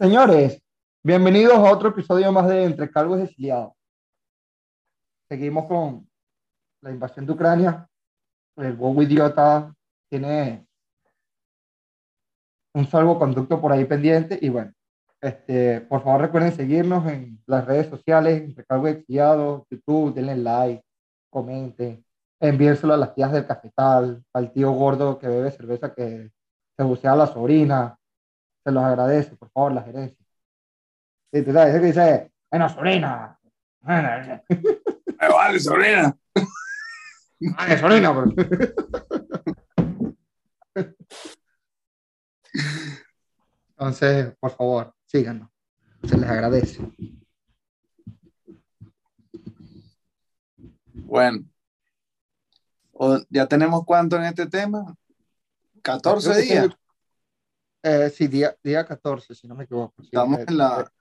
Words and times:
Señores, 0.00 0.62
bienvenidos 1.02 1.54
a 1.54 1.72
otro 1.72 1.88
episodio 1.88 2.30
más 2.30 2.46
de 2.46 2.62
Entre 2.62 2.88
Calvos 2.88 3.18
y 3.18 3.22
Exiliados. 3.24 3.72
Seguimos 5.28 5.66
con 5.66 6.08
la 6.82 6.92
invasión 6.92 7.26
de 7.26 7.32
Ucrania. 7.32 7.88
El 8.54 8.74
bobo 8.74 9.02
idiota 9.02 9.74
tiene 10.08 10.68
un 12.74 12.86
salvoconducto 12.86 13.60
por 13.60 13.72
ahí 13.72 13.86
pendiente 13.86 14.38
y 14.40 14.50
bueno, 14.50 14.72
este, 15.20 15.80
por 15.80 16.04
favor 16.04 16.20
recuerden 16.20 16.52
seguirnos 16.52 17.04
en 17.08 17.42
las 17.46 17.66
redes 17.66 17.88
sociales, 17.88 18.40
Entre 18.40 18.64
Calvos 18.66 18.90
y 18.90 18.92
Exiliados, 18.92 19.64
YouTube, 19.68 20.14
denle 20.14 20.36
like, 20.36 20.84
comenten, 21.28 22.04
envíenselo 22.38 22.94
a 22.94 22.98
las 22.98 23.16
tías 23.16 23.32
del 23.32 23.48
cafetal, 23.48 24.22
al 24.32 24.52
tío 24.52 24.70
gordo 24.70 25.18
que 25.18 25.26
bebe 25.26 25.50
cerveza 25.50 25.92
que 25.92 26.30
se 26.76 26.84
bucea 26.84 27.14
a 27.14 27.16
la 27.16 27.26
sobrina, 27.26 27.97
se 28.68 28.72
los 28.72 28.84
agradece, 28.84 29.34
por 29.34 29.50
favor, 29.50 29.72
la 29.72 29.82
gerencia. 29.82 30.26
Sí, 31.32 31.42
tú 31.42 31.52
sabes, 31.54 31.70
ese 31.74 31.80
que 31.80 31.86
dice, 31.86 32.32
bueno, 32.50 32.68
sobrina. 32.68 33.38
Bueno, 33.80 34.08
vale, 35.34 35.58
sobrina. 35.60 36.14
vale, 37.40 37.78
sobrina. 37.78 38.14
pero- 38.14 38.34
Entonces, 43.70 44.34
por 44.40 44.50
favor, 44.50 44.94
síganos. 45.06 45.48
Se 46.06 46.16
les 46.18 46.28
agradece. 46.28 46.80
Bueno. 50.92 51.44
O- 52.92 53.20
¿Ya 53.30 53.46
tenemos 53.46 53.84
cuánto 53.86 54.16
en 54.16 54.24
este 54.24 54.46
tema? 54.46 54.94
14 55.82 56.30
Creo 56.30 56.36
que 56.42 56.42
días. 56.52 56.77
Eh, 57.82 58.10
sí, 58.10 58.26
día, 58.26 58.56
día 58.62 58.84
14, 58.84 59.34
si 59.34 59.46
no 59.46 59.54
me 59.54 59.64
equivoco. 59.64 59.94
Sí, 60.02 60.08
Estamos 60.08 60.40
eh, 60.40 60.44
en 60.48 60.58
la, 60.58 60.92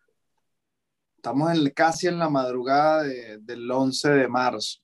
estamos 1.16 1.52
en, 1.54 1.70
casi 1.72 2.08
en 2.08 2.20
la 2.20 2.30
madrugada 2.30 3.04
de- 3.04 3.38
del 3.40 3.70
11 3.72 4.10
de 4.10 4.28
marzo. 4.28 4.80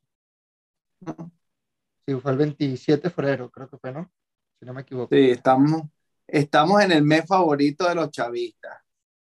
Sí, 2.06 2.16
fue 2.16 2.32
el 2.32 2.38
27 2.38 3.08
de 3.08 3.14
febrero, 3.14 3.50
creo 3.50 3.70
que 3.70 3.78
fue, 3.78 3.92
¿no? 3.92 4.12
Si 4.60 4.66
no 4.66 4.74
me 4.74 4.82
equivoco. 4.82 5.14
Sí, 5.16 5.30
estamos, 5.32 5.84
estamos 6.28 6.82
en 6.82 6.92
el 6.92 7.04
mes 7.04 7.26
favorito 7.28 7.88
de 7.88 7.96
los 7.96 8.10
chavistas, 8.12 8.78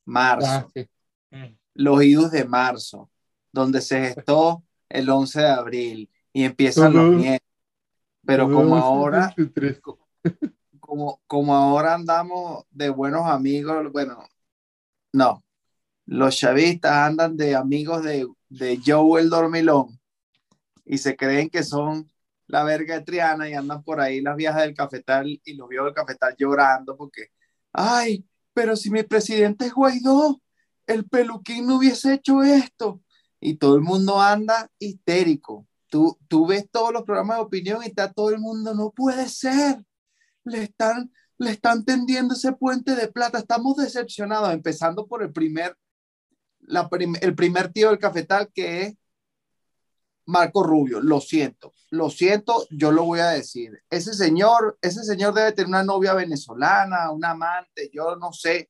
marzo, 0.05 0.47
Ah, 0.49 0.67
sí. 0.73 0.87
Mm. 1.31 1.55
los 1.75 2.03
idus 2.03 2.31
de 2.31 2.45
marzo, 2.45 3.09
donde 3.51 3.81
se 3.81 4.13
gestó 4.13 4.63
el 4.89 5.09
11 5.09 5.41
de 5.41 5.49
abril 5.49 6.09
y 6.33 6.43
empiezan 6.43 6.93
los 6.93 7.09
Ujú. 7.09 7.17
nietos. 7.17 7.47
Pero 8.25 8.51
como 8.51 8.75
Ah, 8.77 8.81
ahora, 8.81 9.33
23. 9.37 9.81
Como, 10.91 11.21
como 11.25 11.55
ahora 11.55 11.93
andamos 11.93 12.65
de 12.69 12.89
buenos 12.89 13.25
amigos, 13.25 13.89
bueno, 13.93 14.27
no, 15.13 15.41
los 16.05 16.35
chavistas 16.35 16.91
andan 16.91 17.37
de 17.37 17.55
amigos 17.55 18.03
de, 18.03 18.27
de 18.49 18.77
Joe 18.85 19.21
el 19.21 19.29
Dormilón 19.29 19.97
y 20.83 20.97
se 20.97 21.15
creen 21.15 21.49
que 21.49 21.63
son 21.63 22.11
la 22.45 22.65
verga 22.65 22.95
de 22.95 23.05
Triana 23.05 23.49
y 23.49 23.53
andan 23.53 23.81
por 23.83 24.01
ahí 24.01 24.19
las 24.19 24.35
viejas 24.35 24.63
del 24.63 24.73
cafetal 24.73 25.39
y 25.45 25.53
los 25.53 25.69
viejos 25.69 25.85
del 25.85 25.95
cafetal 25.95 26.35
llorando 26.37 26.97
porque, 26.97 27.27
ay, 27.71 28.25
pero 28.51 28.75
si 28.75 28.89
mi 28.89 29.03
presidente 29.03 29.67
es 29.67 29.73
Guaidó, 29.73 30.41
el 30.87 31.07
peluquín 31.07 31.67
no 31.67 31.77
hubiese 31.77 32.15
hecho 32.15 32.43
esto. 32.43 33.01
Y 33.39 33.55
todo 33.55 33.77
el 33.77 33.81
mundo 33.81 34.19
anda 34.19 34.69
histérico. 34.77 35.65
Tú, 35.87 36.19
tú 36.27 36.47
ves 36.47 36.69
todos 36.69 36.91
los 36.91 37.03
programas 37.03 37.37
de 37.37 37.43
opinión 37.43 37.81
y 37.81 37.87
está 37.87 38.11
todo 38.11 38.31
el 38.31 38.39
mundo, 38.39 38.73
no 38.73 38.91
puede 38.91 39.29
ser 39.29 39.85
le 40.43 40.63
están, 40.63 41.11
le 41.37 41.51
están 41.51 41.85
tendiendo 41.85 42.33
ese 42.33 42.53
puente 42.53 42.95
de 42.95 43.07
plata. 43.07 43.39
Estamos 43.39 43.77
decepcionados, 43.77 44.53
empezando 44.53 45.07
por 45.07 45.23
el 45.23 45.31
primer, 45.31 45.75
el 47.21 47.35
primer 47.35 47.71
tío 47.71 47.89
del 47.89 47.99
cafetal 47.99 48.49
que 48.53 48.83
es 48.83 48.97
Marco 50.25 50.63
Rubio. 50.63 51.01
Lo 51.01 51.19
siento, 51.19 51.73
lo 51.89 52.09
siento, 52.09 52.65
yo 52.71 52.91
lo 52.91 53.03
voy 53.03 53.19
a 53.19 53.29
decir. 53.29 53.83
Ese 53.89 54.13
señor, 54.13 54.77
ese 54.81 55.03
señor 55.03 55.33
debe 55.33 55.51
tener 55.51 55.69
una 55.69 55.83
novia 55.83 56.13
venezolana, 56.13 57.11
un 57.11 57.25
amante, 57.25 57.89
yo 57.93 58.15
no 58.15 58.31
sé, 58.31 58.69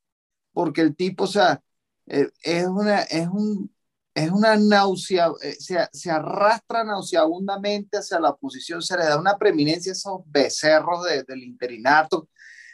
porque 0.54 0.82
el 0.82 0.96
tipo, 0.96 1.26
o 1.26 1.28
sea, 1.28 1.62
eh, 2.08 2.30
es 2.44 2.66
una, 2.66 3.02
es 3.04 3.28
un, 3.28 3.71
es 4.14 4.30
una 4.32 4.56
náusea, 4.58 5.30
eh, 5.42 5.54
se, 5.60 5.88
se 5.94 6.12
arrastra 6.12 6.84
nauseabundamente 6.84 7.98
hacia 7.98 8.20
la 8.20 8.30
oposición, 8.32 8.82
se 8.82 8.98
le 8.98 9.06
da 9.06 9.18
una 9.20 9.38
preeminencia 9.38 9.92
a 9.92 9.96
esos 9.96 10.22
becerros 10.26 11.04
de- 11.06 11.24
del 11.24 11.44
interinato, 11.44 12.30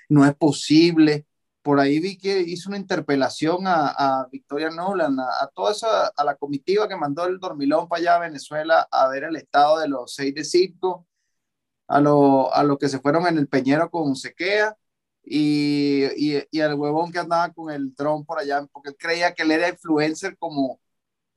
no 0.10 0.26
es 0.26 0.36
posible. 0.36 1.26
Por 1.62 1.80
ahí 1.80 2.00
vi 2.00 2.18
que 2.18 2.40
hizo 2.42 2.70
una 2.70 2.78
interpelación 2.78 3.68
a, 3.68 3.90
a 4.22 4.28
Victoria 4.32 4.70
Nolan, 4.72 5.20
a, 5.20 5.26
a 5.44 5.48
toda 5.54 5.74
esa, 5.74 6.08
a 6.08 6.24
la 6.24 6.36
comitiva 6.36 6.88
que 6.88 6.96
mandó 6.96 7.26
el 7.26 7.40
dormilón 7.40 7.88
para 7.90 8.00
allá 8.02 8.16
a 8.16 8.20
Venezuela 8.20 8.88
a 8.92 9.08
ver 9.10 9.26
el 9.26 9.36
estado 9.36 9.80
de 9.80 9.88
los 9.90 10.14
seis 10.16 10.34
de 10.34 10.46
circo, 10.46 11.06
a 11.88 12.02
los 12.02 12.48
a 12.54 12.64
lo 12.64 12.78
que 12.78 12.90
se 12.90 13.00
fueron 13.00 13.28
en 13.28 13.38
el 13.38 13.48
Peñero 13.48 13.90
con 13.90 14.16
Sequea 14.16 14.76
y, 15.24 16.06
y, 16.18 16.44
y 16.52 16.62
al 16.62 16.76
huevón 16.76 17.12
que 17.12 17.20
andaba 17.20 17.52
con 17.54 17.72
el 17.74 17.94
dron 17.96 18.26
por 18.26 18.40
allá, 18.40 18.66
porque 18.72 18.90
él 18.90 18.96
creía 19.00 19.34
que 19.34 19.44
él 19.44 19.52
era 19.52 19.70
influencer 19.70 20.38
como, 20.38 20.80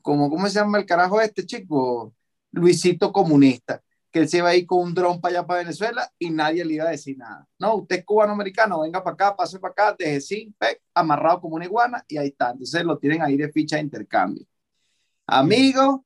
como, 0.02 0.30
¿cómo 0.30 0.46
se 0.48 0.54
llama 0.54 0.78
el 0.78 0.86
carajo 0.86 1.20
este 1.20 1.44
chico? 1.46 2.14
Luisito 2.52 3.12
Comunista, 3.12 3.82
que 4.10 4.20
él 4.20 4.28
se 4.28 4.38
iba 4.38 4.48
a 4.48 4.56
ir 4.56 4.66
con 4.66 4.80
un 4.80 4.94
dron 4.94 5.20
para 5.20 5.38
allá 5.38 5.46
para 5.46 5.60
Venezuela 5.60 6.10
y 6.18 6.30
nadie 6.30 6.64
le 6.64 6.74
iba 6.74 6.84
a 6.86 6.90
decir 6.90 7.16
nada. 7.16 7.46
No, 7.58 7.76
usted 7.76 8.00
es 8.00 8.04
cubano-americano, 8.04 8.80
venga 8.80 9.02
para 9.02 9.14
acá, 9.14 9.36
pase 9.36 9.58
para 9.58 9.72
acá, 9.72 9.96
deje 9.98 10.20
sin, 10.20 10.52
pe, 10.54 10.80
amarrado 10.94 11.40
como 11.40 11.56
una 11.56 11.64
iguana 11.64 12.04
y 12.08 12.16
ahí 12.16 12.28
está. 12.28 12.50
Entonces 12.50 12.84
lo 12.84 12.98
tienen 12.98 13.22
ahí 13.22 13.36
de 13.36 13.52
ficha 13.52 13.76
de 13.76 13.82
intercambio. 13.82 14.44
Amigo, 15.26 16.04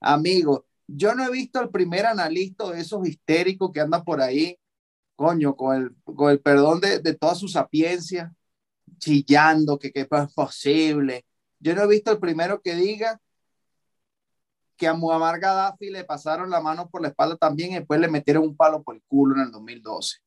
amigo, 0.00 0.66
yo 0.86 1.14
no 1.14 1.24
he 1.24 1.30
visto 1.30 1.60
el 1.60 1.70
primer 1.70 2.06
analista 2.06 2.70
de 2.70 2.80
esos 2.80 3.06
histéricos 3.06 3.70
que 3.72 3.80
andan 3.80 4.02
por 4.04 4.20
ahí, 4.20 4.58
coño, 5.14 5.54
con 5.54 5.76
el, 5.76 5.94
con 6.02 6.30
el 6.30 6.40
perdón 6.40 6.80
de, 6.80 6.98
de 6.98 7.14
toda 7.14 7.36
su 7.36 7.46
sapiencia, 7.46 8.34
chillando 8.98 9.78
que, 9.78 9.92
que 9.92 10.00
es 10.00 10.34
posible. 10.34 11.24
Yo 11.60 11.74
no 11.74 11.82
he 11.82 11.86
visto 11.86 12.10
el 12.10 12.18
primero 12.18 12.60
que 12.60 12.74
diga 12.74 13.20
que 14.76 14.88
a 14.88 14.94
Muammar 14.94 15.38
Gaddafi 15.38 15.90
le 15.90 16.04
pasaron 16.04 16.50
la 16.50 16.60
mano 16.60 16.88
por 16.88 17.02
la 17.02 17.08
espalda 17.08 17.36
también 17.36 17.72
y 17.72 17.74
después 17.76 18.00
le 18.00 18.08
metieron 18.08 18.44
un 18.44 18.56
palo 18.56 18.82
por 18.82 18.96
el 18.96 19.02
culo 19.06 19.36
en 19.36 19.42
el 19.42 19.50
2012. 19.50 20.18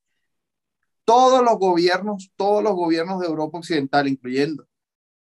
Todos 1.03 1.43
los 1.43 1.57
gobiernos, 1.57 2.31
todos 2.35 2.63
los 2.63 2.73
gobiernos 2.73 3.19
de 3.19 3.27
Europa 3.27 3.57
Occidental, 3.57 4.07
incluyendo 4.07 4.67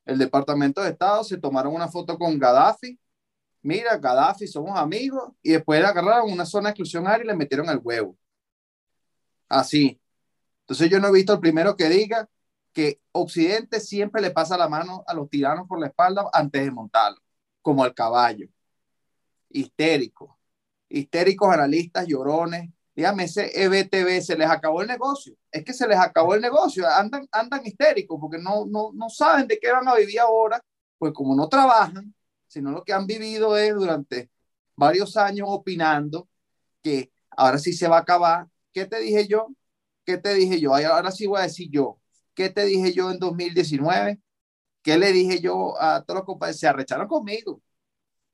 el 0.05 0.19
Departamento 0.19 0.83
de 0.83 0.91
Estado, 0.91 1.25
se 1.25 1.39
tomaron 1.39 1.75
una 1.75 1.89
foto 1.89 2.19
con 2.19 2.39
Gaddafi. 2.39 2.99
Mira, 3.63 3.97
Gaddafi, 3.97 4.47
somos 4.47 4.77
amigos. 4.79 5.33
Y 5.43 5.53
después 5.53 5.81
le 5.81 5.87
agarraron 5.87 6.31
una 6.31 6.45
zona 6.45 6.69
de 6.69 6.71
exclusión 6.71 7.07
área 7.07 7.25
y 7.25 7.29
le 7.29 7.35
metieron 7.35 7.69
el 7.69 7.81
huevo. 7.83 8.17
Así. 9.49 10.01
Entonces 10.63 10.91
yo 10.91 10.99
no 10.99 11.09
he 11.09 11.13
visto 11.13 11.33
el 11.33 11.41
primero 11.41 11.77
que 11.77 11.89
diga 11.89 12.29
que 12.73 13.01
Occidente 13.13 13.81
siempre 13.81 14.21
le 14.21 14.33
pasa 14.33 14.59
la 14.59 14.69
mano 14.69 15.05
a 15.07 15.15
los 15.15 15.29
tiranos 15.31 15.69
por 15.69 15.79
la 15.81 15.87
espalda 15.87 16.29
antes 16.33 16.65
de 16.65 16.71
montarlo, 16.71 17.21
como 17.63 17.85
al 17.85 17.95
caballo 17.95 18.49
histéricos, 19.57 20.31
histéricos 20.89 21.53
analistas, 21.53 22.07
llorones. 22.07 22.71
Dígame, 22.95 23.25
ese 23.25 23.51
EBTV 23.63 24.23
se 24.23 24.37
les 24.37 24.49
acabó 24.49 24.83
el 24.83 24.89
negocio. 24.89 25.35
Es 25.51 25.65
que 25.65 25.75
se 25.75 25.87
les 25.87 25.99
acabó 25.99 26.35
el 26.35 26.41
negocio. 26.41 26.89
Andan, 26.89 27.29
andan 27.31 27.67
histéricos 27.67 28.19
porque 28.21 28.39
no, 28.39 28.67
no, 28.67 28.91
no 28.95 29.09
saben 29.11 29.47
de 29.47 29.59
qué 29.59 29.71
van 29.71 29.87
a 29.89 29.95
vivir 29.95 30.21
ahora, 30.21 30.61
pues 30.99 31.13
como 31.13 31.35
no 31.35 31.49
trabajan, 31.49 32.15
sino 32.47 32.71
lo 32.71 32.85
que 32.85 32.93
han 32.93 33.07
vivido 33.07 33.57
es 33.57 33.75
durante 33.75 34.31
varios 34.77 35.17
años 35.17 35.49
opinando 35.51 36.29
que 36.83 37.13
ahora 37.31 37.59
sí 37.59 37.73
se 37.73 37.89
va 37.89 37.99
a 37.99 38.01
acabar. 38.01 38.49
¿Qué 38.73 38.87
te 38.87 39.01
dije 39.01 39.27
yo? 39.29 39.49
¿Qué 40.05 40.19
te 40.19 40.35
dije 40.35 40.61
yo? 40.61 40.75
Ahora 40.75 41.11
sí 41.11 41.27
voy 41.27 41.41
a 41.41 41.45
decir 41.45 41.69
yo. 41.71 41.99
¿Qué 42.35 42.51
te 42.51 42.65
dije 42.65 42.93
yo 42.93 43.11
en 43.11 43.19
2019? 43.19 44.21
¿Qué 44.83 44.99
le 44.99 45.13
dije 45.13 45.41
yo 45.41 45.81
a 45.81 46.03
todos 46.05 46.21
los 46.21 46.27
compañeros? 46.27 46.61
Se 46.61 46.69
arrecharon 46.69 47.09
conmigo. 47.09 47.61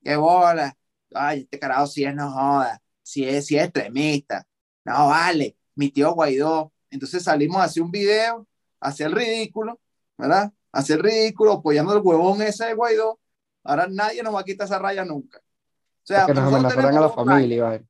¡Qué 0.03 0.17
bola! 0.17 0.77
Ay, 1.15 1.41
este 1.41 1.59
carajo 1.59 1.87
sí 1.87 2.05
es 2.05 2.15
no 2.15 2.31
joda, 2.31 2.83
si 3.03 3.25
es, 3.25 3.47
si 3.47 3.57
es 3.57 3.65
extremista, 3.65 4.47
no 4.85 5.09
vale, 5.09 5.57
mi 5.75 5.91
tío 5.91 6.13
Guaidó. 6.13 6.73
Entonces 6.91 7.23
salimos 7.25 7.59
a 7.59 7.65
hacer 7.65 7.83
un 7.83 7.91
video, 7.91 8.47
a 8.81 8.89
hacer 8.89 9.07
el 9.07 9.15
ridículo, 9.15 9.81
¿verdad? 10.19 10.53
A 10.73 10.79
hacer 10.79 10.99
el 10.99 11.05
ridículo, 11.05 11.53
apoyando 11.53 11.95
el 11.95 12.03
huevón 12.03 12.43
ese 12.43 12.67
de 12.67 12.75
Guaidó. 12.75 13.19
Ahora 13.65 13.87
nadie 13.89 14.23
nos 14.23 14.35
va 14.35 14.41
a 14.41 14.45
quitar 14.45 14.67
esa 14.67 14.79
raya 14.79 15.05
nunca. 15.05 15.39
O 15.39 16.07
sea, 16.07 16.27
que 16.27 16.35
nos 16.35 16.53
amenazaran 16.53 16.85
a 16.85 16.89
tenemos 16.89 16.95
la 16.95 17.01
dos 17.01 17.15
familia, 17.15 17.65
rayas. 17.65 17.87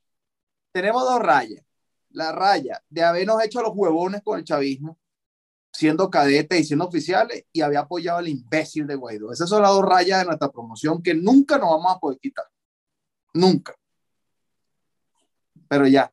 Tenemos 0.72 1.02
dos 1.02 1.20
rayas. 1.20 1.64
La 2.10 2.32
raya 2.32 2.82
de 2.90 3.02
habernos 3.02 3.42
hecho 3.42 3.62
los 3.62 3.72
huevones 3.74 4.22
con 4.22 4.38
el 4.38 4.44
chavismo, 4.44 4.98
siendo 5.72 6.10
cadetes 6.10 6.60
y 6.60 6.64
siendo 6.64 6.86
oficiales, 6.86 7.46
y 7.52 7.62
había 7.62 7.80
apoyado 7.80 8.18
al 8.18 8.28
imbécil 8.28 8.86
de 8.86 8.94
Guaidó. 8.94 9.32
Esas 9.32 9.48
son 9.48 9.62
las 9.62 9.70
dos 9.70 9.84
rayas 9.84 10.20
de 10.20 10.26
nuestra 10.26 10.50
promoción 10.50 11.02
que 11.02 11.14
nunca 11.14 11.56
nos 11.56 11.70
vamos 11.70 11.96
a 11.96 11.98
poder 11.98 12.18
quitar. 12.18 12.44
Nunca. 13.34 13.74
Pero 15.68 15.86
ya, 15.86 16.12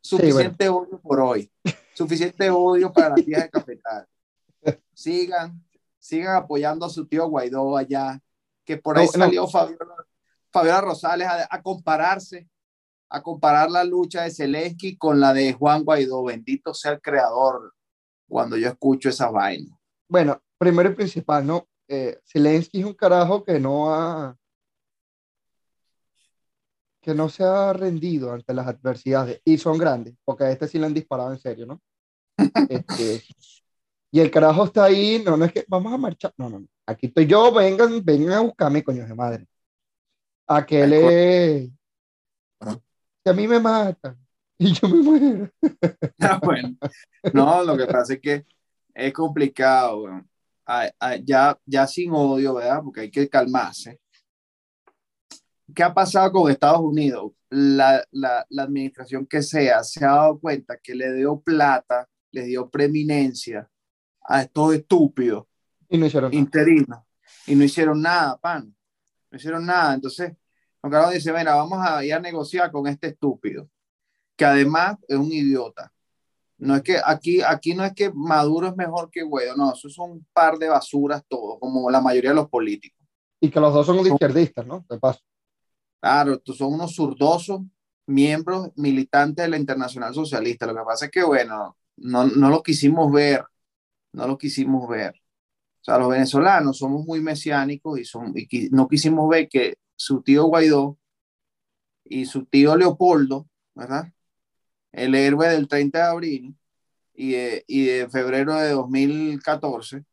suficiente 0.00 0.68
odio 0.68 1.00
por 1.00 1.20
hoy. 1.20 1.50
Suficiente 1.94 2.48
odio 2.50 2.92
para 2.92 3.10
las 3.10 3.24
tías 3.24 3.42
de 3.42 3.50
cafetal. 3.50 4.06
Sigan, 4.94 5.62
sigan 5.98 6.36
apoyando 6.36 6.86
a 6.86 6.90
su 6.90 7.06
tío 7.06 7.28
Guaidó 7.28 7.76
allá, 7.76 8.20
que 8.64 8.76
por 8.76 8.98
ahí 8.98 9.06
salió 9.08 9.46
Fabiola, 9.46 10.80
Rosales 10.80 11.28
a, 11.28 11.62
compararse, 11.62 12.48
a 13.10 13.22
comparar 13.22 13.70
la 13.70 13.84
lucha 13.84 14.22
de 14.22 14.30
Zelensky 14.30 14.96
con 14.96 15.20
la 15.20 15.34
de 15.34 15.52
Juan 15.52 15.84
Guaidó. 15.84 16.24
Bendito 16.24 16.72
sea 16.72 16.92
el 16.92 17.00
creador 17.00 17.74
cuando 18.28 18.56
yo 18.56 18.68
escucho 18.68 19.08
esa 19.08 19.30
vaina. 19.30 19.78
Bueno, 20.08 20.40
primero 20.56 20.90
y 20.90 20.94
principal, 20.94 21.46
¿no? 21.46 21.68
Eh, 21.86 22.18
Zelensky 22.24 22.80
es 22.80 22.86
un 22.86 22.94
carajo 22.94 23.44
que 23.44 23.58
no 23.58 23.94
ha 23.94 24.36
que 27.00 27.14
no 27.14 27.28
se 27.28 27.44
ha 27.44 27.72
rendido 27.72 28.32
ante 28.32 28.54
las 28.54 28.66
adversidades 28.66 29.40
y 29.44 29.58
son 29.58 29.78
grandes, 29.78 30.14
porque 30.24 30.44
a 30.44 30.50
este 30.50 30.68
sí 30.68 30.78
le 30.78 30.86
han 30.86 30.94
disparado 30.94 31.32
en 31.32 31.38
serio, 31.38 31.66
¿no? 31.66 31.80
Este, 32.70 33.22
y 34.10 34.20
el 34.20 34.30
carajo 34.30 34.64
está 34.64 34.84
ahí, 34.84 35.22
no, 35.24 35.36
no 35.36 35.44
es 35.44 35.52
que 35.52 35.64
vamos 35.68 35.92
a 35.92 35.98
marchar, 35.98 36.32
no, 36.36 36.48
no, 36.48 36.60
no. 36.60 36.66
aquí 36.86 37.06
estoy 37.06 37.26
yo, 37.26 37.52
vengan, 37.52 38.04
vengan 38.04 38.32
a 38.32 38.40
buscarme, 38.40 38.82
coño 38.82 39.06
de 39.06 39.14
madre. 39.14 39.46
Aquel 40.46 40.92
es, 40.94 41.70
que 43.22 43.30
a 43.30 43.32
mí 43.34 43.46
me 43.46 43.60
matan 43.60 44.16
y 44.58 44.72
yo 44.72 44.88
me 44.88 45.02
muero. 45.02 45.50
Ah, 46.20 46.40
bueno, 46.42 46.76
no, 47.32 47.62
lo 47.62 47.76
que 47.76 47.86
pasa 47.86 48.14
es 48.14 48.20
que 48.20 48.44
es 48.94 49.12
complicado, 49.12 50.06
ya, 51.24 51.58
ya 51.64 51.86
sin 51.86 52.12
odio, 52.12 52.54
¿verdad? 52.54 52.80
Porque 52.82 53.02
hay 53.02 53.10
que 53.10 53.28
calmarse. 53.28 54.00
¿Qué 55.74 55.82
ha 55.82 55.92
pasado 55.92 56.32
con 56.32 56.50
Estados 56.50 56.80
Unidos? 56.80 57.32
La, 57.50 58.04
la, 58.10 58.46
la 58.50 58.62
administración 58.62 59.26
que 59.26 59.42
sea 59.42 59.82
se 59.82 60.04
ha 60.04 60.12
dado 60.12 60.38
cuenta 60.38 60.78
que 60.82 60.94
le 60.94 61.12
dio 61.14 61.40
plata, 61.40 62.08
le 62.32 62.42
dio 62.44 62.68
preeminencia 62.68 63.68
a 64.22 64.42
estos 64.42 64.74
estúpidos 64.74 65.46
y 65.88 65.96
no 65.96 66.06
hicieron 66.06 66.32
interinos 66.34 67.00
y 67.46 67.54
no 67.54 67.64
hicieron 67.64 68.02
nada, 68.02 68.36
pan. 68.38 68.74
No 69.30 69.36
hicieron 69.36 69.64
nada. 69.66 69.94
Entonces, 69.94 70.32
Juan 70.80 70.92
Carlos 70.92 71.14
dice, 71.14 71.32
venga, 71.32 71.54
vamos 71.54 71.78
a 71.80 72.04
ir 72.04 72.14
a 72.14 72.20
negociar 72.20 72.70
con 72.70 72.86
este 72.86 73.08
estúpido, 73.08 73.68
que 74.36 74.44
además 74.44 74.96
es 75.08 75.16
un 75.16 75.32
idiota. 75.32 75.92
No 76.58 76.76
es 76.76 76.82
que 76.82 77.00
aquí, 77.04 77.40
aquí 77.40 77.74
no 77.74 77.84
es 77.84 77.94
que 77.94 78.10
Maduro 78.12 78.68
es 78.68 78.76
mejor 78.76 79.10
que 79.10 79.22
Guaidó, 79.22 79.56
no, 79.56 79.72
eso 79.72 79.88
son 79.88 80.10
un 80.10 80.26
par 80.32 80.58
de 80.58 80.68
basuras 80.68 81.24
todos, 81.28 81.58
como 81.60 81.88
la 81.90 82.00
mayoría 82.00 82.30
de 82.30 82.36
los 82.36 82.48
políticos. 82.48 82.98
Y 83.40 83.50
que 83.50 83.60
los 83.60 83.72
dos 83.72 83.86
son 83.86 84.04
izquierdistas, 84.04 84.66
¿no? 84.66 84.84
De 84.88 84.98
paso. 84.98 85.20
Claro, 86.00 86.34
estos 86.34 86.56
son 86.56 86.74
unos 86.74 86.94
zurdosos 86.94 87.62
miembros 88.06 88.70
militantes 88.76 89.44
de 89.44 89.50
la 89.50 89.58
Internacional 89.58 90.14
Socialista. 90.14 90.66
Lo 90.66 90.74
que 90.74 90.84
pasa 90.84 91.06
es 91.06 91.10
que, 91.10 91.22
bueno, 91.24 91.76
no, 91.96 92.26
no 92.26 92.50
lo 92.50 92.62
quisimos 92.62 93.12
ver 93.12 93.44
no 94.12 94.26
lo 94.26 94.38
quisimos 94.38 94.88
ver. 94.88 95.14
O 95.80 95.84
sea, 95.84 95.98
los 95.98 96.10
venezolanos 96.10 96.78
somos 96.78 97.06
muy 97.06 97.20
mesiánicos 97.20 97.98
y, 98.00 98.04
son, 98.04 98.32
y 98.36 98.68
no 98.70 98.88
quisimos 98.88 99.28
ver 99.28 99.48
que 99.48 99.76
su 99.96 100.22
tío 100.22 100.44
Guaidó 100.46 100.98
y 102.04 102.26
su 102.26 102.46
tío 102.46 102.76
Leopoldo, 102.76 103.48
¿verdad? 103.74 104.12
El 104.92 105.14
héroe 105.14 105.48
del 105.48 105.68
30 105.68 105.98
de 105.98 106.04
abril 106.04 106.56
y 107.14 107.32
de, 107.32 107.64
y 107.66 107.84
de 107.86 108.08
febrero 108.08 108.54
de 108.56 108.70
2014, 108.70 110.04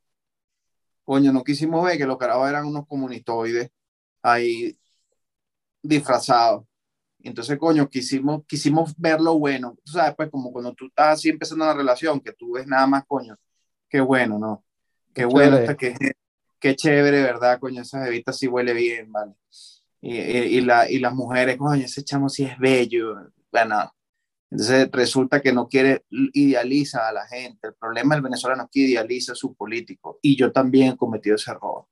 coño, 1.03 1.31
no 1.31 1.43
quisimos 1.43 1.85
ver 1.85 1.97
que 1.97 2.05
los 2.05 2.17
carabas 2.17 2.49
eran 2.49 2.65
unos 2.65 2.87
comunistoides 2.87 3.69
ahí 4.21 4.77
disfrazados. 5.87 6.65
Entonces, 7.19 7.57
coño, 7.57 7.89
quisimos, 7.89 8.45
quisimos 8.45 8.93
ver 8.97 9.19
lo 9.19 9.37
bueno. 9.39 9.75
Tú 9.83 9.93
sabes, 9.93 10.15
pues 10.15 10.29
como 10.29 10.51
cuando 10.51 10.73
tú 10.73 10.87
estás 10.87 11.19
así 11.19 11.29
empezando 11.29 11.65
una 11.65 11.73
relación, 11.73 12.19
que 12.19 12.33
tú 12.33 12.53
ves 12.53 12.67
nada 12.67 12.85
más, 12.85 13.03
coño, 13.07 13.35
qué 13.89 13.99
bueno, 13.99 14.37
¿no? 14.37 14.63
Qué, 15.13 15.25
bueno, 15.25 15.57
qué, 15.77 15.95
qué, 16.59 16.75
chévere, 16.75 17.23
¿verdad? 17.23 17.59
Coño, 17.59 17.81
esa 17.81 17.99
bebita 17.99 18.33
sí 18.33 18.47
huele 18.47 18.73
bien, 18.73 19.11
¿vale? 19.11 19.33
Y, 20.01 20.17
y, 20.17 20.61
la, 20.61 20.89
y 20.89 20.99
las 20.99 21.13
mujeres, 21.13 21.57
coño, 21.57 21.85
ese 21.85 22.03
chamo 22.03 22.29
sí 22.29 22.43
es 22.43 22.59
bello. 22.59 23.31
Bueno, 23.51 23.91
entonces 24.51 24.89
resulta 24.91 25.41
que 25.41 25.51
no 25.51 25.67
quiere, 25.67 26.05
idealiza 26.09 27.07
a 27.07 27.13
la 27.13 27.25
gente. 27.27 27.69
El 27.69 27.73
problema 27.75 28.13
del 28.15 28.23
venezolano 28.23 28.63
es 28.63 28.69
que 28.71 28.81
idealiza 28.81 29.31
a 29.31 29.35
su 29.35 29.55
político. 29.55 30.19
Y 30.21 30.35
yo 30.35 30.51
también 30.51 30.93
he 30.93 30.97
cometido 30.97 31.37
ese 31.37 31.51
error. 31.51 31.85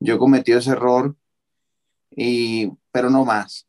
Yo 0.00 0.14
he 0.14 0.18
cometido 0.18 0.58
ese 0.58 0.70
error, 0.70 1.14
y, 2.16 2.70
pero 2.92 3.10
no 3.10 3.24
más. 3.24 3.66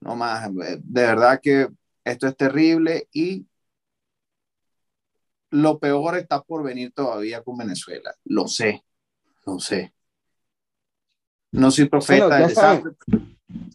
No 0.00 0.16
más. 0.16 0.50
De 0.52 1.02
verdad 1.02 1.40
que 1.42 1.68
esto 2.04 2.26
es 2.26 2.36
terrible 2.36 3.08
y 3.12 3.46
lo 5.50 5.78
peor 5.78 6.18
está 6.18 6.42
por 6.42 6.62
venir 6.64 6.92
todavía 6.92 7.42
con 7.42 7.56
Venezuela. 7.56 8.14
Lo 8.24 8.48
sé, 8.48 8.84
lo 9.46 9.60
sé. 9.60 9.94
No 11.52 11.70
soy 11.70 11.88
profeta 11.88 12.36
de 12.36 12.48
desastre. 12.48 12.92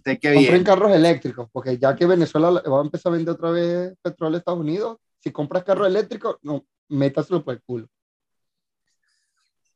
Sé 0.04 0.20
que 0.20 0.34
Compren 0.34 0.64
carros 0.64 0.92
eléctricos, 0.92 1.50
porque 1.52 1.78
ya 1.78 1.96
que 1.96 2.06
Venezuela 2.06 2.50
va 2.52 2.80
a 2.80 2.84
empezar 2.84 3.14
a 3.14 3.16
vender 3.16 3.34
otra 3.34 3.52
vez 3.52 3.94
petróleo 4.02 4.36
a 4.36 4.40
Estados 4.40 4.60
Unidos, 4.60 4.98
si 5.20 5.32
compras 5.32 5.64
carro 5.64 5.86
eléctrico, 5.86 6.38
no, 6.42 6.66
métaselo 6.90 7.44
por 7.44 7.54
el 7.54 7.62
culo. 7.62 7.88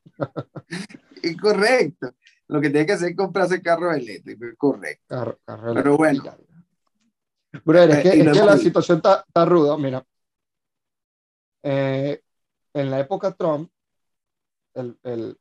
Incorrecto. 1.23 2.13
Lo 2.53 2.61
que 2.61 2.69
tiene 2.69 2.85
que 2.85 2.93
hacer 2.93 3.09
es 3.09 3.17
comprarse 3.17 3.63
carro 3.63 3.91
eléctrico, 3.91 4.45
correcto. 4.59 5.03
Carro, 5.07 5.39
carro 5.43 5.73
Pero 5.73 5.97
bueno. 5.97 6.37
Bro, 7.65 7.79
es 7.79 8.03
que, 8.03 8.09
eh, 8.09 8.21
es 8.21 8.31
que 8.31 8.45
la 8.45 8.57
situación 8.59 8.97
está, 8.97 9.25
está 9.27 9.43
ruda. 9.43 9.75
Mira, 9.75 10.05
eh, 11.63 12.21
en 12.75 12.91
la 12.91 12.99
época 12.99 13.31
Trump, 13.31 13.71
el, 14.75 14.99
el, 15.01 15.35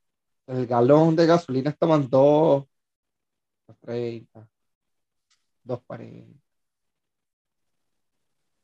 el 0.46 0.66
galón 0.66 1.14
de 1.14 1.26
gasolina 1.26 1.68
estaba 1.68 1.96
en 1.96 2.08
2, 2.08 2.64
2.30, 3.84 4.48
2.40, 5.64 6.40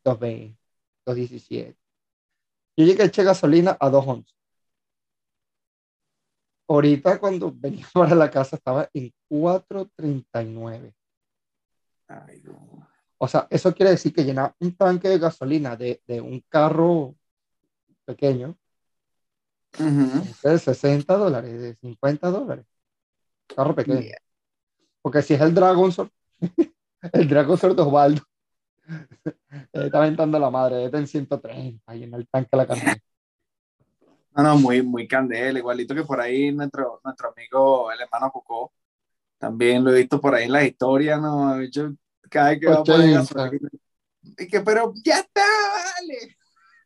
2.20, 0.05 0.57
2.17. 1.05 1.77
Yo 2.79 2.87
llegué 2.87 3.03
a 3.03 3.07
echar 3.07 3.27
gasolina 3.27 3.77
a 3.79 3.91
2.11. 3.91 4.38
Ahorita 6.69 7.19
cuando 7.19 7.53
venía 7.57 7.87
para 7.93 8.15
la 8.15 8.31
casa 8.31 8.57
estaba 8.57 8.89
en 8.93 9.13
4.39. 9.31 10.95
O 13.19 13.27
sea, 13.27 13.47
eso 13.51 13.75
quiere 13.75 13.91
decir 13.91 14.13
que 14.13 14.25
llenar 14.25 14.55
un 14.61 14.77
tanque 14.77 15.09
de 15.09 15.19
gasolina 15.19 15.77
de, 15.77 16.01
de 16.07 16.21
un 16.21 16.43
carro 16.49 17.17
pequeño, 18.05 18.57
de 20.43 20.59
60 20.59 21.17
dólares, 21.17 21.61
de 21.61 21.75
50 21.75 22.31
dólares. 22.31 22.65
Carro 23.55 23.75
pequeño. 23.75 24.15
Porque 25.03 25.23
si 25.23 25.35
es 25.35 25.41
el 25.41 25.55
Dragon 25.55 25.91
Sword, 25.93 26.11
el 27.13 27.29
Dragon 27.29 27.59
Sword 27.59 27.77
de 27.77 27.83
Osvaldo, 27.83 28.23
está 29.73 29.99
aventando 29.99 30.39
la 30.39 30.51
madre, 30.51 30.87
está 30.87 30.99
en 30.99 31.07
130 31.07 31.83
ahí 31.87 32.05
en 32.05 32.15
el 32.15 32.27
tanque 32.29 32.49
de 32.53 32.57
la 32.57 32.67
carne. 32.67 33.03
No, 34.39 34.45
no, 34.45 34.57
muy, 34.57 34.83
muy 34.83 35.09
candela, 35.09 35.59
igualito 35.59 35.97
que 35.97 36.05
por 36.05 36.21
ahí 36.21 36.53
nuestro, 36.53 37.01
nuestro 37.05 37.33
amigo, 37.33 37.91
el 37.91 38.01
hermano 38.01 38.31
Coco, 38.31 38.73
también 39.37 39.83
lo 39.83 39.91
he 39.93 39.99
visto 39.99 40.21
por 40.21 40.33
ahí 40.33 40.45
en 40.45 40.53
la 40.53 40.65
historia, 40.65 41.17
¿no? 41.17 41.61
Yo, 41.65 41.91
cada 42.31 42.51
vez 42.51 42.61
que 42.61 42.67
va 42.69 42.85
por 42.85 43.01
y 44.39 44.47
que, 44.47 44.61
pero 44.61 44.93
ya 45.05 45.19
está, 45.19 45.43
vale 45.43 46.37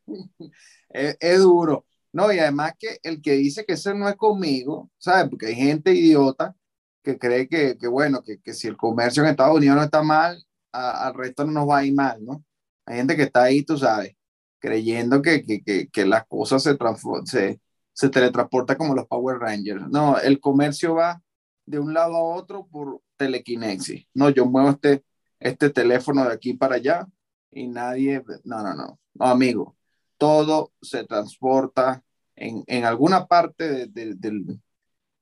es, 0.89 1.39
duro. 1.41 1.85
No, 2.11 2.33
y 2.33 2.39
además 2.39 2.73
que 2.79 2.97
el 3.03 3.21
que 3.21 3.33
dice 3.33 3.65
que 3.65 3.73
ese 3.73 3.93
no 3.93 4.09
es 4.09 4.15
conmigo, 4.15 4.89
¿sabes? 4.97 5.29
Porque 5.29 5.47
hay 5.47 5.55
gente 5.55 5.93
idiota 5.93 6.55
que 7.03 7.19
cree 7.19 7.47
que, 7.47 7.77
que 7.77 7.87
bueno, 7.87 8.23
que, 8.23 8.41
que, 8.41 8.55
si 8.55 8.67
el 8.67 8.77
comercio 8.77 9.21
en 9.21 9.29
Estados 9.29 9.57
Unidos 9.57 9.75
no 9.75 9.83
está 9.83 10.01
mal, 10.01 10.43
al 10.71 11.13
resto 11.13 11.45
no 11.45 11.51
nos 11.51 11.69
va 11.69 11.79
a 11.79 11.85
ir 11.85 11.93
mal, 11.93 12.25
¿no? 12.25 12.43
Hay 12.87 12.97
gente 12.97 13.15
que 13.15 13.23
está 13.23 13.43
ahí, 13.43 13.61
tú 13.61 13.77
sabes, 13.77 14.15
creyendo 14.63 15.21
que, 15.21 15.43
que, 15.43 15.89
que 15.89 16.05
las 16.05 16.25
cosas 16.25 16.63
se, 16.63 16.77
se, 17.25 17.59
se 17.91 18.09
teletransportan 18.09 18.77
como 18.77 18.95
los 18.95 19.07
Power 19.07 19.37
Rangers. 19.37 19.89
No, 19.89 20.17
el 20.17 20.39
comercio 20.39 20.95
va 20.95 21.21
de 21.65 21.79
un 21.79 21.93
lado 21.93 22.15
a 22.15 22.23
otro 22.23 22.65
por 22.67 23.01
telekinexis. 23.17 24.07
No, 24.13 24.29
yo 24.29 24.45
muevo 24.45 24.69
este, 24.69 25.03
este 25.37 25.69
teléfono 25.69 26.23
de 26.23 26.33
aquí 26.33 26.53
para 26.53 26.75
allá 26.75 27.05
y 27.51 27.67
nadie, 27.67 28.23
no, 28.45 28.63
no, 28.63 28.73
no, 28.73 28.97
no, 29.15 29.25
amigo, 29.25 29.75
todo 30.17 30.71
se 30.81 31.03
transporta 31.03 32.01
en, 32.33 32.63
en 32.67 32.85
alguna 32.85 33.27
parte 33.27 33.87
de, 33.87 34.15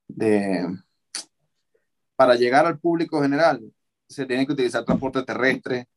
de, 0.08 0.78
para 2.16 2.36
llegar 2.36 2.68
al 2.68 2.78
público 2.78 3.24
general, 3.24 3.74
se 4.08 4.28
tiene 4.28 4.46
que 4.46 4.54
utilizar 4.54 4.86
transporte 4.86 5.24
terrestre, 5.24 5.88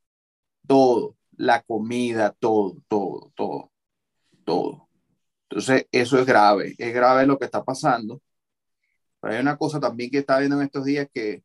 todo, 0.66 1.14
la 1.36 1.62
comida, 1.62 2.32
todo, 2.38 2.76
todo, 2.88 3.32
todo, 3.34 3.72
todo. 4.44 4.88
Entonces, 5.50 5.86
eso 5.92 6.18
es 6.18 6.26
grave, 6.26 6.74
es 6.78 6.94
grave 6.94 7.26
lo 7.26 7.38
que 7.38 7.46
está 7.46 7.64
pasando. 7.64 8.20
Pero 9.20 9.34
hay 9.34 9.40
una 9.40 9.56
cosa 9.56 9.80
también 9.80 10.10
que 10.10 10.18
está 10.18 10.38
viendo 10.38 10.56
en 10.56 10.64
estos 10.66 10.84
días 10.84 11.08
que 11.12 11.42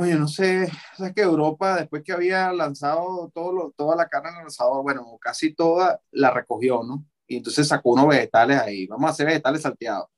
Oye, 0.00 0.14
no 0.14 0.28
sé, 0.28 0.68
o 1.00 1.12
que 1.12 1.22
Europa, 1.22 1.74
después 1.76 2.04
que 2.04 2.12
había 2.12 2.52
lanzado 2.52 3.30
todo 3.34 3.72
toda 3.76 3.96
la 3.96 4.08
carne 4.08 4.28
en 4.30 4.36
el 4.36 4.42
lanzador, 4.42 4.82
bueno, 4.84 5.18
casi 5.20 5.52
toda 5.54 6.00
la 6.12 6.30
recogió, 6.30 6.84
¿no? 6.84 7.04
Y 7.26 7.38
entonces 7.38 7.66
sacó 7.66 7.90
unos 7.92 8.06
vegetales 8.08 8.60
ahí. 8.60 8.86
Vamos 8.86 9.08
a 9.08 9.12
hacer 9.12 9.26
vegetales 9.26 9.62
salteados. 9.62 10.08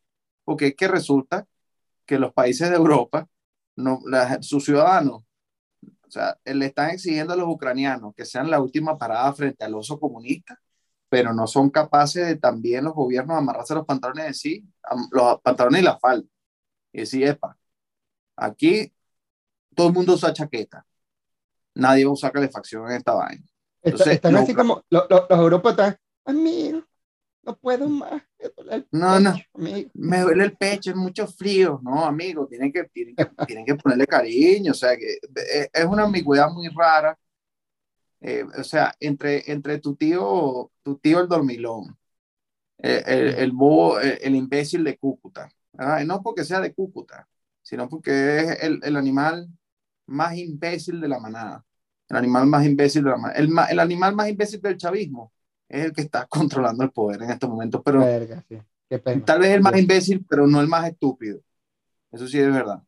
porque 0.45 0.69
es 0.69 0.77
que 0.77 0.89
resulta 0.89 1.47
que 2.07 2.19
los 2.19 2.33
países 2.35 2.71
de 2.71 2.77
Europa, 2.77 3.29
no, 3.77 4.01
sus 4.43 4.65
ciudadanos, 4.65 5.25
o 6.11 6.13
sea, 6.13 6.37
le 6.45 6.67
están 6.67 6.91
exigiendo 6.91 7.33
a 7.33 7.37
los 7.37 7.49
ucranianos 7.49 8.13
que 8.17 8.25
sean 8.25 8.51
la 8.51 8.61
última 8.61 8.99
parada 8.99 9.33
frente 9.33 9.65
al 9.65 9.75
oso 9.77 10.01
comunista, 10.01 10.61
pero 11.09 11.33
no 11.33 11.47
son 11.47 11.71
capaces 11.71 12.27
de 12.27 12.37
también 12.37 12.85
los 12.85 12.95
gobiernos 12.95 13.37
amarrarse 13.37 13.75
los 13.75 13.87
pantalones 13.87 14.27
de 14.27 14.35
sí, 14.35 14.69
los 15.13 15.41
pantalones 15.41 15.83
y 15.83 15.85
la 15.85 15.99
falda. 15.99 16.29
Y 16.93 17.01
decir, 17.01 17.27
epa, 17.27 17.57
aquí 18.37 18.93
todo 19.75 19.89
el 19.89 19.95
mundo 19.95 20.15
usa 20.15 20.33
chaqueta, 20.33 20.85
nadie 21.75 22.05
va 22.05 22.11
a 22.11 22.15
usar 22.15 22.33
calefacción 22.33 22.91
en 22.91 22.97
esta 22.97 23.15
vaina. 23.15 23.47
Entonces, 23.83 24.15
están 24.15 24.37
así 24.37 24.53
como 24.53 24.83
los, 24.91 25.05
los, 25.09 25.31
europeos 25.31 25.73
están, 25.73 25.97
amigo, 26.25 26.83
no 27.43 27.57
puedo 27.57 27.89
más. 27.89 28.23
no, 28.91 29.21
no, 29.21 29.35
me 29.55 30.21
duele 30.21 30.45
el 30.45 30.57
pecho, 30.57 30.91
es 30.91 30.97
mucho 30.97 31.27
frío. 31.27 31.81
No, 31.83 32.05
amigo, 32.05 32.47
tienen 32.47 32.73
que, 32.73 32.85
tienen, 32.85 33.15
tienen 33.47 33.65
que 33.65 33.75
ponerle 33.75 34.07
cariño. 34.07 34.73
O 34.73 34.75
sea, 34.75 34.97
que 34.97 35.19
es 35.73 35.85
una 35.85 36.05
ambigüedad 36.05 36.51
muy 36.51 36.69
rara. 36.69 37.19
Eh, 38.21 38.45
o 38.59 38.65
sea, 38.65 38.95
entre, 39.01 39.51
entre 39.51 39.79
tu 39.79 39.97
tío, 39.97 40.71
tu 40.83 40.99
tío 40.99 41.21
el 41.21 41.29
dormilón, 41.29 41.97
eh, 42.79 43.03
el, 43.07 43.29
el, 43.29 43.53
bobo, 43.53 43.99
el, 43.99 44.35
imbécil 44.35 44.85
de 44.85 44.99
Cúcuta, 44.99 45.51
no 46.05 46.23
porque 46.23 46.45
sea 46.45 46.61
de 46.61 46.75
Cúcuta, 46.75 47.27
sino 47.63 47.89
porque 47.89 48.41
es 48.41 48.63
el, 48.63 48.81
el 48.83 48.97
animal 48.97 49.49
más 50.07 50.37
imbécil 50.37 51.01
de 51.01 51.09
la 51.09 51.19
manada. 51.19 51.65
El 52.11 52.17
animal 52.19 52.47
más 52.47 52.67
imbécil 52.67 53.05
de 53.05 53.11
la 53.11 53.17
manada. 53.17 53.39
El, 53.39 53.51
el 53.71 53.79
animal 53.79 54.15
más 54.15 54.29
imbécil 54.29 54.61
del 54.61 54.77
chavismo 54.77 55.33
es 55.71 55.87
el 55.87 55.93
que 55.93 56.03
está 56.03 56.27
controlando 56.29 56.85
el 56.85 56.91
poder 56.91 57.23
en 57.23 57.31
estos 57.31 57.49
momentos. 57.49 57.81
Pero 57.85 58.05
tal 59.25 59.39
vez 59.41 59.51
el 59.51 59.63
más 59.63 59.79
imbécil, 59.79 60.25
pero 60.29 60.47
no 60.47 60.61
el 60.61 60.69
más 60.69 60.87
estúpido. 60.87 61.41
Eso 62.13 62.27
sí 62.29 62.39
es 62.39 62.53
verdad. 62.53 62.83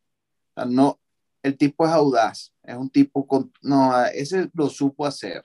no, 0.67 1.01
el 1.43 1.57
tipo 1.57 1.87
es 1.87 1.93
audaz, 1.93 2.53
es 2.63 2.77
un 2.77 2.91
tipo 2.91 3.27
con, 3.27 3.53
no, 3.63 4.05
ese 4.07 4.51
lo 4.53 4.69
supo 4.69 5.07
hacer. 5.07 5.43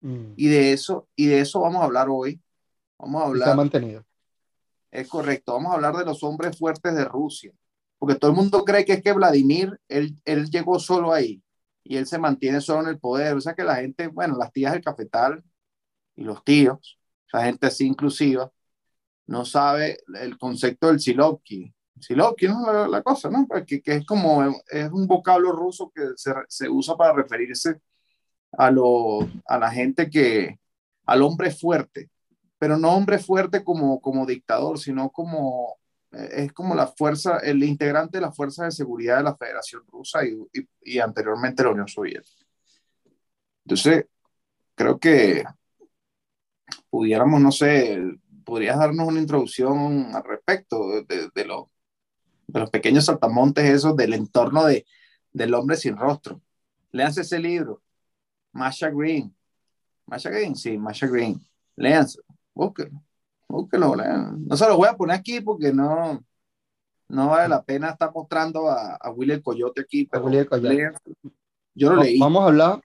Mm. 0.00 0.34
Y 0.36 0.48
de 0.48 0.72
eso, 0.72 1.08
y 1.16 1.26
de 1.26 1.40
eso 1.40 1.60
vamos 1.60 1.82
a 1.82 1.86
hablar 1.86 2.08
hoy. 2.08 2.40
Vamos 2.98 3.22
a 3.22 3.26
hablar. 3.26 3.48
Se 3.48 3.52
ha 3.52 3.56
mantenido. 3.56 4.04
Es 4.90 5.08
correcto. 5.08 5.54
Vamos 5.54 5.72
a 5.72 5.74
hablar 5.74 5.96
de 5.96 6.04
los 6.04 6.22
hombres 6.22 6.56
fuertes 6.56 6.94
de 6.94 7.04
Rusia 7.04 7.52
porque 7.98 8.14
todo 8.14 8.30
el 8.30 8.36
mundo 8.36 8.64
cree 8.64 8.84
que 8.84 8.94
es 8.94 9.02
que 9.02 9.12
Vladimir, 9.12 9.78
él, 9.88 10.16
él 10.24 10.48
llegó 10.50 10.78
solo 10.78 11.12
ahí 11.12 11.42
y 11.82 11.96
él 11.96 12.06
se 12.06 12.18
mantiene 12.18 12.60
solo 12.60 12.82
en 12.82 12.88
el 12.88 12.98
poder. 12.98 13.34
O 13.34 13.40
sea 13.40 13.54
que 13.54 13.64
la 13.64 13.76
gente, 13.76 14.06
bueno, 14.06 14.36
las 14.38 14.52
tías 14.52 14.72
del 14.72 14.84
cafetal 14.84 15.42
y 16.18 16.24
los 16.24 16.42
tíos, 16.42 16.98
la 17.32 17.44
gente 17.44 17.68
así 17.68 17.86
inclusiva, 17.86 18.50
no 19.26 19.44
sabe 19.44 19.98
el 20.20 20.36
concepto 20.36 20.88
del 20.88 20.98
Silovki. 20.98 21.72
Silovki 22.00 22.48
no 22.48 22.60
es 22.60 22.66
la, 22.66 22.88
la, 22.88 23.02
cosa, 23.02 23.30
¿no? 23.30 23.46
Que, 23.64 23.80
que, 23.80 23.94
es 23.94 24.06
como, 24.06 24.42
es 24.68 24.90
un 24.90 25.06
vocablo 25.06 25.52
ruso 25.52 25.92
que 25.94 26.02
se, 26.16 26.32
se 26.48 26.68
usa 26.68 26.96
para 26.96 27.12
referirse 27.12 27.80
a, 28.52 28.70
lo, 28.70 29.20
a 29.46 29.58
la 29.58 29.70
gente 29.70 30.10
que, 30.10 30.58
al 31.06 31.22
hombre 31.22 31.52
fuerte, 31.52 32.10
pero 32.58 32.76
no 32.76 32.96
hombre 32.96 33.18
fuerte 33.18 33.62
como, 33.62 34.00
como 34.00 34.26
dictador, 34.26 34.80
sino 34.80 35.10
como 35.10 35.76
eh, 36.10 36.28
es 36.32 36.52
como 36.52 36.74
la 36.74 36.88
fuerza, 36.88 37.38
el 37.38 37.62
integrante 37.62 38.18
de 38.18 38.22
la 38.22 38.32
fuerza 38.32 38.64
de 38.64 38.72
seguridad 38.72 39.18
de 39.18 39.24
la 39.24 39.36
Federación 39.36 39.82
Rusa 39.86 40.24
y, 40.24 40.36
y, 40.82 40.98
anteriormente 40.98 41.62
la 41.62 41.70
Unión 41.70 41.86
Soviética. 41.86 42.44
Entonces, 43.64 44.06
creo 44.74 44.98
que 44.98 45.44
pudiéramos, 46.90 47.40
no 47.40 47.52
sé, 47.52 48.00
podrías 48.44 48.78
darnos 48.78 49.08
una 49.08 49.20
introducción 49.20 50.14
al 50.14 50.24
respecto 50.24 51.02
de, 51.02 51.30
de, 51.34 51.44
los, 51.44 51.66
de 52.46 52.60
los 52.60 52.70
pequeños 52.70 53.04
saltamontes 53.04 53.64
esos 53.64 53.96
del 53.96 54.14
entorno 54.14 54.64
de, 54.64 54.86
del 55.32 55.54
hombre 55.54 55.76
sin 55.76 55.96
rostro. 55.96 56.40
Léanse 56.92 57.20
ese 57.20 57.38
libro, 57.38 57.82
Masha 58.52 58.90
Green. 58.90 59.34
Masha 60.06 60.30
Green, 60.30 60.56
sí, 60.56 60.78
Masha 60.78 61.06
Green. 61.06 61.40
Léanse, 61.76 62.20
búsquenlo. 62.54 63.02
No 63.48 64.56
se 64.56 64.66
lo 64.66 64.76
voy 64.76 64.88
a 64.88 64.96
poner 64.96 65.16
aquí 65.16 65.40
porque 65.40 65.72
no, 65.72 66.22
no 67.08 67.28
vale 67.28 67.48
la 67.48 67.62
pena 67.62 67.90
estar 67.90 68.12
mostrando 68.14 68.68
a, 68.68 68.96
a 68.96 69.10
Willy 69.10 69.32
el 69.32 69.42
Coyote 69.42 69.80
aquí. 69.82 70.06
Pero 70.06 70.30
yo 71.74 71.90
lo 71.90 72.02
leí. 72.02 72.18
Vamos 72.18 72.42
a 72.42 72.46
hablar, 72.46 72.80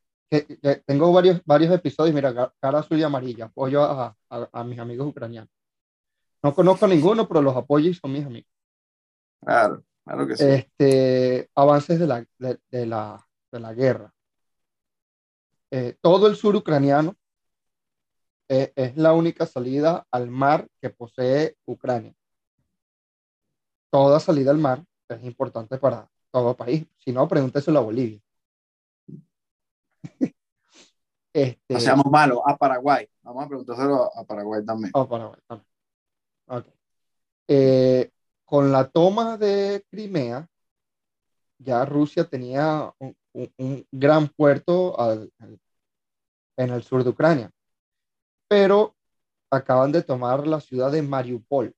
tengo 0.85 1.13
varios, 1.13 1.41
varios 1.45 1.73
episodios, 1.73 2.15
mira, 2.15 2.53
cara 2.59 2.79
azul 2.79 2.99
y 2.99 3.03
amarilla, 3.03 3.45
apoyo 3.45 3.83
a, 3.83 4.15
a, 4.29 4.63
mis 4.63 4.79
amigos 4.79 5.07
ucranianos. 5.07 5.49
No 6.41 6.53
conozco 6.53 6.85
a 6.85 6.89
ninguno, 6.89 7.27
pero 7.27 7.41
los 7.41 7.55
apoyo 7.55 7.89
y 7.89 7.93
son 7.93 8.11
mis 8.11 8.25
amigos. 8.25 8.49
Claro, 9.41 9.83
claro 10.03 10.27
que 10.27 10.37
sí. 10.37 10.43
Este, 10.45 11.49
avances 11.55 11.99
de 11.99 12.07
la, 12.07 12.25
de, 12.39 12.85
la, 12.85 13.25
de 13.51 13.59
la 13.59 13.73
guerra. 13.73 14.13
Eh, 15.71 15.97
todo 16.01 16.27
el 16.27 16.35
sur 16.35 16.55
ucraniano 16.55 17.15
eh, 18.49 18.71
es 18.75 18.97
la 18.97 19.13
única 19.13 19.45
salida 19.45 20.05
al 20.11 20.29
mar 20.29 20.67
que 20.81 20.89
posee 20.89 21.57
Ucrania. 21.65 22.13
Toda 23.89 24.19
salida 24.19 24.51
al 24.51 24.57
mar 24.57 24.83
es 25.07 25.23
importante 25.23 25.77
para 25.77 26.09
todo 26.31 26.55
país. 26.55 26.85
Si 26.97 27.11
no, 27.11 27.27
pregúnteselo 27.27 27.79
a 27.79 27.83
Bolivia. 27.83 28.19
este, 31.33 31.73
no 31.73 31.79
seamos 31.79 32.05
malos, 32.11 32.39
a 32.45 32.57
Paraguay. 32.57 33.07
Vamos 33.21 33.45
a 33.45 33.47
preguntárselo 33.47 34.17
a 34.17 34.23
Paraguay 34.23 34.65
también. 34.65 34.91
A 34.93 35.07
Paraguay 35.07 35.39
también. 35.47 35.67
Okay. 36.45 36.73
Eh, 37.47 38.11
con 38.45 38.71
la 38.71 38.89
toma 38.89 39.37
de 39.37 39.85
Crimea, 39.89 40.47
ya 41.57 41.85
Rusia 41.85 42.25
tenía 42.25 42.93
un, 42.99 43.15
un, 43.57 43.87
gran 43.91 44.27
puerto 44.27 44.99
al, 44.99 45.31
en 46.57 46.69
el 46.69 46.83
sur 46.83 47.03
de 47.03 47.09
Ucrania 47.09 47.51
pero 48.53 48.95
acaban 49.49 49.91
de 49.91 50.03
tomar 50.03 50.45
la 50.45 50.61
ciudad 50.61 50.91
de 50.91 51.01
Mariupol. 51.01 51.75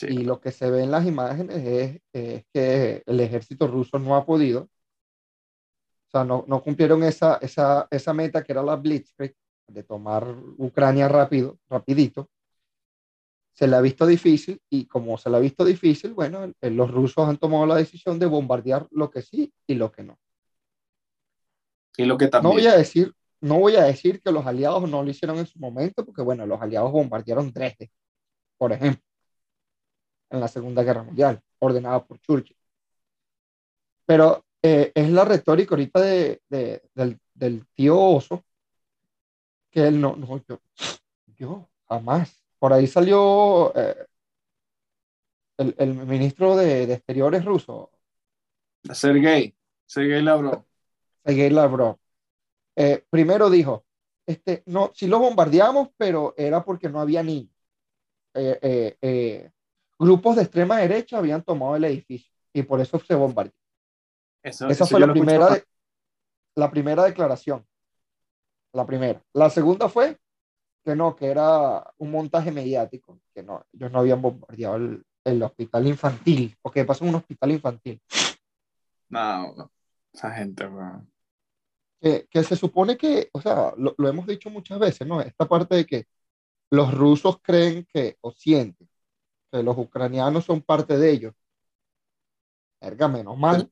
Y 0.00 0.18
lo 0.18 0.40
que 0.40 0.52
se 0.52 0.70
ve 0.70 0.84
en 0.84 0.92
las 0.92 1.04
imágenes 1.06 2.00
es, 2.12 2.44
que 2.52 3.02
el 3.04 3.18
ejército 3.18 3.66
ruso 3.66 3.98
no 3.98 4.14
ha 4.14 4.24
podido, 4.24 4.68
sea, 6.16 6.24
no, 6.24 6.44
no 6.46 6.62
cumplieron 6.62 7.02
esa, 7.02 7.36
esa, 7.36 7.86
esa, 7.90 8.12
meta 8.12 8.42
que 8.42 8.52
era 8.52 8.62
la 8.62 8.76
Blitzkrieg, 8.76 9.34
de 9.68 9.82
tomar 9.82 10.26
Ucrania 10.58 11.08
rápido, 11.08 11.58
rapidito. 11.68 12.30
Se 13.52 13.66
le 13.66 13.76
ha 13.76 13.80
visto 13.80 14.06
difícil 14.06 14.60
y 14.68 14.86
como 14.86 15.16
se 15.16 15.30
le 15.30 15.36
ha 15.36 15.40
visto 15.40 15.64
difícil, 15.64 16.12
bueno, 16.12 16.52
los 16.60 16.90
rusos 16.90 17.28
han 17.28 17.38
tomado 17.38 17.66
la 17.66 17.76
decisión 17.76 18.18
de 18.18 18.26
bombardear 18.26 18.86
lo 18.90 19.10
que 19.10 19.22
sí 19.22 19.52
y 19.66 19.74
lo 19.74 19.90
que 19.90 20.02
no. 20.02 20.18
Y 21.96 22.04
lo 22.04 22.18
que 22.18 22.28
también. 22.28 22.50
No 22.50 22.60
voy 22.60 22.66
a 22.66 22.76
decir, 22.76 23.14
no 23.40 23.58
voy 23.58 23.76
a 23.76 23.84
decir 23.84 24.20
que 24.20 24.30
los 24.30 24.46
aliados 24.46 24.88
no 24.88 25.02
lo 25.02 25.10
hicieron 25.10 25.38
en 25.38 25.46
su 25.46 25.58
momento, 25.58 26.04
porque 26.04 26.22
bueno, 26.22 26.46
los 26.46 26.60
aliados 26.60 26.92
bombardearon 26.92 27.52
Dresde, 27.52 27.90
por 28.58 28.72
ejemplo, 28.72 29.02
en 30.30 30.40
la 30.40 30.48
Segunda 30.48 30.82
Guerra 30.82 31.02
Mundial, 31.02 31.40
ordenada 31.58 32.04
por 32.04 32.20
Churchill. 32.20 32.56
Pero 34.04 34.45
eh, 34.66 34.92
es 34.96 35.10
la 35.10 35.24
retórica 35.24 35.76
ahorita 35.76 36.00
de, 36.00 36.42
del, 36.48 37.20
del, 37.34 37.66
tío 37.68 38.00
Oso, 38.00 38.44
que 39.70 39.86
él 39.86 40.00
no, 40.00 40.16
no 40.16 40.42
yo, 40.48 40.60
yo 41.36 41.68
jamás. 41.88 42.42
Por 42.58 42.72
ahí 42.72 42.88
salió 42.88 43.72
eh, 43.76 44.06
el, 45.58 45.74
el, 45.78 45.94
ministro 45.94 46.56
de, 46.56 46.86
de, 46.86 46.94
Exteriores 46.94 47.44
ruso. 47.44 47.92
Sergei, 48.92 49.54
Sergei 49.86 50.20
Lavrov. 50.20 50.64
Sergei 51.24 51.50
Lavrov 51.50 51.96
eh, 52.74 53.04
primero 53.08 53.48
dijo, 53.48 53.86
este, 54.26 54.64
no, 54.66 54.90
sí 54.94 55.06
lo 55.06 55.20
bombardeamos, 55.20 55.90
pero 55.96 56.34
era 56.36 56.64
porque 56.64 56.88
no 56.88 57.00
había 57.00 57.22
niños. 57.22 57.54
Eh, 58.34 59.50
grupos 59.98 60.36
de 60.36 60.42
extrema 60.42 60.78
derecha 60.78 61.18
habían 61.18 61.42
tomado 61.42 61.76
el 61.76 61.84
edificio 61.84 62.30
y 62.52 62.62
por 62.62 62.80
eso 62.80 62.98
se 62.98 63.14
bombardeó. 63.14 63.65
Esa 64.50 64.86
fue 64.86 65.00
la 65.00 65.12
primera, 65.12 65.62
la 66.54 66.70
primera 66.70 67.04
declaración. 67.04 67.66
La 68.72 68.86
primera. 68.86 69.22
La 69.32 69.50
segunda 69.50 69.88
fue 69.88 70.18
que 70.84 70.94
no, 70.94 71.16
que 71.16 71.26
era 71.26 71.92
un 71.98 72.10
montaje 72.10 72.52
mediático, 72.52 73.18
que 73.34 73.42
no, 73.42 73.64
ellos 73.72 73.90
no 73.90 73.98
habían 74.00 74.22
bombardeado 74.22 74.76
el, 74.76 75.04
el 75.24 75.42
hospital 75.42 75.86
infantil, 75.86 76.56
porque 76.62 76.84
pasó 76.84 77.04
en 77.04 77.10
un 77.10 77.16
hospital 77.16 77.50
infantil. 77.50 78.00
No, 79.08 79.70
esa 80.12 80.30
gente, 80.30 80.66
bro 80.66 81.04
que, 82.00 82.44
se 82.44 82.56
supone 82.56 82.96
que, 82.96 83.28
o 83.32 83.40
sea, 83.40 83.72
lo, 83.76 83.94
hemos 84.08 84.26
dicho 84.26 84.50
muchas 84.50 84.78
veces, 84.78 85.06
¿no? 85.06 85.20
Esta 85.20 85.46
parte 85.46 85.74
de 85.76 85.86
que 85.86 86.06
los 86.70 86.92
rusos 86.94 87.38
creen 87.42 87.86
que, 87.92 88.16
o 88.20 88.32
sienten, 88.32 88.88
que 89.50 89.62
los 89.62 89.76
ucranianos 89.76 90.44
son 90.44 90.62
parte 90.62 90.96
de 90.96 91.10
ellos. 91.10 91.34
Verga, 92.80 93.08
menos 93.08 93.36
mal. 93.38 93.70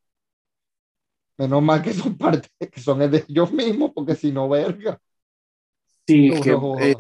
Menos 1.36 1.62
mal 1.62 1.82
que 1.82 1.92
son 1.92 2.16
parte, 2.16 2.48
que 2.70 2.80
son 2.80 2.98
de 2.98 3.24
ellos 3.28 3.52
mismos, 3.52 3.92
porque 3.94 4.14
si 4.14 4.30
no, 4.30 4.48
verga. 4.48 5.00
Sí, 6.06 6.30
que 6.42 6.52
eh, 6.80 6.96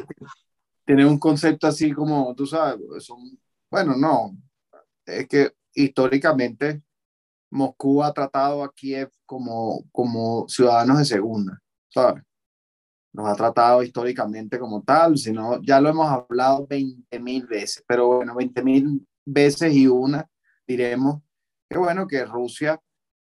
tienen 0.84 1.06
un 1.06 1.18
concepto 1.18 1.66
así 1.66 1.92
como, 1.92 2.34
tú 2.34 2.46
sabes, 2.46 2.80
son 3.04 3.38
bueno, 3.74 3.96
no, 3.96 4.36
es 5.04 5.26
que 5.26 5.50
históricamente 5.74 6.80
Moscú 7.50 8.04
ha 8.04 8.12
tratado 8.12 8.62
a 8.62 8.72
Kiev 8.72 9.10
como, 9.26 9.82
como 9.90 10.46
ciudadanos 10.48 10.98
de 10.98 11.04
segunda, 11.04 11.60
¿sabes? 11.88 12.22
Nos 13.12 13.28
ha 13.28 13.34
tratado 13.34 13.82
históricamente 13.82 14.60
como 14.60 14.84
tal, 14.84 15.18
sino 15.18 15.60
ya 15.60 15.80
lo 15.80 15.88
hemos 15.88 16.08
hablado 16.08 16.68
20 16.68 17.18
mil 17.18 17.48
veces, 17.48 17.82
pero 17.88 18.06
bueno, 18.18 18.36
20 18.36 18.62
mil 18.62 19.04
veces 19.24 19.74
y 19.74 19.88
una, 19.88 20.24
diremos 20.68 21.20
que 21.68 21.76
bueno, 21.76 22.06
que 22.06 22.24
Rusia 22.24 22.80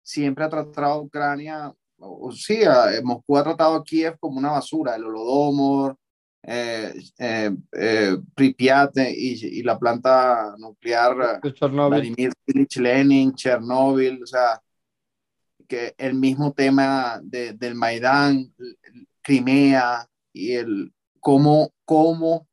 siempre 0.07 0.45
ha 0.45 0.49
tratado 0.49 0.93
a 0.93 1.01
Ucrania, 1.01 1.73
o, 1.99 2.31
sí, 2.31 2.61
Moscú 3.03 3.37
ha 3.37 3.43
tratado 3.43 3.75
a 3.75 3.83
Kiev 3.83 4.17
como 4.19 4.37
una 4.37 4.51
basura, 4.51 4.95
el 4.95 5.03
Holodomor, 5.03 5.97
eh, 6.43 6.93
eh, 7.19 7.51
eh, 7.73 8.17
Pripyat 8.33 8.97
y, 8.99 9.59
y, 9.59 9.63
la 9.63 9.77
planta 9.77 10.55
nuclear 10.57 11.41
Vladimir 11.89 12.31
Lenin, 12.77 13.35
Chernóbil, 13.35 14.23
o 14.23 14.25
sea, 14.25 14.61
que 15.67 15.93
el 15.97 16.13
mismo 16.13 16.53
tema 16.53 17.19
de, 17.21 17.51
del 17.51 17.75
Maidán, 17.75 18.53
Crimea 19.21 20.07
y 20.31 20.53
el 20.53 20.93
cómo, 21.19 21.73
cómo 21.83 22.47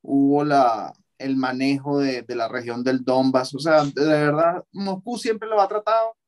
hubo 0.00 0.44
la, 0.44 0.92
el 1.18 1.36
manejo 1.36 1.98
de, 1.98 2.22
de, 2.22 2.36
la 2.36 2.46
región 2.46 2.84
del 2.84 3.02
Donbass. 3.02 3.52
O 3.56 3.58
sea, 3.58 3.82
de 3.84 4.06
verdad, 4.06 4.64
Moscú 4.70 5.18
siempre 5.18 5.48
lo 5.48 5.60
ha 5.60 5.66
tratado 5.66 6.19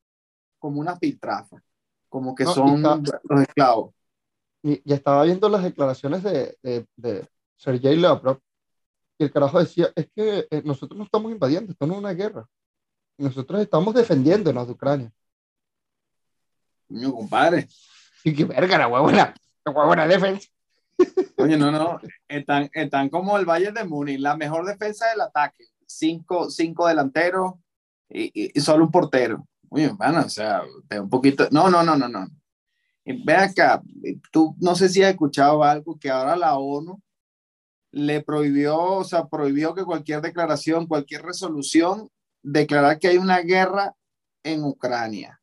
como 0.63 0.79
una 0.79 0.97
piltrafa, 0.97 1.61
como 2.07 2.33
que 2.33 2.45
son 2.45 2.81
los 2.81 3.41
esclavos. 3.41 3.93
Y, 4.61 4.81
estaba 4.93 5.23
viendo 5.23 5.49
las 5.49 5.61
declaraciones 5.61 6.23
de, 6.23 6.57
de, 6.63 6.87
de 6.95 7.27
Sergei 7.57 7.97
Lavrov, 7.97 8.39
y 9.17 9.25
el 9.25 9.31
carajo 9.33 9.59
decía, 9.59 9.91
es 9.93 10.07
que 10.15 10.47
eh, 10.49 10.61
nosotros 10.63 10.97
no 10.97 11.03
estamos 11.03 11.33
invadiendo, 11.33 11.73
esto 11.73 11.85
no 11.85 11.95
es 11.95 11.99
una 11.99 12.13
guerra. 12.13 12.47
Nosotros 13.17 13.61
estamos 13.61 13.93
defendiéndonos 13.93 14.65
de 14.65 14.71
Ucrania. 14.71 15.11
Coño, 16.87 17.13
compadre. 17.13 17.67
Y 18.23 18.33
qué 18.33 18.45
verga, 18.45 18.77
la 18.77 18.87
huevona, 18.87 19.33
la 19.65 19.71
huevona 19.73 20.07
defensa. 20.07 20.47
Oye, 21.39 21.57
no, 21.57 21.73
no, 21.73 21.99
están, 22.29 22.69
están 22.71 23.09
como 23.09 23.37
el 23.37 23.43
Valle 23.43 23.73
de 23.73 23.83
Muni, 23.83 24.17
la 24.17 24.37
mejor 24.37 24.65
defensa 24.65 25.09
del 25.09 25.19
ataque. 25.19 25.65
Cinco, 25.85 26.49
cinco 26.49 26.87
delanteros 26.87 27.55
y, 28.07 28.31
y, 28.57 28.61
solo 28.61 28.85
un 28.85 28.91
portero. 28.91 29.45
Oye, 29.73 29.89
bueno, 29.89 30.19
o 30.23 30.29
sea, 30.29 30.61
un 31.01 31.09
poquito. 31.09 31.47
No, 31.49 31.67
no, 31.67 31.81
no, 31.81 31.97
no, 31.97 32.07
no. 32.07 32.27
Ve 33.05 33.33
acá, 33.33 33.81
tú 34.31 34.55
no 34.59 34.75
sé 34.75 34.87
si 34.87 35.01
has 35.01 35.09
escuchado 35.09 35.63
algo 35.63 35.97
que 35.99 36.11
ahora 36.11 36.35
la 36.35 36.57
ONU 36.57 37.01
le 37.91 38.21
prohibió, 38.21 38.79
o 38.79 39.03
sea, 39.03 39.25
prohibió 39.25 39.73
que 39.73 39.83
cualquier 39.83 40.21
declaración, 40.21 40.85
cualquier 40.85 41.23
resolución, 41.23 42.07
declarar 42.43 42.99
que 42.99 43.07
hay 43.07 43.17
una 43.17 43.39
guerra 43.39 43.95
en 44.43 44.63
Ucrania. 44.63 45.41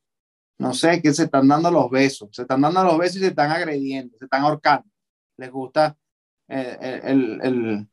No 0.58 0.74
sé, 0.74 1.02
que 1.02 1.12
se 1.12 1.24
están 1.24 1.48
dando 1.48 1.68
los 1.72 1.90
besos, 1.90 2.28
se 2.30 2.42
están 2.42 2.60
dando 2.60 2.84
los 2.84 2.98
besos 2.98 3.16
y 3.16 3.20
se 3.20 3.28
están 3.28 3.50
agrediendo, 3.50 4.16
se 4.16 4.26
están 4.26 4.42
ahorcando. 4.42 4.88
Les 5.38 5.50
gusta 5.50 5.96
eh, 6.46 6.78
eh, 6.80 7.00
el, 7.02 7.40
el, 7.42 7.56
¿cómo 7.72 7.88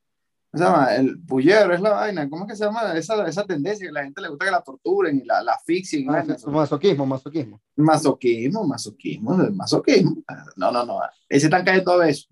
se 0.53 0.63
llama? 0.63 0.95
El 0.95 1.15
bullero, 1.17 1.73
es 1.73 1.81
la 1.81 1.91
vaina. 1.91 2.29
¿Cómo 2.29 2.45
es 2.45 2.51
que 2.51 2.55
se 2.55 2.65
llama 2.65 2.93
esa, 2.93 3.27
esa 3.27 3.45
tendencia? 3.45 3.85
Que 3.85 3.91
la 3.91 4.03
gente 4.03 4.21
le 4.21 4.29
gusta 4.29 4.45
que 4.45 4.51
la 4.51 4.61
torturen 4.61 5.17
y 5.17 5.25
la, 5.25 5.41
la 5.41 5.53
asfixien. 5.53 6.09
Ah, 6.09 6.23
masoquismo, 6.47 7.05
masoquismo. 7.05 7.61
Masoquismo, 7.75 8.63
masoquismo, 8.63 9.35
masoquismo. 9.51 10.23
No, 10.55 10.71
no, 10.71 10.85
no. 10.85 10.99
Ese 11.27 11.47
están 11.47 11.65
cayendo 11.65 11.91
a 11.91 11.97
besos. 11.97 12.29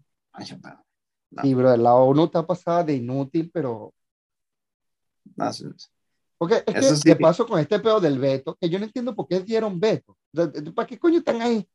Sí, 1.42 1.54
bro, 1.54 1.76
la 1.76 1.94
ONU 1.94 2.26
está 2.26 2.46
pasada 2.46 2.84
de 2.84 2.96
inútil, 2.96 3.52
pero. 3.54 3.94
No, 5.36 5.52
sí. 5.52 5.66
Porque 6.38 6.64
es 6.66 6.74
que, 6.74 6.82
sí. 6.82 7.10
de 7.10 7.16
paso 7.16 7.46
con 7.48 7.60
este 7.60 7.80
pedo 7.80 8.00
del 8.00 8.20
veto, 8.20 8.58
que 8.60 8.70
yo 8.70 8.78
no 8.78 8.86
entiendo 8.86 9.16
por 9.16 9.28
qué 9.28 9.40
dieron 9.40 9.80
veto. 9.80 10.18
¿Para 10.74 10.88
qué 10.88 11.00
coño 11.00 11.20
están 11.20 11.42
ahí? 11.42 11.68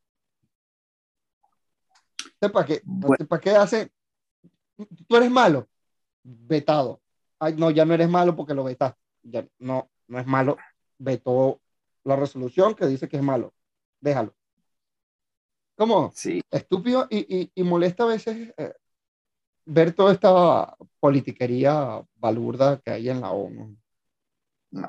¿Para 2.39 2.67
qué, 2.67 2.81
bueno. 2.85 3.27
¿Para 3.27 3.41
qué 3.41 3.51
hacen? 3.51 3.91
Tú 5.07 5.17
eres 5.17 5.31
malo, 5.31 5.69
vetado. 6.23 7.01
Ay, 7.39 7.55
no, 7.57 7.71
ya 7.71 7.85
no 7.85 7.95
eres 7.95 8.09
malo 8.09 8.37
porque 8.37 8.55
lo 8.55 8.65
vetaste. 8.65 9.01
Ya, 9.23 9.47
no, 9.59 9.91
no 10.09 10.19
es 10.19 10.27
malo. 10.27 10.57
Vetó 10.99 11.61
la 12.05 12.17
resolución 12.17 12.75
que 12.75 12.87
dice 12.87 13.09
que 13.09 13.17
es 13.17 13.23
malo. 13.23 13.55
Déjalo. 14.01 14.35
¿Cómo? 15.77 16.13
Sí. 16.15 16.43
Estúpido 16.51 17.07
y, 17.11 17.19
y, 17.41 17.53
y 17.55 17.63
molesta 17.63 18.05
a 18.05 18.09
veces 18.09 18.53
eh, 18.57 18.75
ver 19.65 19.93
toda 19.93 20.13
esta 20.13 20.77
politiquería 20.99 22.03
balurda 22.17 22.79
que 22.81 22.91
hay 22.91 23.09
en 23.09 23.21
la 23.21 23.31
ONU. 23.31 23.77
No. 24.73 24.89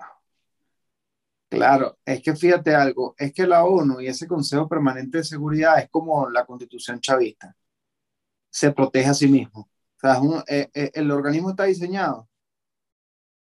Claro, 1.50 1.98
es 2.06 2.22
que 2.22 2.34
fíjate 2.34 2.74
algo, 2.74 3.14
es 3.18 3.34
que 3.34 3.46
la 3.46 3.66
ONU 3.66 4.00
y 4.00 4.08
ese 4.08 4.26
Consejo 4.26 4.70
Permanente 4.70 5.18
de 5.18 5.24
Seguridad 5.26 5.80
es 5.80 5.90
como 5.90 6.30
la 6.30 6.46
constitución 6.46 7.02
chavista, 7.02 7.54
se 8.50 8.72
protege 8.72 9.10
a 9.10 9.14
sí 9.14 9.28
mismo. 9.28 9.70
Sea, 10.02 10.20
un, 10.20 10.44
eh, 10.48 10.70
eh, 10.74 10.92
el 10.96 11.12
organismo 11.12 11.52
está 11.52 11.66
diseñado 11.66 12.28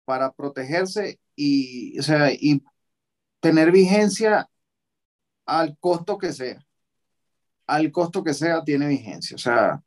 para 0.04 0.32
protegerse 0.32 1.18
y, 1.34 1.98
o 1.98 2.02
sea, 2.02 2.30
y 2.32 2.62
tener 3.40 3.72
vigencia 3.72 4.48
al 5.46 5.76
costo 5.78 6.18
que 6.18 6.32
sea. 6.32 6.64
Al 7.66 7.90
costo 7.90 8.22
que 8.22 8.34
sea 8.34 8.62
tiene 8.64 8.86
vigencia. 8.88 9.34
O 9.36 9.38
sea, 9.38 9.82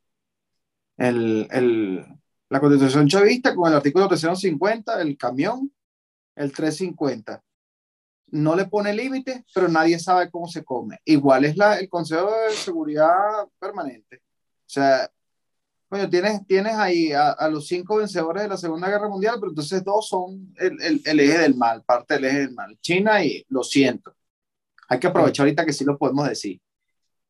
el, 0.97 1.47
el, 1.51 2.05
la 2.49 2.59
constitución 2.59 3.07
chavista 3.07 3.55
con 3.55 3.69
el 3.69 3.77
artículo 3.77 4.07
350, 4.07 5.01
el 5.01 5.17
camión, 5.17 5.71
el 6.35 6.51
350. 6.51 7.43
No 8.31 8.55
le 8.55 8.65
pone 8.65 8.93
límites, 8.93 9.43
pero 9.53 9.67
nadie 9.67 9.99
sabe 9.99 10.31
cómo 10.31 10.47
se 10.47 10.63
come. 10.63 10.99
Igual 11.05 11.45
es 11.45 11.57
la, 11.57 11.77
el 11.77 11.89
Consejo 11.89 12.31
de 12.31 12.51
Seguridad 12.55 13.47
Permanente. 13.59 14.17
O 14.17 14.67
sea, 14.67 15.09
bueno, 15.95 16.09
tienes, 16.09 16.45
tienes 16.45 16.73
ahí 16.73 17.13
a, 17.13 17.31
a, 17.31 17.47
los 17.47 17.67
cinco 17.67 17.95
vencedores 17.97 18.43
de 18.43 18.49
la 18.49 18.57
Segunda 18.57 18.89
Guerra 18.89 19.07
Mundial, 19.07 19.37
pero 19.39 19.51
entonces 19.51 19.81
dos 19.81 20.09
son 20.09 20.53
el, 20.57 20.81
el, 20.81 21.01
el, 21.05 21.19
eje 21.21 21.37
del 21.37 21.55
mal, 21.55 21.83
parte 21.83 22.15
del 22.15 22.25
eje 22.25 22.39
del 22.39 22.53
mal. 22.53 22.77
China 22.81 23.23
y 23.23 23.45
lo 23.47 23.63
siento. 23.63 24.13
Hay 24.89 24.99
que 24.99 25.07
aprovechar 25.07 25.45
ahorita 25.45 25.65
que 25.65 25.71
sí 25.71 25.85
lo 25.85 25.97
podemos 25.97 26.27
decir. 26.27 26.59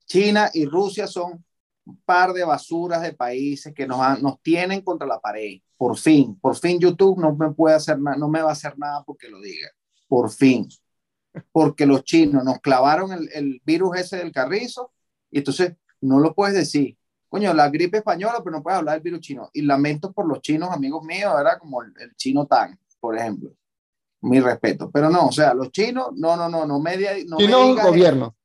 China 0.07 0.49
y 0.51 0.65
Rusia 0.65 1.05
son 1.05 1.45
un 1.85 2.01
par 2.05 2.33
de 2.33 2.43
basuras 2.43 3.03
de 3.03 3.13
países 3.13 3.71
que 3.71 3.85
nos, 3.85 4.19
nos 4.19 4.41
tienen 4.41 4.81
contra 4.81 5.07
la 5.07 5.19
pared. 5.19 5.59
Por 5.77 5.95
fin, 5.95 6.35
por 6.39 6.55
fin 6.55 6.79
YouTube 6.79 7.19
no 7.19 7.35
me 7.35 7.51
puede 7.51 7.75
hacer 7.75 7.99
nada, 7.99 8.17
no 8.17 8.27
me 8.29 8.41
va 8.41 8.49
a 8.49 8.53
hacer 8.53 8.79
nada 8.79 9.03
porque 9.05 9.29
lo 9.29 9.39
diga. 9.41 9.69
Por 10.07 10.31
fin. 10.31 10.67
Porque 11.51 11.85
los 11.85 12.03
chinos 12.03 12.43
nos 12.43 12.59
clavaron 12.61 13.11
el, 13.11 13.29
el 13.31 13.61
virus 13.63 13.97
ese 13.97 14.17
del 14.17 14.31
carrizo 14.31 14.91
y 15.29 15.37
entonces 15.37 15.75
no 16.01 16.19
lo 16.19 16.33
puedes 16.33 16.55
decir. 16.55 16.97
Coño, 17.35 17.53
la 17.53 17.69
gripe 17.69 17.97
española, 17.97 18.39
pero 18.41 18.55
no 18.55 18.63
puedes 18.63 18.79
hablar 18.79 18.95
del 18.95 19.03
virus 19.03 19.19
chino. 19.19 19.49
Y 19.51 19.61
lamento 19.61 20.13
por 20.13 20.25
los 20.25 20.39
chinos, 20.39 20.69
amigos 20.71 21.03
míos, 21.03 21.33
era 21.37 21.59
como 21.59 21.81
el, 21.81 21.91
el 21.99 22.15
chino 22.15 22.45
tan, 22.45 22.79
por 22.97 23.17
ejemplo. 23.17 23.51
Mi 24.21 24.39
respeto. 24.39 24.89
Pero 24.89 25.09
no, 25.09 25.27
o 25.27 25.31
sea, 25.33 25.53
los 25.53 25.69
chinos, 25.69 26.11
no, 26.15 26.37
no, 26.37 26.47
no, 26.47 26.65
no 26.65 26.79
media. 26.79 27.11
No 27.27 27.35
chinos 27.35 27.75
gobierno. 27.75 28.37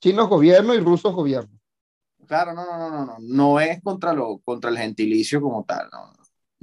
Chinos 0.00 0.28
gobierno 0.28 0.72
y 0.72 0.78
rusos 0.78 1.12
gobierno. 1.12 1.58
Claro, 2.28 2.54
no, 2.54 2.64
no, 2.64 2.78
no, 2.78 2.90
no, 2.90 3.06
no, 3.06 3.16
no 3.18 3.58
es 3.58 3.82
contra, 3.82 4.12
lo, 4.12 4.38
contra 4.38 4.70
el 4.70 4.78
gentilicio 4.78 5.40
como 5.40 5.64
tal, 5.64 5.88
no, 5.90 6.12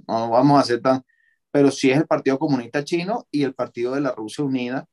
no 0.07 0.29
vamos 0.29 0.57
a 0.57 0.61
hacer 0.61 0.79
tan, 0.79 1.03
pero 1.51 1.71
sí 1.71 1.91
es 1.91 1.97
el 1.97 2.07
Partido 2.07 2.39
Comunista 2.39 2.85
Chino 2.85 3.27
y 3.31 3.43
el 3.43 3.53
Partido 3.53 3.95
de 3.95 4.01
la 4.01 4.11
Rusia 4.11 4.45
Unida, 4.45 4.87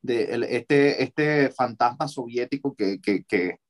de 0.00 0.24
el, 0.34 0.42
este, 0.42 1.00
este 1.00 1.50
fantasma 1.50 2.08
soviético 2.08 2.74
que, 2.74 3.00
que, 3.00 3.22
que 3.22 3.60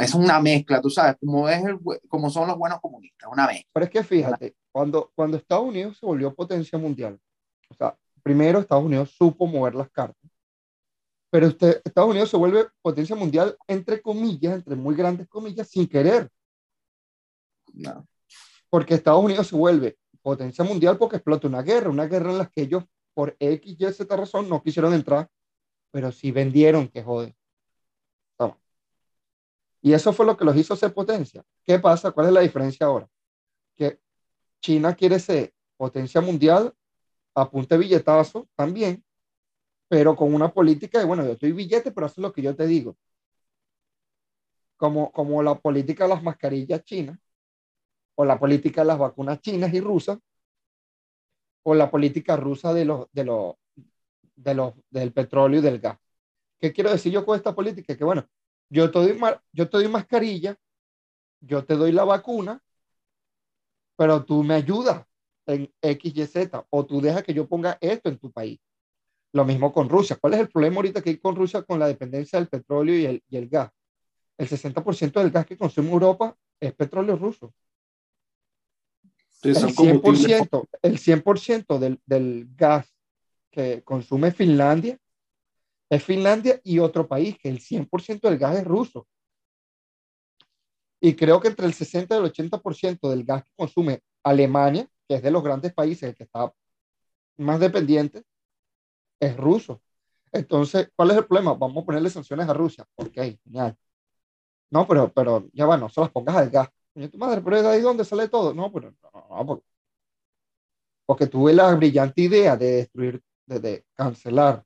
es 0.00 0.14
una 0.14 0.40
mezcla, 0.40 0.80
tú 0.80 0.90
sabes, 0.90 1.16
como, 1.20 1.48
es 1.48 1.64
el, 1.64 1.78
como 2.08 2.30
son 2.30 2.48
los 2.48 2.58
buenos 2.58 2.80
comunistas, 2.80 3.30
una 3.32 3.46
mezcla. 3.46 3.70
Pero 3.72 3.84
es 3.84 3.90
que 3.90 4.02
fíjate, 4.02 4.56
cuando, 4.72 5.12
cuando 5.14 5.36
Estados 5.36 5.66
Unidos 5.66 5.98
se 5.98 6.06
volvió 6.06 6.34
potencia 6.34 6.78
mundial, 6.78 7.18
o 7.68 7.74
sea, 7.74 7.96
primero 8.22 8.58
Estados 8.58 8.84
Unidos 8.84 9.10
supo 9.10 9.46
mover 9.46 9.74
las 9.74 9.90
cartas 9.90 10.30
pero 11.30 11.46
usted, 11.46 11.80
Estados 11.84 12.10
Unidos 12.10 12.28
se 12.28 12.36
vuelve 12.36 12.66
potencia 12.82 13.14
mundial, 13.14 13.56
entre 13.68 14.02
comillas, 14.02 14.54
entre 14.54 14.74
muy 14.74 14.96
grandes 14.96 15.28
comillas, 15.28 15.68
sin 15.68 15.86
querer. 15.86 16.28
No. 17.72 18.06
Porque 18.68 18.94
Estados 18.94 19.24
Unidos 19.24 19.46
se 19.46 19.56
vuelve 19.56 19.96
potencia 20.22 20.64
mundial 20.64 20.98
porque 20.98 21.16
explota 21.16 21.46
una 21.46 21.62
guerra, 21.62 21.88
una 21.88 22.06
guerra 22.06 22.32
en 22.32 22.38
la 22.38 22.46
que 22.46 22.62
ellos, 22.62 22.84
por 23.14 23.36
X, 23.38 23.76
Y, 23.78 23.92
Z 23.92 24.16
razón, 24.16 24.48
no 24.48 24.60
quisieron 24.60 24.92
entrar, 24.92 25.28
pero 25.92 26.10
sí 26.10 26.32
vendieron, 26.32 26.88
que 26.88 27.02
jode. 27.02 27.36
Y 29.82 29.92
eso 29.92 30.12
fue 30.12 30.26
lo 30.26 30.36
que 30.36 30.44
los 30.44 30.56
hizo 30.56 30.76
ser 30.76 30.92
potencia. 30.92 31.42
¿Qué 31.64 31.78
pasa? 31.78 32.10
¿Cuál 32.10 32.28
es 32.28 32.32
la 32.32 32.40
diferencia 32.40 32.86
ahora? 32.86 33.08
Que 33.74 33.98
China 34.60 34.94
quiere 34.94 35.18
ser 35.18 35.54
potencia 35.76 36.20
mundial 36.20 36.74
a 37.34 37.50
punta 37.50 37.76
de 37.76 37.80
billetazo 37.80 38.48
también, 38.54 39.04
pero 39.88 40.14
con 40.14 40.34
una 40.34 40.52
política 40.52 40.98
de, 40.98 41.06
bueno, 41.06 41.24
yo 41.24 41.32
estoy 41.32 41.52
billete, 41.52 41.92
pero 41.92 42.06
es 42.06 42.18
lo 42.18 42.32
que 42.32 42.42
yo 42.42 42.54
te 42.54 42.66
digo. 42.66 42.96
Como, 44.76 45.10
como 45.12 45.42
la 45.42 45.54
política 45.58 46.04
de 46.04 46.10
las 46.10 46.22
mascarillas 46.22 46.84
chinas, 46.84 47.18
o 48.14 48.24
la 48.24 48.38
política 48.38 48.82
de 48.82 48.88
las 48.88 48.98
vacunas 48.98 49.40
chinas 49.40 49.72
y 49.72 49.80
rusas, 49.80 50.18
o 51.62 51.74
la 51.74 51.90
política 51.90 52.36
rusa 52.36 52.74
de 52.74 52.84
los, 52.84 53.06
de 53.12 53.24
los, 53.24 53.54
de 54.36 54.54
los, 54.54 54.74
del 54.90 55.12
petróleo 55.12 55.60
y 55.60 55.62
del 55.62 55.80
gas. 55.80 55.98
¿Qué 56.58 56.72
quiero 56.72 56.90
decir 56.90 57.12
yo 57.12 57.24
con 57.24 57.36
esta 57.36 57.54
política? 57.54 57.96
Que 57.96 58.04
bueno, 58.04 58.26
yo 58.70 58.90
te 58.90 58.98
doy, 59.00 59.20
yo 59.52 59.68
te 59.68 59.76
doy 59.76 59.88
mascarilla, 59.88 60.56
yo 61.40 61.64
te 61.64 61.74
doy 61.74 61.92
la 61.92 62.04
vacuna, 62.04 62.62
pero 63.96 64.24
tú 64.24 64.42
me 64.42 64.54
ayudas 64.54 65.04
en 65.46 65.72
X, 65.82 66.12
Y, 66.14 66.26
Z, 66.26 66.66
o 66.70 66.86
tú 66.86 67.00
dejas 67.00 67.24
que 67.24 67.34
yo 67.34 67.48
ponga 67.48 67.76
esto 67.80 68.08
en 68.08 68.18
tu 68.18 68.30
país. 68.30 68.60
Lo 69.32 69.44
mismo 69.44 69.72
con 69.72 69.88
Rusia. 69.88 70.16
¿Cuál 70.20 70.34
es 70.34 70.40
el 70.40 70.48
problema 70.48 70.76
ahorita 70.76 71.02
que 71.02 71.10
hay 71.10 71.18
con 71.18 71.36
Rusia 71.36 71.62
con 71.62 71.78
la 71.78 71.86
dependencia 71.86 72.38
del 72.38 72.48
petróleo 72.48 72.96
y 72.96 73.06
el, 73.06 73.24
y 73.28 73.36
el 73.36 73.48
gas? 73.48 73.70
El 74.38 74.48
60% 74.48 75.20
del 75.20 75.30
gas 75.30 75.46
que 75.46 75.58
consume 75.58 75.90
Europa 75.90 76.36
es 76.58 76.72
petróleo 76.74 77.16
ruso. 77.16 77.52
el 79.42 79.56
100%, 79.56 80.68
el 80.82 80.98
100 80.98 81.24
del, 81.80 82.00
del 82.06 82.48
gas 82.56 82.94
que 83.50 83.82
consume 83.82 84.32
Finlandia 84.32 84.98
es 85.90 86.04
Finlandia 86.04 86.60
y 86.64 86.78
otro 86.78 87.06
país, 87.08 87.36
que 87.38 87.48
el 87.48 87.60
100% 87.60 88.28
del 88.28 88.38
gas 88.38 88.56
es 88.58 88.64
ruso. 88.64 89.06
Y 91.00 91.16
creo 91.16 91.40
que 91.40 91.48
entre 91.48 91.66
el 91.66 91.74
60 91.74 92.14
y 92.14 92.18
el 92.18 92.24
80% 92.24 93.10
del 93.10 93.24
gas 93.24 93.44
que 93.44 93.50
consume 93.56 94.02
Alemania, 94.22 94.86
que 95.08 95.16
es 95.16 95.22
de 95.22 95.30
los 95.30 95.42
grandes 95.42 95.72
países 95.74 96.04
el 96.10 96.14
que 96.14 96.24
está 96.24 96.52
más 97.38 97.60
dependiente, 97.60 98.22
es 99.20 99.36
ruso. 99.36 99.82
Entonces, 100.32 100.90
¿cuál 100.96 101.10
es 101.12 101.18
el 101.18 101.26
problema? 101.26 101.54
Vamos 101.54 101.82
a 101.82 101.86
ponerle 101.86 102.10
sanciones 102.10 102.48
a 102.48 102.54
Rusia. 102.54 102.86
Ok, 102.96 103.14
genial. 103.44 103.76
No, 104.70 104.86
pero, 104.86 105.12
pero 105.12 105.48
ya 105.52 105.66
va, 105.66 105.76
no 105.76 105.88
se 105.88 106.00
las 106.00 106.10
pongas 106.10 106.36
al 106.36 106.50
gas. 106.50 106.68
tu 107.10 107.18
madre, 107.18 107.40
pero 107.42 107.62
¿de 107.62 107.68
ahí 107.68 107.80
dónde 107.80 108.04
sale 108.04 108.28
todo? 108.28 108.54
No, 108.54 108.72
pero 108.72 108.92
no, 109.02 109.46
porque, 109.46 109.64
porque 111.06 111.26
tuve 111.26 111.52
la 111.52 111.74
brillante 111.74 112.22
idea 112.22 112.56
de 112.56 112.72
destruir, 112.76 113.22
de, 113.46 113.84
cancelar 113.94 114.64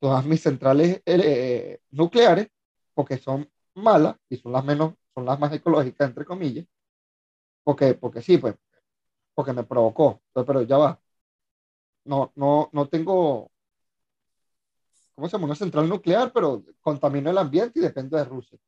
todas 0.00 0.24
mis 0.26 0.42
centrales 0.42 1.02
eh, 1.06 1.80
nucleares, 1.90 2.48
porque 2.94 3.18
son 3.18 3.48
malas 3.74 4.16
y 4.28 4.36
son 4.36 4.52
las 4.52 4.64
menos, 4.64 4.94
son 5.14 5.26
las 5.26 5.38
más 5.38 5.52
ecológicas, 5.52 6.08
entre 6.08 6.24
comillas, 6.24 6.66
porque, 7.62 7.94
porque 7.94 8.22
sí, 8.22 8.38
pues, 8.38 8.56
porque 9.34 9.52
me 9.52 9.64
provocó. 9.64 10.22
pero 10.46 10.62
ya 10.62 10.78
va. 10.78 11.00
No, 12.04 12.32
no, 12.34 12.70
no 12.72 12.88
tengo, 12.88 13.50
¿cómo 15.14 15.28
se 15.28 15.32
llama? 15.32 15.46
Una 15.46 15.54
central 15.54 15.88
nuclear, 15.88 16.32
pero 16.32 16.64
contamina 16.80 17.30
el 17.30 17.38
ambiente 17.38 17.78
y 17.78 17.82
depende 17.82 18.16
de 18.16 18.24
Rusia. 18.24 18.58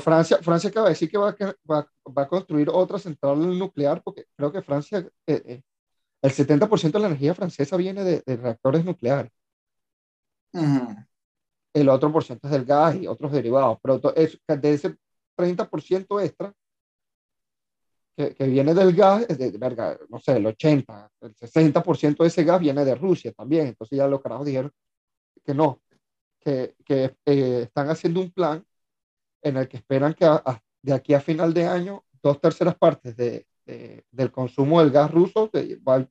Francia, 0.00 0.38
Francia 0.42 0.68
acaba 0.68 0.86
de 0.86 0.94
decir 0.94 1.08
que 1.10 1.16
va, 1.16 1.34
va, 1.70 1.88
va, 2.06 2.22
a 2.22 2.28
construir 2.28 2.68
otra 2.68 2.98
central 2.98 3.56
nuclear 3.56 4.02
porque 4.02 4.26
creo 4.34 4.50
que 4.50 4.62
Francia, 4.62 4.98
eh, 5.26 5.42
eh, 5.46 5.62
el 6.22 6.30
70% 6.30 6.92
de 6.92 6.98
la 7.00 7.06
energía 7.06 7.34
francesa 7.34 7.76
viene 7.76 8.04
de, 8.04 8.36
reactores 8.36 8.84
nucleares. 8.84 9.32
El 11.72 11.88
otro 11.88 12.12
por 12.12 12.24
ciento 12.24 12.48
es 12.48 12.52
del 12.52 12.64
gas 12.64 12.96
y 12.96 13.06
otros 13.06 13.32
derivados, 13.32 13.78
pero 13.82 14.00
es, 14.14 14.38
de 14.46 14.72
ese 14.72 14.96
30% 15.36 16.24
extra 16.24 16.52
que, 18.16 18.34
que, 18.34 18.46
viene 18.48 18.74
del 18.74 18.94
gas, 18.94 19.26
de, 19.28 19.50
verga, 19.52 19.98
no 20.08 20.18
sé, 20.18 20.36
el 20.36 20.46
80, 20.46 21.10
el 21.20 21.34
60% 21.36 22.18
de 22.18 22.26
ese 22.26 22.44
gas 22.44 22.60
viene 22.60 22.84
de 22.84 22.94
Rusia 22.94 23.32
también. 23.32 23.68
Entonces 23.68 23.96
ya 23.96 24.08
los 24.08 24.20
carajos 24.20 24.46
dijeron 24.46 24.72
que 25.44 25.54
no, 25.54 25.80
que, 26.40 26.74
que 26.84 27.16
eh, 27.24 27.62
están 27.62 27.88
haciendo 27.88 28.20
un 28.20 28.30
plan 28.32 28.64
en 29.42 29.56
el 29.56 29.68
que 29.68 29.78
esperan 29.78 30.14
que 30.14 30.26
de 30.82 30.92
aquí 30.92 31.14
a 31.14 31.20
final 31.20 31.54
de 31.54 31.66
año 31.66 32.04
dos 32.22 32.40
terceras 32.40 32.76
partes 32.76 33.16
de, 33.16 33.46
del 34.10 34.32
consumo 34.32 34.80
del 34.80 34.90
gas 34.90 35.10
ruso 35.10 35.50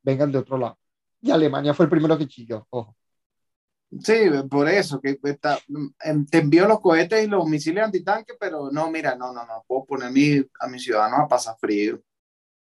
vengan 0.03 0.31
de 0.31 0.37
otro 0.37 0.57
lado. 0.57 0.77
Y 1.21 1.31
Alemania 1.31 1.73
fue 1.73 1.85
el 1.85 1.89
primero 1.89 2.17
que 2.17 2.27
chilló, 2.27 2.65
ojo. 2.69 2.95
Sí, 4.03 4.13
por 4.49 4.69
eso, 4.69 5.01
que 5.01 5.19
está, 5.23 5.57
em, 6.01 6.25
te 6.25 6.37
envió 6.37 6.67
los 6.67 6.79
cohetes 6.79 7.23
y 7.23 7.27
los 7.27 7.47
misiles 7.47 7.83
antitanque, 7.83 8.33
pero 8.39 8.69
no, 8.71 8.91
mira, 8.91 9.15
no, 9.15 9.33
no, 9.33 9.45
no, 9.47 9.63
puedo 9.67 9.85
poner 9.85 10.09
a, 10.09 10.11
mi, 10.11 10.45
a 10.59 10.67
mis 10.67 10.83
ciudadanos 10.83 11.21
a 11.21 11.27
pasar 11.27 11.57
frío. 11.59 11.99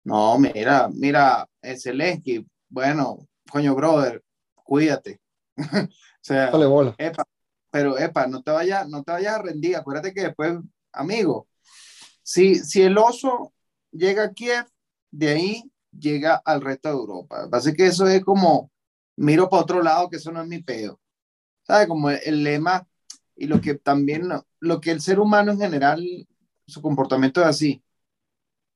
No, 0.03 0.39
mira, 0.39 0.89
mira, 0.91 1.47
Zelensky, 1.77 2.47
bueno, 2.67 3.27
coño, 3.51 3.75
brother, 3.75 4.23
cuídate. 4.55 5.19
o 5.57 5.87
sea, 6.19 6.49
bola. 6.49 6.95
Epa, 6.97 7.23
pero 7.69 7.97
epa, 7.97 8.25
no 8.25 8.41
te 8.41 8.49
vayas, 8.49 8.89
no 8.89 9.03
te 9.03 9.11
vayas 9.11 9.35
a 9.35 9.41
rendir, 9.43 9.75
acuérdate 9.75 10.13
que 10.13 10.21
después, 10.21 10.57
amigo, 10.91 11.47
si, 12.23 12.55
si 12.55 12.81
el 12.81 12.97
oso 12.97 13.53
llega 13.91 14.23
a 14.23 14.33
Kiev, 14.33 14.65
de 15.11 15.29
ahí 15.29 15.71
llega 15.97 16.41
al 16.45 16.61
resto 16.61 16.89
de 16.89 16.95
Europa. 16.95 17.47
Así 17.51 17.73
que 17.73 17.87
eso 17.87 18.07
es 18.07 18.23
como, 18.23 18.71
miro 19.15 19.49
para 19.49 19.63
otro 19.63 19.81
lado, 19.81 20.09
que 20.09 20.17
eso 20.17 20.31
no 20.31 20.41
es 20.41 20.47
mi 20.47 20.61
peo. 20.61 20.99
¿Sabes? 21.63 21.87
Como 21.87 22.09
el, 22.09 22.43
lema 22.43 22.87
y 23.35 23.47
lo 23.47 23.61
que 23.61 23.75
también, 23.75 24.29
lo 24.59 24.81
que 24.81 24.91
el 24.91 25.01
ser 25.01 25.19
humano 25.19 25.51
en 25.51 25.59
general, 25.59 26.27
su 26.67 26.81
comportamiento 26.81 27.41
es 27.41 27.47
así. 27.47 27.83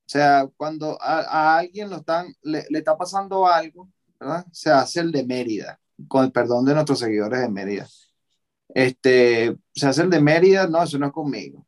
O 0.06 0.08
sea, 0.08 0.48
cuando 0.56 0.98
a, 1.00 1.58
alguien 1.58 1.90
lo 1.90 1.96
están, 1.96 2.34
le, 2.42 2.64
le, 2.70 2.78
está 2.78 2.96
pasando 2.96 3.46
algo, 3.46 3.90
¿verdad? 4.20 4.46
Se 4.52 4.70
hace 4.70 5.00
el 5.00 5.12
de 5.12 5.24
Mérida, 5.24 5.80
con 6.08 6.24
el 6.24 6.32
perdón 6.32 6.64
de 6.66 6.74
nuestros 6.74 6.98
seguidores 6.98 7.40
de 7.40 7.48
Mérida 7.48 7.88
este, 8.74 9.56
se 9.74 9.86
hacen 9.86 10.10
de 10.10 10.20
Mérida, 10.20 10.66
no, 10.66 10.82
eso 10.82 10.98
no 10.98 11.06
es 11.06 11.12
conmigo. 11.12 11.66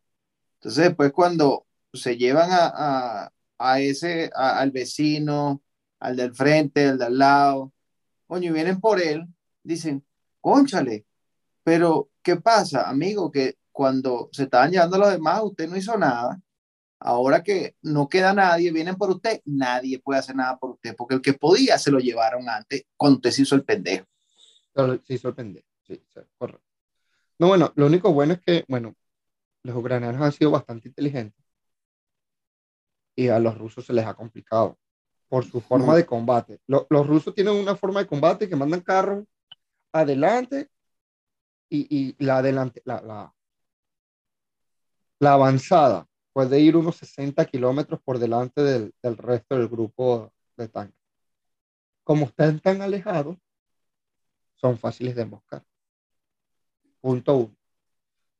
Entonces 0.54 0.84
después 0.84 1.12
cuando 1.12 1.66
se 1.92 2.16
llevan 2.16 2.48
a, 2.50 3.32
ese, 3.58 4.30
al 4.34 4.70
vecino, 4.70 5.62
al 6.00 6.16
del 6.16 6.34
frente, 6.34 6.88
al 6.88 6.98
de 6.98 7.04
al 7.06 7.18
lado, 7.18 7.72
coño, 8.26 8.50
y 8.50 8.54
vienen 8.54 8.80
por 8.80 9.00
él, 9.00 9.26
dicen, 9.62 10.04
conchale, 10.40 11.06
pero 11.62 12.10
¿qué 12.22 12.36
pasa, 12.36 12.88
amigo? 12.88 13.30
Que 13.30 13.56
cuando 13.72 14.28
se 14.32 14.44
estaban 14.44 14.70
llevando 14.70 14.96
a 14.96 15.00
los 15.00 15.10
demás, 15.10 15.40
usted 15.42 15.68
no 15.68 15.76
hizo 15.76 15.96
nada. 15.96 16.40
Ahora 16.98 17.42
que 17.42 17.76
no 17.82 18.08
queda 18.08 18.32
nadie, 18.32 18.72
vienen 18.72 18.96
por 18.96 19.10
usted, 19.10 19.40
nadie 19.44 19.98
puede 19.98 20.20
hacer 20.20 20.34
nada 20.34 20.56
por 20.56 20.70
usted, 20.70 20.94
porque 20.96 21.14
el 21.16 21.20
que 21.20 21.34
podía 21.34 21.78
se 21.78 21.90
lo 21.90 21.98
llevaron 21.98 22.48
antes, 22.48 22.84
cuando 22.96 23.16
usted 23.16 23.30
se 23.30 23.42
hizo 23.42 23.54
el 23.54 23.64
pendejo. 23.64 24.06
Se 25.04 25.14
hizo 25.14 25.28
el 25.28 25.34
pendejo, 25.34 25.66
sí, 25.86 26.02
correcto. 26.38 26.62
No, 27.38 27.48
bueno, 27.48 27.72
lo 27.76 27.86
único 27.86 28.12
bueno 28.12 28.34
es 28.34 28.40
que, 28.40 28.64
bueno, 28.68 28.94
los 29.62 29.76
ucranianos 29.76 30.22
han 30.22 30.32
sido 30.32 30.50
bastante 30.50 30.88
inteligentes 30.88 31.45
y 33.16 33.28
a 33.28 33.38
los 33.40 33.56
rusos 33.56 33.84
se 33.86 33.92
les 33.94 34.06
ha 34.06 34.14
complicado 34.14 34.78
por 35.28 35.44
su 35.44 35.60
forma 35.60 35.96
de 35.96 36.06
combate. 36.06 36.60
los 36.66 37.06
rusos 37.06 37.34
tienen 37.34 37.54
una 37.54 37.74
forma 37.74 38.00
de 38.00 38.06
combate 38.06 38.48
que 38.48 38.54
mandan 38.54 38.82
carros 38.82 39.24
adelante 39.90 40.70
y, 41.68 42.14
la, 42.24 42.38
adelante, 42.38 42.80
la, 42.84 43.00
la, 43.00 43.34
la, 45.18 45.32
avanzada 45.32 46.06
puede 46.32 46.60
ir 46.60 46.76
unos 46.76 46.96
60 46.96 47.44
kilómetros 47.46 48.00
por 48.02 48.18
delante 48.18 48.62
del, 48.62 48.94
del 49.02 49.16
resto 49.16 49.56
del 49.56 49.68
grupo 49.68 50.32
de 50.56 50.68
tanques. 50.68 51.00
Como 52.04 52.26
están 52.26 52.60
tan 52.60 52.82
alejados, 52.82 53.36
son 54.54 54.78
fáciles 54.78 55.16
de 55.16 55.22
emboscar. 55.22 55.64
Punto 57.00 57.36
uno. 57.36 57.56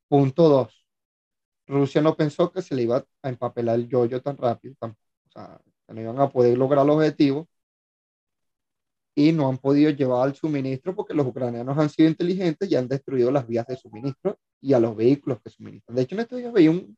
Punto 0.09 0.49
dos. 0.49 0.86
Rusia 1.67 2.01
no 2.01 2.17
pensó 2.17 2.53
que 2.53 2.63
se 2.63 2.75
le 2.75 2.83
iba 2.83 3.05
a 3.23 3.29
empapelar 3.29 3.77
el 3.77 3.89
yoyo 3.89 4.23
tan 4.23 4.37
rápido, 4.37 4.75
o 4.81 5.31
sea, 5.33 5.61
que 5.87 5.95
no 5.95 6.01
iban 6.01 6.21
a 6.21 6.29
poder 6.31 6.57
lograr 6.57 6.85
el 6.85 6.91
objetivo. 6.91 7.49
Y 9.19 9.33
no 9.33 9.49
han 9.49 9.57
podido 9.57 9.91
llevar 9.91 10.29
al 10.29 10.35
suministro 10.35 10.95
porque 10.95 11.15
los 11.15 11.27
ucranianos 11.27 11.79
han 11.79 11.89
sido 11.89 12.09
inteligentes 12.09 12.71
y 12.71 12.77
han 12.77 12.87
destruido 12.87 13.31
las 13.31 13.47
vías 13.47 13.67
de 13.67 13.77
suministro 13.77 14.39
y 14.61 14.75
a 14.75 14.81
los 14.81 14.95
vehículos 14.95 15.41
que 15.43 15.49
suministran. 15.49 15.97
De 15.97 16.03
hecho, 16.03 16.15
en 16.17 16.21
estos 16.21 16.39
días 16.39 16.53
veía 16.53 16.71
un, 16.71 16.97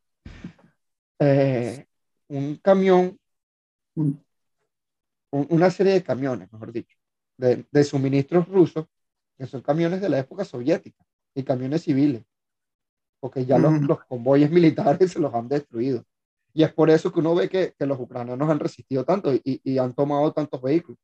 eh, 1.20 1.86
un 2.28 2.56
camión, 2.56 3.16
una 5.30 5.70
serie 5.70 5.92
de 5.92 6.02
camiones, 6.02 6.52
mejor 6.52 6.72
dicho, 6.72 6.96
de, 7.36 7.64
de 7.70 7.84
suministros 7.84 8.48
rusos, 8.48 8.86
que 9.36 9.46
son 9.46 9.62
camiones 9.62 10.00
de 10.00 10.08
la 10.08 10.18
época 10.18 10.44
soviética 10.44 11.04
y 11.34 11.44
camiones 11.44 11.82
civiles, 11.82 12.24
porque 13.20 13.44
ya 13.44 13.58
los, 13.58 13.80
los, 13.82 14.04
convoyes 14.04 14.50
militares 14.98 15.12
se 15.12 15.18
los 15.18 15.34
han 15.34 15.48
destruido. 15.48 16.04
Y 16.54 16.62
es 16.62 16.72
por 16.72 16.90
eso 16.90 17.12
que 17.12 17.20
uno 17.20 17.34
ve 17.34 17.48
que, 17.48 17.74
que 17.78 17.86
los 17.86 18.00
ucranianos 18.00 18.48
han 18.48 18.58
resistido 18.58 19.04
tanto 19.04 19.32
y, 19.32 19.42
y, 19.44 19.78
han 19.78 19.94
tomado 19.94 20.32
tantos 20.32 20.60
vehículos. 20.60 20.98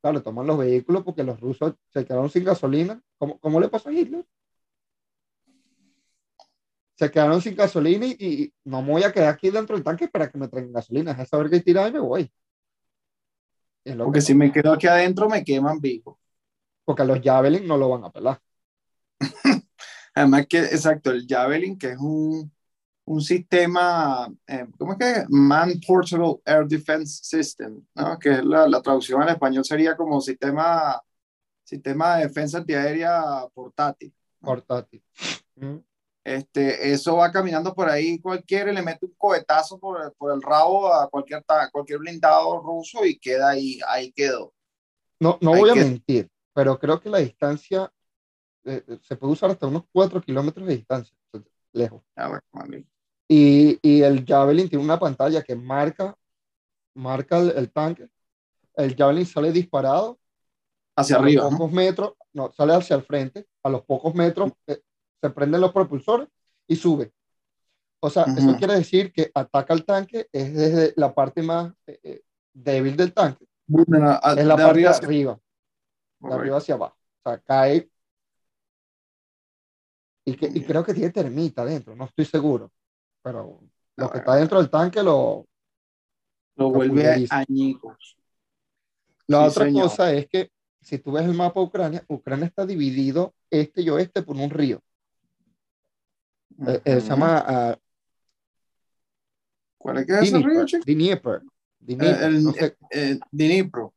Claro, 0.00 0.22
toman 0.22 0.46
los 0.46 0.58
vehículos 0.58 1.02
porque 1.04 1.24
los 1.24 1.40
rusos 1.40 1.74
se 1.88 2.04
quedaron 2.04 2.30
sin 2.30 2.44
gasolina. 2.44 3.00
¿Cómo, 3.18 3.38
cómo 3.38 3.60
le 3.60 3.68
pasó 3.68 3.88
a 3.88 3.92
Hitler? 3.92 4.24
Se 6.94 7.10
quedaron 7.10 7.40
sin 7.40 7.56
gasolina 7.56 8.06
y, 8.06 8.52
no 8.64 8.82
me 8.82 8.92
voy 8.92 9.02
a 9.02 9.12
quedar 9.12 9.32
aquí 9.32 9.50
dentro 9.50 9.74
del 9.74 9.84
tanque 9.84 10.08
para 10.08 10.30
que 10.30 10.38
me 10.38 10.48
traigan 10.48 10.72
gasolina. 10.72 11.12
Es 11.12 11.28
saber 11.28 11.50
que 11.50 11.60
tirar 11.60 11.88
y 11.88 11.92
me 11.94 12.00
voy. 12.00 12.32
porque 13.98 14.20
si 14.20 14.34
me 14.34 14.52
quedo 14.52 14.72
aquí 14.72 14.86
adentro 14.86 15.28
me 15.28 15.42
queman 15.44 15.80
vivo. 15.80 16.18
Porque 16.84 17.04
los 17.04 17.20
Javelin 17.20 17.66
no 17.66 17.76
lo 17.76 17.88
van 17.88 18.04
a 18.04 18.10
pelar. 18.10 18.40
Además 20.14 20.46
que, 20.48 20.58
exacto, 20.58 21.10
el 21.10 21.26
Javelin, 21.28 21.78
que 21.78 21.90
es 21.90 21.98
un, 21.98 22.52
un 23.04 23.20
sistema, 23.20 24.28
eh, 24.46 24.66
¿cómo 24.78 24.92
es 24.92 24.98
que? 24.98 25.24
Man 25.28 25.80
Portable 25.86 26.40
Air 26.44 26.66
Defense 26.66 27.20
System, 27.24 27.84
¿no? 27.94 28.18
Que 28.18 28.42
la, 28.42 28.68
la, 28.68 28.82
traducción 28.82 29.22
al 29.22 29.30
español 29.30 29.64
sería 29.64 29.96
como 29.96 30.20
sistema, 30.20 31.00
sistema 31.64 32.16
de 32.16 32.28
defensa 32.28 32.58
antiaérea 32.58 33.46
portátil. 33.54 34.14
Portátil. 34.40 35.02
Este, 36.22 36.92
eso 36.92 37.16
va 37.16 37.32
caminando 37.32 37.74
por 37.74 37.88
ahí, 37.88 38.20
cualquiera 38.20 38.72
le 38.72 38.82
mete 38.82 39.06
un 39.06 39.14
cohetazo 39.16 39.78
por, 39.78 40.14
por 40.16 40.32
el 40.32 40.42
rabo 40.42 40.92
a 40.92 41.08
cualquier, 41.08 41.42
cualquier 41.72 41.98
blindado 41.98 42.60
ruso 42.60 43.04
y 43.04 43.18
queda 43.18 43.50
ahí, 43.50 43.80
ahí 43.88 44.12
quedó. 44.12 44.52
No, 45.18 45.38
no 45.40 45.50
voy 45.50 45.70
a 45.70 45.74
mentir, 45.74 46.30
pero 46.54 46.78
creo 46.78 47.00
que 47.00 47.08
la 47.08 47.18
distancia 47.18 47.90
eh, 48.64 48.84
eh, 48.86 48.98
se 49.02 49.16
puede 49.16 49.32
usar 49.32 49.50
hasta 49.50 49.66
unos 49.66 49.84
4 49.92 50.20
kilómetros 50.20 50.66
de 50.66 50.76
distancia, 50.76 51.16
lejos. 51.72 52.02
Ah, 52.16 52.40
bueno, 52.52 52.84
y, 53.28 53.78
y, 53.80 54.02
el 54.02 54.24
Javelin 54.26 54.68
tiene 54.68 54.84
una 54.84 54.98
pantalla 54.98 55.42
que 55.42 55.54
marca, 55.54 56.16
marca 56.94 57.38
el, 57.38 57.70
tanque. 57.70 58.08
El 58.74 58.96
Javelin 58.96 59.24
sale 59.24 59.52
disparado. 59.52 60.18
Hacia 60.96 61.16
arriba. 61.16 61.46
A 61.46 61.50
pocos 61.50 61.72
metros, 61.72 62.14
no, 62.32 62.52
sale 62.52 62.74
hacia 62.74 62.96
el 62.96 63.02
frente. 63.02 63.46
A 63.62 63.70
los 63.70 63.82
pocos 63.82 64.14
metros 64.14 64.52
eh, 64.66 64.80
se 65.20 65.30
prenden 65.30 65.60
los 65.60 65.72
propulsores 65.72 66.28
y 66.66 66.76
sube. 66.76 67.12
O 68.00 68.10
sea, 68.10 68.24
eso 68.24 68.56
quiere 68.56 68.74
decir 68.74 69.12
que 69.12 69.30
ataca 69.34 69.74
el 69.74 69.84
tanque 69.84 70.26
es 70.32 70.54
desde 70.54 70.94
la 70.96 71.14
parte 71.14 71.42
más 71.42 71.72
débil 72.52 72.96
del 72.96 73.12
tanque. 73.12 73.46
es 73.68 73.88
la 73.88 74.56
parte 74.56 74.80
de 74.80 74.88
arriba. 74.88 75.38
De 76.18 76.34
arriba 76.34 76.56
hacia 76.56 76.74
abajo. 76.74 76.96
O 77.22 77.30
sea, 77.30 77.38
cae 77.40 77.90
y, 80.30 80.36
que, 80.36 80.46
y 80.46 80.62
creo 80.62 80.84
que 80.84 80.94
tiene 80.94 81.10
termita 81.10 81.64
dentro, 81.64 81.96
no 81.96 82.04
estoy 82.04 82.24
seguro. 82.24 82.70
Pero 83.22 83.60
lo 83.96 84.10
que 84.10 84.18
está 84.18 84.36
dentro 84.36 84.58
del 84.58 84.70
tanque 84.70 85.02
lo. 85.02 85.46
Lo, 86.56 86.70
vuelve 86.70 87.26
añicos. 87.30 88.16
La 89.26 89.44
otra 89.44 89.70
cosa 89.72 90.12
es 90.12 90.28
que 90.28 90.50
si 90.80 90.98
tú 90.98 91.12
ves 91.12 91.24
el 91.24 91.34
mapa 91.34 91.60
de 91.60 91.66
Ucrania, 91.66 92.04
Ucrania 92.08 92.46
está 92.46 92.64
dividido 92.66 93.34
este 93.50 93.82
y 93.82 93.90
oeste 93.90 94.22
por 94.22 94.36
un 94.36 94.50
río. 94.50 94.80
Eh, 96.66 96.80
eh, 96.84 97.00
se 97.00 97.08
llama. 97.08 97.44
Uh, 97.48 97.80
¿Cuál 99.78 99.98
es 99.98 100.06
que 100.06 100.12
es 100.12 100.22
ese 100.22 100.38
río, 100.38 100.66
chico? 100.66 100.84
Dnieper. 100.86 101.42
Dnieper. 101.80 102.22
El, 102.22 102.44
no 102.44 102.52
sé. 102.52 102.76
Dnipro. 103.32 103.94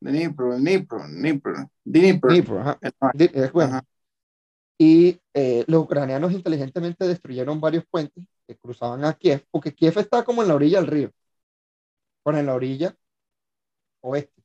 Dnipro, 0.00 0.56
Dnipro, 0.56 1.08
Dnipro. 1.08 1.70
Dnipro. 1.84 2.30
Dnipro, 2.30 2.60
ajá. 2.60 2.78
Ajá. 3.00 3.84
Y 4.78 5.20
eh, 5.34 5.64
los 5.66 5.84
ucranianos 5.84 6.32
inteligentemente 6.32 7.06
destruyeron 7.06 7.60
varios 7.60 7.84
puentes 7.86 8.24
que 8.46 8.56
cruzaban 8.56 9.04
a 9.04 9.14
Kiev, 9.14 9.44
porque 9.50 9.74
Kiev 9.74 9.98
está 9.98 10.24
como 10.24 10.42
en 10.42 10.48
la 10.48 10.54
orilla 10.54 10.80
del 10.80 10.86
río, 10.88 11.10
bueno, 12.24 12.38
en 12.40 12.46
la 12.46 12.54
orilla 12.54 12.94
oeste. 14.02 14.42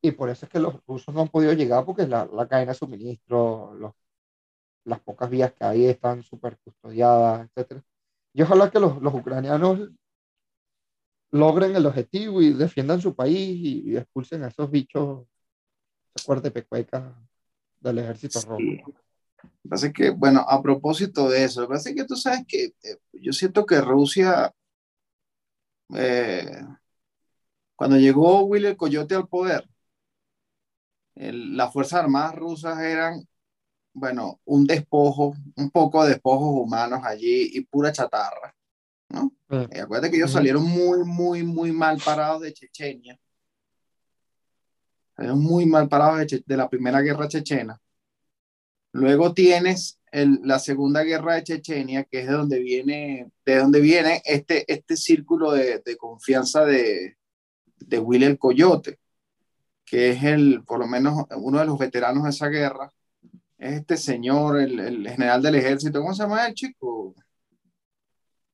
Y 0.00 0.12
por 0.12 0.28
eso 0.30 0.46
es 0.46 0.52
que 0.52 0.60
los 0.60 0.74
rusos 0.86 1.14
no 1.14 1.22
han 1.22 1.28
podido 1.28 1.52
llegar, 1.52 1.84
porque 1.84 2.06
la, 2.06 2.26
la 2.26 2.46
cadena 2.48 2.72
de 2.72 2.78
suministro, 2.78 3.74
los, 3.74 3.92
las 4.84 5.00
pocas 5.00 5.30
vías 5.30 5.52
que 5.54 5.64
hay 5.64 5.86
están 5.86 6.22
súper 6.22 6.58
custodiadas, 6.58 7.48
etc. 7.56 7.82
Y 8.34 8.42
ojalá 8.42 8.70
que 8.70 8.80
los, 8.80 9.00
los, 9.02 9.14
ucranianos 9.14 9.90
logren 11.30 11.76
el 11.76 11.86
objetivo 11.86 12.42
y 12.42 12.52
defiendan 12.52 13.00
su 13.00 13.14
país 13.14 13.58
y, 13.60 13.96
expulsen 13.96 14.44
a 14.44 14.48
esos 14.48 14.70
bichos, 14.70 15.26
de 16.42 16.50
pecuecas 16.50 17.14
del 17.80 17.98
ejército 17.98 18.40
rojo. 18.42 18.94
Pasa 19.68 19.92
que, 19.92 20.10
bueno, 20.10 20.40
a 20.40 20.62
propósito 20.62 21.28
de 21.28 21.44
eso, 21.44 21.68
pasa 21.68 21.94
que 21.94 22.04
tú 22.04 22.16
sabes 22.16 22.44
que 22.46 22.72
eh, 22.82 22.96
yo 23.12 23.32
siento 23.32 23.66
que 23.66 23.80
Rusia, 23.80 24.52
eh, 25.94 26.64
cuando 27.76 27.96
llegó 27.96 28.42
Willy 28.44 28.76
Coyote 28.76 29.14
al 29.14 29.28
poder, 29.28 29.68
las 31.14 31.72
Fuerzas 31.72 32.00
Armadas 32.00 32.36
rusas 32.36 32.78
eran, 32.80 33.26
bueno, 33.92 34.40
un 34.44 34.66
despojo, 34.66 35.34
un 35.56 35.70
poco 35.70 36.04
de 36.04 36.10
despojos 36.10 36.64
humanos 36.64 37.00
allí 37.04 37.50
y 37.52 37.60
pura 37.62 37.92
chatarra, 37.92 38.54
¿no? 39.08 39.32
Mm. 39.48 39.80
acuérdate 39.82 40.10
que 40.10 40.16
ellos 40.16 40.32
salieron 40.32 40.64
muy, 40.64 41.04
muy, 41.04 41.42
muy 41.42 41.72
mal 41.72 41.98
parados 42.04 42.42
de 42.42 42.52
Chechenia 42.52 43.18
muy 45.18 45.66
mal 45.66 45.88
parados 45.88 46.26
de, 46.46 46.56
la 46.56 46.68
primera 46.68 47.00
guerra 47.00 47.28
chechena. 47.28 47.80
Luego 48.92 49.34
tienes 49.34 49.98
la 50.12 50.58
segunda 50.58 51.02
guerra 51.02 51.34
de 51.34 51.44
Chechenia, 51.44 52.04
que 52.04 52.20
es 52.20 52.26
de 52.26 52.32
donde 52.32 52.58
viene, 52.60 53.30
de 53.44 53.56
donde 53.56 53.80
viene 53.80 54.22
este, 54.24 54.64
este 54.72 54.96
círculo 54.96 55.52
de, 55.52 55.82
confianza 55.98 56.64
de, 56.64 57.16
de 57.76 57.98
Will 57.98 58.22
el 58.22 58.38
Coyote, 58.38 58.98
que 59.84 60.10
es 60.10 60.24
el, 60.24 60.64
por 60.64 60.78
lo 60.78 60.86
menos 60.86 61.26
uno 61.36 61.58
de 61.58 61.66
los 61.66 61.78
veteranos 61.78 62.24
de 62.24 62.30
esa 62.30 62.48
guerra, 62.48 62.90
es 63.58 63.74
este 63.74 63.96
señor, 63.96 64.60
el, 64.60 65.08
general 65.08 65.42
del 65.42 65.56
ejército, 65.56 66.00
¿cómo 66.00 66.14
se 66.14 66.22
llama 66.22 66.46
el 66.46 66.54
chico? 66.54 67.14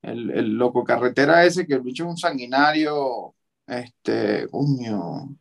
El, 0.01 0.31
el, 0.31 0.53
loco 0.53 0.83
carretera 0.83 1.45
ese, 1.45 1.65
que 1.65 1.75
el 1.75 1.81
bicho 1.81 2.03
es 2.03 2.09
un 2.09 2.17
sanguinario, 2.17 3.35
este, 3.67 4.47
coño, 4.49 5.35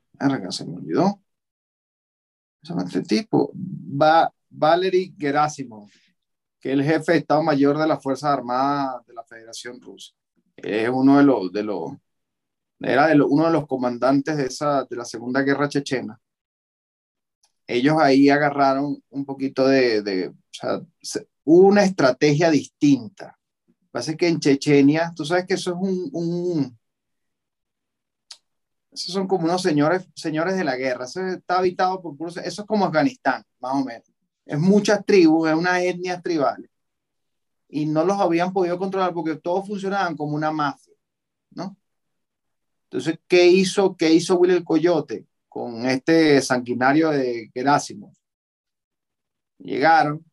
se 0.51 0.67
me 0.67 0.77
olvidó. 0.77 1.21
Este 2.63 3.03
tipo, 3.03 3.53
va 3.55 4.33
Valery 4.49 5.15
Gerasimov, 5.19 5.91
que 6.61 6.71
es 6.71 6.75
el 6.75 6.85
jefe 6.85 7.13
de 7.13 7.19
Estado 7.19 7.43
Mayor 7.43 7.77
de 7.79 7.87
las 7.87 8.03
Fuerzas 8.03 8.31
Armadas 8.31 9.05
de 9.07 9.13
la 9.13 9.25
Federación 9.25 9.81
Rusa. 9.81 10.13
Es 10.57 10.89
uno 10.89 11.19
de 11.19 11.25
los, 11.25 11.53
de 11.53 11.63
los 11.63 11.93
era 12.81 13.13
uno 13.27 13.47
de 13.47 13.53
los 13.53 13.67
comandantes 13.67 14.37
de, 14.37 14.47
esa, 14.47 14.85
de 14.85 14.97
la 14.97 15.05
Segunda 15.05 15.43
Guerra 15.43 15.69
Chechena. 15.69 16.21
Ellos 17.67 17.97
ahí 17.99 18.29
agarraron 18.29 19.03
un 19.11 19.25
poquito 19.25 19.67
de, 19.67 20.33
una 21.45 21.85
estrategia 21.85 22.51
distinta. 22.51 23.39
Pasa 23.91 24.15
que 24.17 24.29
en 24.29 24.41
Chechenia, 24.41 25.13
tú 25.15 25.25
sabes 25.25 25.47
que 25.47 25.55
eso 25.55 25.71
es 25.71 25.77
un 26.13 26.79
esos 28.95 29.13
son 29.13 29.27
como 29.27 29.45
unos 29.45 29.61
señores, 29.61 30.09
señores 30.15 30.57
de 30.57 30.63
la 30.63 30.77
guerra. 30.77 31.05
Eso 31.05 31.21
está 31.27 31.59
habitado 31.59 32.01
por 32.01 32.17
eso 32.29 32.41
es 32.41 32.67
como 32.67 32.85
Afganistán, 32.85 33.43
más 33.59 33.75
o 33.75 33.85
menos. 33.85 34.09
Es 34.47 34.59
muchas 34.59 35.05
tribus, 35.05 35.49
es 35.49 35.55
una 35.57 35.83
etnia 35.83 36.21
tribales. 36.23 36.71
Y 37.69 37.87
no 37.87 38.05
los 38.05 38.21
habían 38.21 38.53
podido 38.53 38.79
controlar 38.79 39.13
porque 39.13 39.35
todos 39.35 39.67
funcionaban 39.67 40.17
como 40.17 40.37
una 40.37 40.53
mafia, 40.53 40.95
¿no? 41.51 41.77
Entonces, 42.85 43.19
¿qué 43.27 43.49
hizo, 43.49 43.97
qué 43.97 44.13
hizo 44.13 44.37
Will 44.37 44.53
el 44.53 44.65
Coyote 44.65 45.27
con 45.49 45.85
este 45.87 46.41
sanguinario 46.41 47.11
de 47.11 47.51
Gerásimo? 47.53 48.13
Llegaron, 49.59 50.25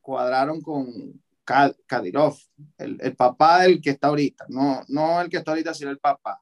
cuadraron 0.00 0.62
con 0.62 1.22
Kadyrov, 1.44 2.38
el, 2.78 2.98
el 3.02 3.14
papá 3.14 3.62
del 3.62 3.82
que 3.82 3.90
está 3.90 4.08
ahorita, 4.08 4.46
no, 4.48 4.82
no 4.88 5.20
el 5.20 5.28
que 5.28 5.36
está 5.36 5.50
ahorita, 5.50 5.74
sino 5.74 5.90
el 5.90 5.98
papá 5.98 6.40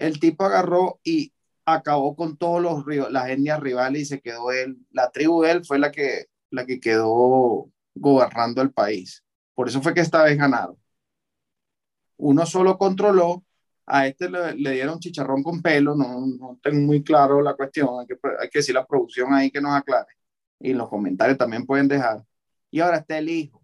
el 0.00 0.18
tipo 0.18 0.44
agarró 0.44 1.00
y 1.04 1.32
acabó 1.66 2.16
con 2.16 2.36
todos 2.36 2.60
los 2.62 3.12
las 3.12 3.28
etnias 3.28 3.60
rivales 3.60 4.02
y 4.02 4.04
se 4.06 4.20
quedó 4.20 4.50
él, 4.50 4.78
la 4.90 5.10
tribu 5.10 5.42
de 5.42 5.52
él 5.52 5.64
fue 5.64 5.78
la 5.78 5.90
que, 5.92 6.26
la 6.50 6.66
que 6.66 6.80
quedó 6.80 7.70
gobernando 7.94 8.62
el 8.62 8.72
país. 8.72 9.24
Por 9.54 9.68
eso 9.68 9.82
fue 9.82 9.94
que 9.94 10.00
esta 10.00 10.22
vez 10.22 10.38
ganaron. 10.38 10.76
Uno 12.16 12.46
solo 12.46 12.78
controló, 12.78 13.44
a 13.86 14.06
este 14.06 14.30
le, 14.30 14.54
dieron 14.54 15.00
chicharrón 15.00 15.42
con 15.42 15.62
pelo, 15.62 15.94
no, 15.96 16.26
no, 16.26 16.58
tengo 16.62 16.80
muy 16.86 17.02
claro 17.02 17.42
la 17.42 17.54
cuestión, 17.54 18.00
hay 18.00 18.06
que, 18.06 18.16
hay 18.40 18.48
que 18.48 18.60
decir 18.60 18.74
la 18.74 18.86
producción 18.86 19.34
ahí 19.34 19.50
que 19.50 19.60
nos 19.60 19.72
aclare. 19.72 20.12
Y 20.60 20.70
en 20.70 20.78
los 20.78 20.88
comentarios 20.88 21.38
también 21.38 21.66
pueden 21.66 21.88
dejar. 21.88 22.24
Y 22.70 22.80
ahora 22.80 22.98
está 22.98 23.18
el 23.18 23.28
hijo, 23.28 23.62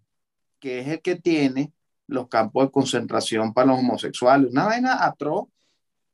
que 0.59 0.79
es 0.79 0.87
el 0.87 1.01
que 1.01 1.15
tiene 1.15 1.73
los 2.07 2.27
campos 2.27 2.65
de 2.65 2.71
concentración 2.71 3.53
para 3.53 3.67
los 3.67 3.79
homosexuales. 3.79 4.51
Una 4.51 4.65
vaina 4.65 5.05
atroz 5.05 5.47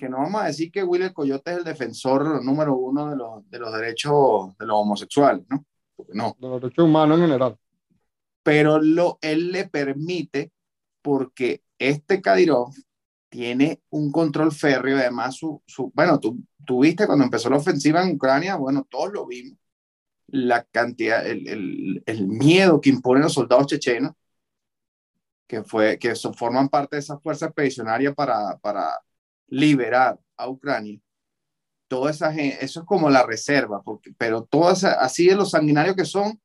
que 0.04 0.10
no 0.10 0.18
vamos 0.18 0.42
a 0.42 0.48
decir 0.48 0.70
que 0.70 0.84
Will 0.84 1.04
el 1.04 1.14
Coyote 1.14 1.52
es 1.52 1.58
el 1.60 1.64
defensor 1.64 2.44
número 2.44 2.76
uno 2.76 3.10
de 3.10 3.16
los, 3.16 3.50
de 3.50 3.58
los 3.58 3.74
derechos 3.74 4.58
de 4.58 4.66
los 4.66 4.76
homosexuales, 4.76 5.46
¿no? 5.50 5.66
Porque 5.96 6.12
no. 6.14 6.36
De 6.38 6.48
los 6.50 6.62
derechos 6.62 6.84
humanos 6.84 7.20
en 7.20 7.26
general. 7.26 7.58
Pero 8.44 8.82
lo, 8.82 9.18
él 9.22 9.54
le 9.54 9.70
permite, 9.70 10.52
porque 11.02 11.64
este 11.80 12.22
Kadyrov 12.22 12.74
tiene 13.30 13.82
un 13.92 14.12
control 14.12 14.52
férreo, 14.52 14.98
además 14.98 15.38
su, 15.38 15.64
su 15.66 15.90
bueno, 15.96 16.20
tú, 16.20 16.38
tú, 16.66 16.82
viste 16.82 17.08
cuando 17.08 17.24
empezó 17.24 17.50
la 17.50 17.58
ofensiva 17.58 18.04
en 18.04 18.16
Ucrania, 18.16 18.58
bueno, 18.58 18.86
todos 18.90 19.14
lo 19.14 19.26
vimos, 19.26 19.58
la 20.28 20.66
cantidad, 20.66 21.26
el, 21.26 21.48
el, 21.48 22.04
el 22.06 22.28
miedo 22.28 22.82
que 22.82 22.90
imponen 22.90 23.24
los 23.24 23.34
soldados 23.34 23.68
chechenos, 23.68 24.12
que, 25.48 25.64
fue, 25.64 25.98
que 25.98 26.14
forman 26.16 26.68
parte 26.68 26.98
de 26.98 27.00
esa 27.00 27.18
fuerza 27.20 27.46
expedicionaria 27.46 28.14
para, 28.14 28.58
para 28.58 29.00
liberar 29.54 30.20
a 30.36 30.50
Ucrania, 30.50 31.00
toda 31.88 32.10
esa 32.10 32.34
gente, 32.34 32.66
eso 32.66 32.80
es 32.80 32.86
como 32.88 33.08
la 33.10 33.24
reserva, 33.24 33.84
porque, 33.84 34.12
pero 34.18 34.44
todas, 34.44 34.84
así 34.84 35.28
de 35.28 35.36
los 35.36 35.52
sanguinarios 35.52 35.96
que 35.96 36.06
son, 36.06 36.42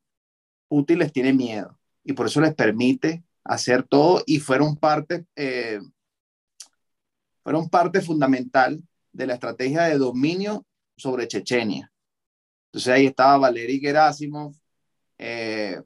Putin 0.69 0.99
les 0.99 1.11
tiene 1.11 1.33
miedo 1.33 1.79
y 2.05 2.13
por 2.13 2.27
eso 2.27 2.41
les 2.43 2.55
permite 2.55 3.25
hacer 3.45 3.83
todo 3.83 4.23
y 4.27 4.41
fueron 4.41 4.77
parte, 4.77 5.25
eh, 5.37 5.81
fueron 7.43 7.71
parte 7.71 8.03
fundamental 8.03 8.83
de 9.11 9.27
la 9.27 9.35
estrategia 9.35 9.85
de 9.85 9.97
dominio 9.97 10.67
sobre 10.95 11.27
Chechenia. 11.27 11.91
Entonces 12.67 12.93
ahí 12.93 13.07
estaba 13.07 13.39
Valery 13.39 13.81
Gerasimov, 13.81 14.55
eh, 15.17 15.81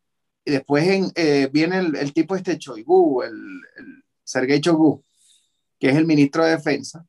y 0.45 0.51
después 0.51 1.13
eh, 1.15 1.49
viene 1.53 1.79
el, 1.79 2.13
tipo 2.13 2.35
este 2.35 2.59
Choigu, 2.59 3.23
el, 3.23 3.61
el 3.77 4.05
Sergei 4.25 4.61
Choigu, 4.61 5.05
que 5.79 5.91
es 5.91 5.97
el 5.97 6.05
ministro 6.05 6.45
de 6.45 6.57
Defensa. 6.57 7.07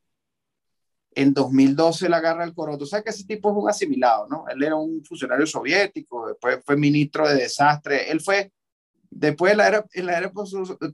En 1.15 1.34
2012 1.34 2.10
la 2.10 2.17
agarra 2.17 2.43
el 2.43 2.54
coroto. 2.54 2.86
Sea 2.86 3.02
que 3.02 3.10
ese 3.10 3.26
tipo 3.26 3.52
es 3.52 3.58
un 3.58 3.69
asimilado, 3.69 4.28
¿no? 4.28 4.45
Él 4.49 4.63
era 4.63 4.76
un 4.76 5.04
funcionario 5.04 5.45
soviético, 5.45 6.28
después 6.28 6.60
fue 6.65 6.78
ministro 6.78 7.28
de 7.28 7.36
desastre. 7.36 8.10
Él 8.12 8.21
fue, 8.21 8.52
después 9.10 9.52
de 9.52 9.58
la 9.58 9.67
era, 9.67 9.86
en 9.93 10.06
la 10.06 10.17
era 10.17 10.32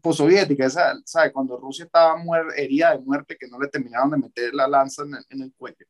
postsoviética, 0.02 0.70
¿sabes? 0.70 1.32
Cuando 1.34 1.58
Rusia 1.58 1.86
estaba 1.86 2.16
herida 2.56 2.92
de 2.92 3.00
muerte, 3.00 3.38
que 3.40 3.48
no 3.48 3.60
le 3.60 3.68
terminaron 3.68 4.12
de 4.12 4.18
meter 4.18 4.54
la 4.54 4.68
lanza 4.68 5.04
en 5.04 5.16
el, 5.16 5.26
en 5.30 5.42
el 5.42 5.54
cuello. 5.54 5.86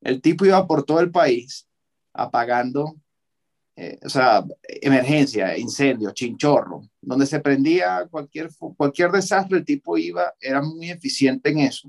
El 0.00 0.20
tipo 0.20 0.44
iba 0.46 0.66
por 0.66 0.84
todo 0.84 1.00
el 1.00 1.10
país 1.10 1.66
apagando 2.12 2.96
eh, 3.80 3.96
o 4.04 4.08
sea, 4.08 4.44
emergencia, 4.82 5.56
incendio, 5.56 6.10
chinchorro, 6.10 6.82
donde 7.00 7.26
se 7.26 7.38
prendía 7.38 8.08
cualquier, 8.10 8.50
cualquier 8.76 9.12
desastre, 9.12 9.58
el 9.58 9.64
tipo 9.64 9.96
iba, 9.96 10.34
era 10.40 10.60
muy 10.60 10.90
eficiente 10.90 11.50
en 11.50 11.60
eso. 11.60 11.88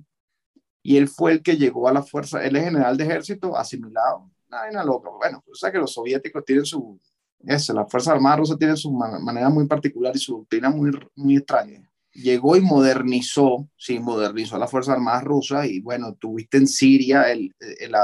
Y 0.90 0.98
él 0.98 1.08
fue 1.08 1.34
el 1.34 1.44
que 1.44 1.56
llegó 1.56 1.88
a 1.88 1.94
la 1.94 2.02
fuerza, 2.02 2.44
él 2.44 2.56
es 2.56 2.64
general 2.64 2.98
de 2.98 3.04
ejército 3.04 3.56
asimilado, 3.56 4.32
nada 4.50 4.84
loca. 4.84 5.12
Bueno, 5.12 5.44
o 5.48 5.54
sea 5.54 5.72
que 5.72 5.78
los 5.78 5.94
soviéticos 5.94 6.44
tienen 6.44 6.66
su, 6.66 7.00
eso, 7.46 7.76
la 7.76 7.86
Fuerza 7.86 8.12
Armada 8.12 8.38
rusa 8.38 8.58
tiene 8.58 8.76
su 8.76 8.92
manera 8.92 9.50
muy 9.50 9.68
particular 9.68 10.16
y 10.16 10.18
su 10.18 10.38
doctrina 10.40 10.72
muy, 10.72 10.90
muy 11.16 11.38
extraña. 11.38 11.88
Llegó 12.12 12.56
y 12.56 12.62
modernizó, 12.62 13.70
sí, 13.78 14.00
modernizó 14.00 14.58
la 14.58 14.66
Fuerza 14.68 14.94
Armada 14.94 15.22
rusa 15.22 15.68
y 15.68 15.80
bueno, 15.80 16.16
tuviste 16.16 16.58
en 16.58 16.66
Siria 16.66 17.32
el, 17.32 17.54
el, 17.60 17.96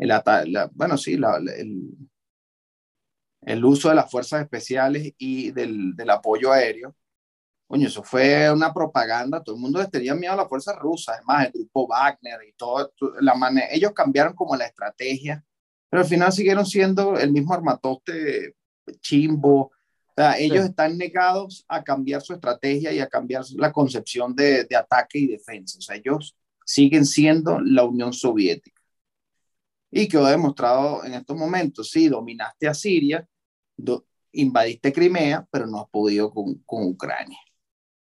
el, 0.00 0.70
bueno, 0.72 0.98
sí, 0.98 1.16
la, 1.16 1.36
el, 1.36 1.96
el 3.42 3.64
uso 3.64 3.90
de 3.90 3.94
las 3.94 4.10
fuerzas 4.10 4.42
especiales 4.42 5.14
y 5.18 5.52
del, 5.52 5.94
del 5.94 6.10
apoyo 6.10 6.50
aéreo. 6.50 6.96
Coño, 7.68 7.86
eso 7.86 8.02
fue 8.02 8.50
una 8.50 8.72
propaganda, 8.72 9.42
todo 9.42 9.54
el 9.54 9.60
mundo 9.60 9.78
les 9.78 9.90
tenía 9.90 10.14
miedo 10.14 10.32
a 10.32 10.36
las 10.36 10.48
fuerzas 10.48 10.74
rusas, 10.78 11.16
además 11.16 11.46
el 11.46 11.52
grupo 11.52 11.86
Wagner 11.86 12.40
y 12.48 12.52
todo, 12.54 12.90
la 13.20 13.34
manera, 13.34 13.68
ellos 13.70 13.92
cambiaron 13.92 14.34
como 14.34 14.56
la 14.56 14.64
estrategia, 14.64 15.44
pero 15.90 16.02
al 16.02 16.08
final 16.08 16.32
siguieron 16.32 16.64
siendo 16.64 17.18
el 17.18 17.30
mismo 17.30 17.52
armatoste 17.52 18.54
chimbo, 19.02 19.60
o 19.60 19.72
sea, 20.16 20.38
ellos 20.38 20.64
están 20.64 20.96
negados 20.96 21.64
a 21.68 21.84
cambiar 21.84 22.22
su 22.22 22.32
estrategia 22.32 22.90
y 22.90 23.00
a 23.00 23.06
cambiar 23.06 23.44
la 23.56 23.70
concepción 23.70 24.34
de, 24.34 24.64
de 24.64 24.74
ataque 24.74 25.18
y 25.18 25.26
defensa, 25.26 25.76
o 25.78 25.82
sea, 25.82 25.96
ellos 25.96 26.34
siguen 26.64 27.04
siendo 27.04 27.60
la 27.60 27.84
Unión 27.84 28.14
Soviética. 28.14 28.80
Y 29.90 30.06
quedó 30.06 30.26
demostrado 30.26 31.02
en 31.02 31.14
estos 31.14 31.34
momentos. 31.34 31.90
Sí, 31.90 32.08
dominaste 32.08 32.68
a 32.68 32.74
Siria, 32.74 33.26
invadiste 34.32 34.92
Crimea, 34.92 35.46
pero 35.50 35.66
no 35.66 35.80
has 35.80 35.88
podido 35.88 36.30
con, 36.30 36.56
con 36.66 36.84
Ucrania. 36.84 37.38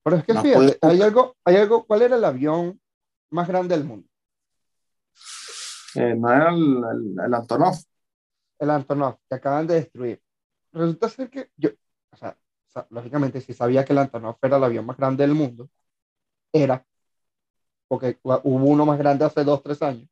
Pero 0.08 0.20
es 0.20 0.24
que 0.24 0.34
fíjate, 0.36 0.80
hay 0.84 1.02
algo, 1.02 1.36
hay 1.44 1.58
algo, 1.58 1.86
¿cuál 1.86 2.02
era 2.02 2.16
el 2.16 2.24
avión 2.24 2.80
más 3.30 3.46
grande 3.46 3.76
del 3.76 3.86
mundo? 3.86 4.08
Eh, 5.96 6.16
no 6.16 6.32
era 6.32 6.50
el, 6.52 7.14
el, 7.26 7.34
Antonov. 7.34 7.76
El 8.58 8.70
Antonov, 8.70 9.18
que 9.28 9.36
acaban 9.36 9.68
de 9.68 9.74
destruir. 9.74 10.22
Resulta 10.72 11.10
ser 11.10 11.30
que 11.30 11.52
yo, 11.58 11.72
o 12.12 12.16
sea, 12.16 12.38
lógicamente, 12.90 13.42
si 13.42 13.54
sabía 13.54 13.84
que 13.84 13.92
el 13.92 14.00
Antonov 14.00 14.38
era 14.42 14.56
el 14.56 14.64
avión 14.64 14.86
más 14.86 14.96
grande 14.96 15.28
del 15.28 15.36
mundo, 15.36 15.70
era, 16.54 16.86
porque 17.90 18.18
hubo 18.24 18.66
uno 18.66 18.86
más 18.86 18.98
grande 18.98 19.26
hace 19.26 19.44
dos, 19.44 19.62
tres 19.62 19.82
años, 19.82 20.08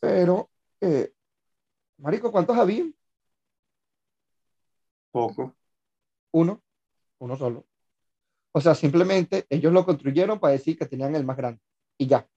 pero, 0.00 0.48
eh, 0.80 1.12
Marico, 1.98 2.32
¿cuántos 2.32 2.56
había? 2.56 2.86
Poco. 5.10 5.54
Uno, 6.30 6.62
uno 7.20 7.36
solo. 7.36 7.66
O 8.52 8.60
sea, 8.60 8.74
simplemente 8.74 9.46
ellos 9.48 9.72
lo 9.72 9.84
construyeron 9.84 10.40
para 10.40 10.52
decir 10.52 10.76
que 10.78 10.86
tenían 10.86 11.14
el 11.14 11.24
más 11.24 11.36
grande 11.36 11.60
y 11.98 12.06
ya. 12.06 12.28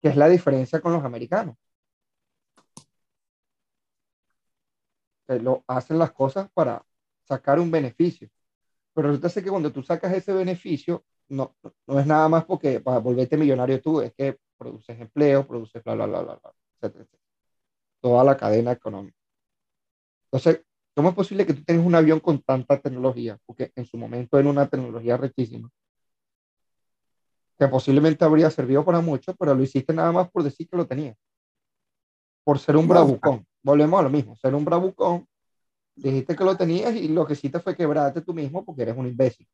Que 0.00 0.08
es 0.08 0.16
la 0.16 0.28
diferencia 0.28 0.80
con 0.80 0.92
los 0.92 1.04
americanos. 1.04 1.56
Que 5.26 5.38
lo 5.40 5.64
hacen 5.66 5.98
las 5.98 6.12
cosas 6.12 6.50
para 6.52 6.84
sacar 7.24 7.58
un 7.58 7.70
beneficio. 7.70 8.28
Pero 8.94 9.08
resulta 9.08 9.42
que 9.42 9.50
cuando 9.50 9.72
tú 9.72 9.82
sacas 9.82 10.12
ese 10.14 10.32
beneficio, 10.32 11.04
no, 11.28 11.56
no 11.86 11.98
es 12.00 12.06
nada 12.06 12.28
más 12.28 12.44
porque 12.44 12.80
para 12.80 12.98
volverte 12.98 13.36
millonario 13.36 13.80
tú, 13.80 14.00
es 14.00 14.12
que 14.14 14.38
produces 14.58 15.00
empleo, 15.00 15.46
produces 15.46 15.82
bla, 15.82 15.94
bla, 15.94 16.06
bla, 16.06 16.22
bla, 16.22 16.40
bla, 16.42 17.06
Toda 18.00 18.24
la 18.24 18.36
cadena 18.36 18.72
económica. 18.72 19.16
Entonces, 20.24 20.64
¿cómo 20.94 21.10
es 21.10 21.14
posible 21.14 21.46
que 21.46 21.54
tú 21.54 21.64
tengas 21.64 21.86
un 21.86 21.94
avión 21.94 22.20
con 22.20 22.40
tanta 22.42 22.80
tecnología? 22.80 23.38
Porque 23.46 23.72
en 23.74 23.86
su 23.86 23.96
momento 23.96 24.38
era 24.38 24.48
una 24.48 24.68
tecnología 24.68 25.16
riquísima, 25.16 25.70
que 27.58 27.68
posiblemente 27.68 28.24
habría 28.24 28.50
servido 28.50 28.84
para 28.84 29.00
mucho, 29.00 29.34
pero 29.36 29.54
lo 29.54 29.62
hiciste 29.62 29.92
nada 29.92 30.12
más 30.12 30.30
por 30.30 30.42
decir 30.42 30.68
que 30.68 30.76
lo 30.76 30.86
tenía. 30.86 31.14
Por 32.44 32.58
ser 32.58 32.76
un 32.76 32.88
bravucón. 32.88 33.46
Volvemos 33.62 34.00
a 34.00 34.02
lo 34.02 34.10
mismo, 34.10 34.36
ser 34.36 34.54
un 34.54 34.64
bravucón. 34.64 35.26
Dijiste 35.94 36.34
que 36.34 36.44
lo 36.44 36.56
tenías 36.56 36.94
y 36.94 37.08
lo 37.08 37.26
que 37.26 37.34
hiciste 37.34 37.60
fue 37.60 37.76
quebrarte 37.76 38.22
tú 38.22 38.34
mismo 38.34 38.64
porque 38.64 38.82
eres 38.82 38.96
un 38.96 39.06
imbécil. 39.06 39.46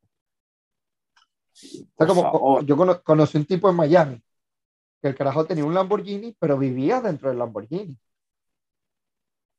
como, 1.97 2.63
yo 2.63 3.03
conocí 3.03 3.37
un 3.37 3.45
tipo 3.45 3.69
en 3.69 3.77
Miami 3.77 4.23
que 5.01 5.09
el 5.09 5.15
carajo 5.15 5.45
tenía 5.45 5.65
un 5.65 5.75
Lamborghini, 5.75 6.37
pero 6.39 6.59
vivía 6.59 7.01
dentro 7.01 7.29
del 7.29 7.39
Lamborghini. 7.39 7.97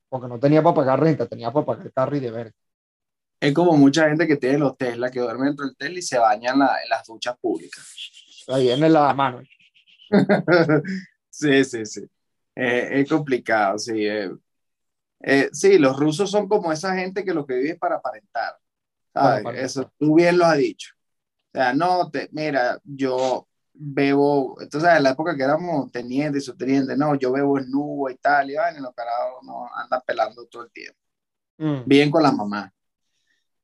Porque 0.09 0.27
no 0.27 0.39
tenía 0.39 0.61
para 0.63 0.75
pagar 0.75 0.99
renta, 0.99 1.27
tenía 1.27 1.51
para 1.51 1.65
pagar 1.65 1.91
carro 1.93 2.17
y 2.17 2.19
de 2.19 2.31
ver. 2.31 2.53
Es 3.39 3.53
como 3.53 3.77
mucha 3.77 4.09
gente 4.09 4.27
que 4.27 4.35
tiene 4.35 4.57
los 4.57 4.77
Tesla, 4.77 5.09
que 5.09 5.19
duerme 5.19 5.47
dentro 5.47 5.65
del 5.65 5.77
Tesla 5.77 5.99
y 5.99 6.01
se 6.01 6.17
baña 6.17 6.51
en, 6.51 6.59
las 6.59 7.07
duchas 7.07 7.37
públicas. 7.39 8.45
Ahí 8.47 8.63
viene 8.63 8.89
la 8.89 9.13
mano. 9.13 9.41
sí, 11.29 11.63
sí, 11.63 11.85
sí. 11.85 12.01
Eh, 12.55 12.89
es 12.99 13.09
complicado, 13.09 13.77
sí. 13.77 14.05
Eh. 14.05 14.31
Eh, 15.21 15.49
sí, 15.51 15.77
los 15.77 15.97
rusos 15.97 16.29
son 16.31 16.47
como 16.47 16.71
esa 16.71 16.95
gente 16.95 17.23
que 17.23 17.33
lo 17.33 17.45
que 17.45 17.55
vive 17.55 17.71
es 17.71 17.79
para 17.79 17.95
aparentar. 17.95 18.57
Eso, 19.55 19.91
tú 19.97 20.15
bien 20.15 20.37
lo 20.37 20.45
has 20.45 20.57
dicho. 20.57 20.93
O 21.53 21.57
sea, 21.57 21.73
no, 21.73 22.09
te, 22.09 22.29
mira, 22.31 22.79
yo 22.83 23.48
bebo, 23.81 24.57
entonces 24.61 24.89
en 24.89 25.03
la 25.03 25.11
época 25.11 25.35
que 25.37 25.43
éramos 25.43 25.89
tenientes 25.91 26.43
y 26.43 26.45
subtenientes, 26.45 26.97
no, 26.97 27.15
yo 27.15 27.31
bebo 27.31 27.57
en 27.57 27.71
nubo 27.71 28.09
y 28.09 28.17
tal, 28.17 28.51
y 28.51 28.55
en 28.55 28.83
los 28.83 28.93
carajos 28.93 29.41
no 29.43 29.67
anda 29.73 30.01
pelando 30.01 30.45
todo 30.47 30.63
el 30.63 30.71
tiempo. 30.71 30.99
Mm. 31.57 31.83
Bien 31.85 32.11
con 32.11 32.21
la 32.21 32.31
mamá. 32.31 32.73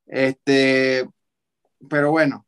Este, 0.05 1.07
pero 1.89 2.11
bueno, 2.11 2.45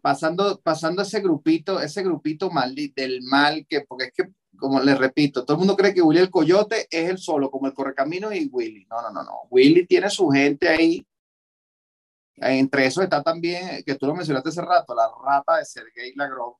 pasando, 0.00 0.60
pasando 0.60 1.02
ese 1.02 1.20
grupito, 1.20 1.80
ese 1.80 2.02
grupito 2.04 2.48
mal, 2.50 2.74
del 2.74 3.22
mal 3.22 3.66
que, 3.68 3.80
porque 3.80 4.04
es 4.06 4.12
que, 4.12 4.32
como 4.56 4.80
les 4.80 4.98
repito, 4.98 5.44
todo 5.44 5.56
el 5.56 5.58
mundo 5.58 5.76
cree 5.76 5.92
que 5.94 6.02
Willy 6.02 6.20
el 6.20 6.30
Coyote 6.30 6.86
es 6.90 7.10
el 7.10 7.18
solo, 7.18 7.50
como 7.50 7.66
el 7.66 7.74
Correcamino 7.74 8.32
y 8.32 8.46
Willy. 8.46 8.86
No, 8.86 9.02
no, 9.02 9.10
no, 9.10 9.24
no. 9.24 9.32
Willy 9.50 9.86
tiene 9.86 10.10
su 10.10 10.28
gente 10.28 10.68
ahí. 10.68 11.04
Entre 12.36 12.86
eso 12.86 13.02
está 13.02 13.20
también, 13.22 13.82
que 13.84 13.96
tú 13.96 14.06
lo 14.06 14.14
mencionaste 14.14 14.50
hace 14.50 14.62
rato, 14.62 14.94
la 14.94 15.10
rata 15.24 15.56
de 15.56 15.64
Sergei 15.64 16.12
Lavrov, 16.14 16.56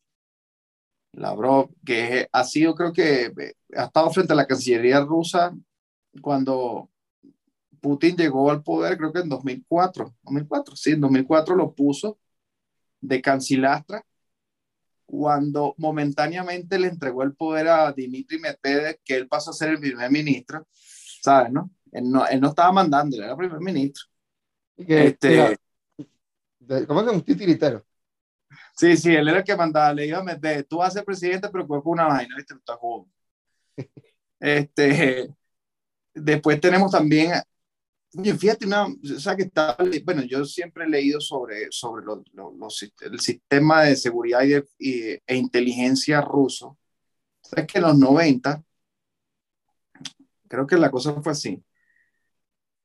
Lavrov, 1.19 1.71
que 1.85 2.29
ha 2.33 2.45
sido, 2.45 2.75
creo 2.75 2.93
que 2.93 3.33
ha 3.77 3.85
estado 3.85 4.11
frente 4.11 4.33
a 4.33 4.37
la 4.37 4.47
Cancillería 4.47 5.01
rusa 5.01 5.55
cuando 6.21 6.91
Putin 7.81 8.17
llegó 8.17 8.51
al 8.51 8.63
poder, 8.63 8.97
creo 8.97 9.13
que 9.13 9.21
en 9.21 9.29
2004, 9.29 10.15
2004, 10.23 10.77
sí, 10.77 10.93
en 10.93 11.01
2004 11.01 11.55
lo 11.55 11.75
puso 11.75 12.19
de 13.01 13.23
cancilastra 13.23 14.05
cuando 15.07 15.75
momentáneamente 15.79 16.79
le 16.79 16.89
entregó 16.89 17.23
el 17.23 17.35
poder 17.35 17.69
a 17.69 17.93
Dmitry 17.93 18.39
Medvedev, 18.41 18.99
que 19.03 19.17
él 19.17 19.27
pasó 19.27 19.51
a 19.51 19.55
ser 19.55 19.71
el 19.71 19.81
primer 19.81 20.11
ministro, 20.11 20.67
¿sabes, 21.23 21.51
no? 21.51 21.71
Él 21.93 22.11
no, 22.11 22.27
él 22.27 22.41
no 22.41 22.49
estaba 22.49 22.73
mandando, 22.73 23.17
él 23.17 23.23
era 23.23 23.37
primer 23.37 23.61
ministro. 23.61 24.05
este, 24.77 25.57
¿Cómo 26.87 27.01
es 27.01 27.09
un 27.09 27.23
titiritero? 27.23 27.88
Sí, 28.79 28.97
sí, 28.97 29.13
él 29.15 29.29
era 29.29 29.39
el 29.39 29.45
que 29.45 29.57
mandaba, 29.57 29.93
le 29.93 30.07
iba 30.07 30.19
a 30.19 30.23
meter, 30.23 30.65
tú 30.65 30.79
vas 30.79 30.91
a 30.91 30.99
ser 30.99 31.05
presidente, 31.05 31.49
pero 31.51 31.67
con 31.67 31.83
una 31.85 32.07
vaina, 32.07 32.37
¿viste? 32.37 32.55
Este, 34.41 35.35
después 36.15 36.61
tenemos 36.61 36.93
también, 36.93 37.33
fíjate, 38.39 38.67
una, 38.67 38.87
o 38.87 39.19
sea, 39.19 39.35
que 39.35 39.43
está, 39.45 39.77
bueno, 40.05 40.23
yo 40.23 40.45
siempre 40.45 40.85
he 40.85 40.89
leído 40.89 41.21
sobre, 41.21 41.67
sobre 41.71 42.05
el 43.01 43.21
sistema 43.21 43.83
de 43.83 43.97
seguridad 43.97 44.43
y, 44.79 44.95
e 44.95 45.37
inteligencia 45.37 46.21
ruso. 46.21 46.79
Sabes 47.43 47.67
que 47.67 47.79
en 47.79 47.85
los 47.85 47.99
90, 47.99 48.63
creo 50.49 50.67
que 50.67 50.77
la 50.77 50.91
cosa 50.91 51.21
fue 51.21 51.33
así. 51.33 51.63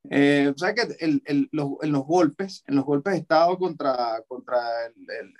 Eh, 0.09 0.51
o 0.53 0.57
sea 0.57 0.73
que 0.73 0.81
el, 0.99 1.21
el, 1.25 1.49
los, 1.51 1.71
en 1.81 1.91
los 1.91 2.03
golpes, 2.05 2.63
en 2.67 2.75
los 2.75 2.85
golpes 2.85 3.13
de 3.13 3.19
Estado 3.19 3.57
contra, 3.57 4.21
contra 4.27 4.85
el, 4.87 4.93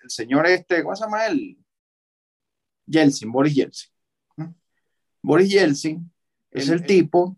el, 0.04 0.10
señor 0.10 0.48
este, 0.48 0.84
¿cómo 0.84 0.96
se 0.96 1.04
llama 1.04 1.26
él? 1.26 1.58
Yeltsin, 2.86 3.32
Boris 3.32 3.56
Yeltsin. 3.56 3.92
Boris 5.22 5.50
Yeltsin 5.50 6.12
es 6.52 6.70
el, 6.70 6.86
tipo, 6.86 7.38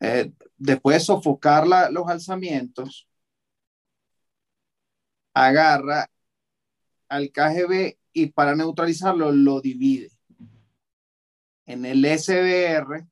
eh, 0.00 0.32
después 0.56 0.96
de 0.96 1.00
sofocar 1.00 1.66
la, 1.66 1.90
los 1.90 2.08
alzamientos, 2.08 3.08
agarra 5.34 6.08
al 7.08 7.30
KGB 7.32 7.96
y 8.12 8.26
para 8.26 8.54
neutralizarlo 8.54 9.32
lo 9.32 9.60
divide 9.60 10.10
en 11.66 11.84
el 11.84 12.04
SBR 12.04 13.06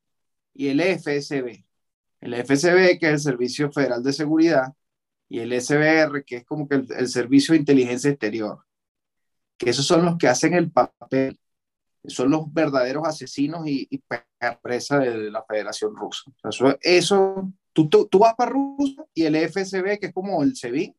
y 0.55 0.69
el 0.69 0.81
FSB. 0.81 1.65
El 2.23 2.35
FSB, 2.35 3.01
que 3.01 3.07
es 3.09 3.13
el 3.13 3.21
Servicio 3.21 3.73
Federal 3.73 4.03
de 4.03 4.13
Seguridad, 4.13 4.73
y 5.29 5.41
el 5.41 5.53
SBR, 5.61 6.25
que 6.25 6.37
es 6.37 6.45
como 6.45 6.69
que 6.69 6.77
el, 6.77 7.09
Servicio 7.09 7.53
de 7.53 7.59
Inteligencia 7.59 8.11
Exterior, 8.11 8.65
que 9.59 9.71
esos 9.71 9.85
son 9.85 10.05
los 10.05 10.17
que 10.19 10.29
hacen 10.29 10.55
el 10.55 10.71
papel, 10.71 11.39
son 12.05 12.31
los 12.31 12.53
verdaderos 12.53 13.07
asesinos 13.09 13.67
y, 13.67 13.89
y 13.91 14.03
presa 14.63 15.01
de 15.01 15.31
la 15.31 15.45
Federación 15.45 15.97
Rusa. 15.97 16.31
eso, 16.49 16.79
eso 16.81 17.53
tú, 17.73 17.89
tú, 17.89 18.07
tú, 18.07 18.21
vas 18.21 18.35
para 18.35 18.53
Rusia 18.53 19.05
y 19.15 19.25
el 19.25 19.37
FSB, 19.37 19.99
que 19.99 20.07
es 20.07 20.13
como 20.13 20.43
el 20.45 20.55
SEBIN, 20.55 20.95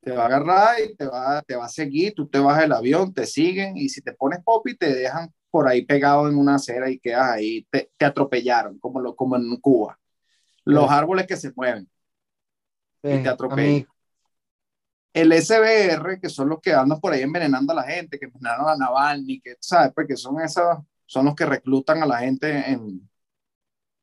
te 0.00 0.12
va 0.12 0.24
a 0.24 0.26
agarrar 0.26 0.80
y 0.80 0.96
te 0.96 1.06
va, 1.06 1.42
te 1.42 1.54
va 1.54 1.66
a 1.66 1.68
seguir, 1.68 2.14
tú 2.14 2.28
te 2.28 2.38
vas 2.40 2.58
del 2.58 2.72
avión, 2.72 3.14
te 3.14 3.26
siguen 3.26 3.76
y 3.76 3.88
si 3.88 4.00
te 4.00 4.12
pones 4.12 4.42
popi 4.42 4.76
te 4.76 4.92
dejan 4.92 5.32
por 5.50 5.68
ahí 5.68 5.84
pegado 5.84 6.28
en 6.28 6.36
una 6.36 6.56
acera 6.56 6.90
y 6.90 6.98
quedas 6.98 7.30
ahí, 7.30 7.66
te, 7.70 7.90
te 7.96 8.04
atropellaron, 8.04 8.78
como, 8.78 9.00
lo, 9.00 9.14
como 9.14 9.36
en 9.36 9.56
Cuba. 9.56 9.98
Los 10.72 10.90
árboles 10.90 11.26
que 11.26 11.36
se 11.36 11.52
mueven 11.54 11.88
y 13.02 13.22
te 13.22 13.28
atropellan. 13.28 13.86
El 15.12 15.32
SBR, 15.32 16.20
que 16.20 16.28
son 16.28 16.50
los 16.50 16.60
que 16.60 16.72
andan 16.72 17.00
por 17.00 17.12
ahí 17.12 17.22
envenenando 17.22 17.72
a 17.72 17.76
la 17.76 17.82
gente, 17.82 18.18
que 18.18 18.26
envenenaron 18.26 18.68
a 18.68 18.76
Navalny, 18.76 19.40
que, 19.40 19.56
¿sabes? 19.58 19.92
Porque 19.94 20.16
son 20.16 20.40
esos, 20.40 20.78
son 21.06 21.24
los 21.24 21.34
que 21.34 21.46
reclutan 21.46 22.02
a 22.02 22.06
la 22.06 22.18
gente 22.18 22.70
en, 22.70 23.08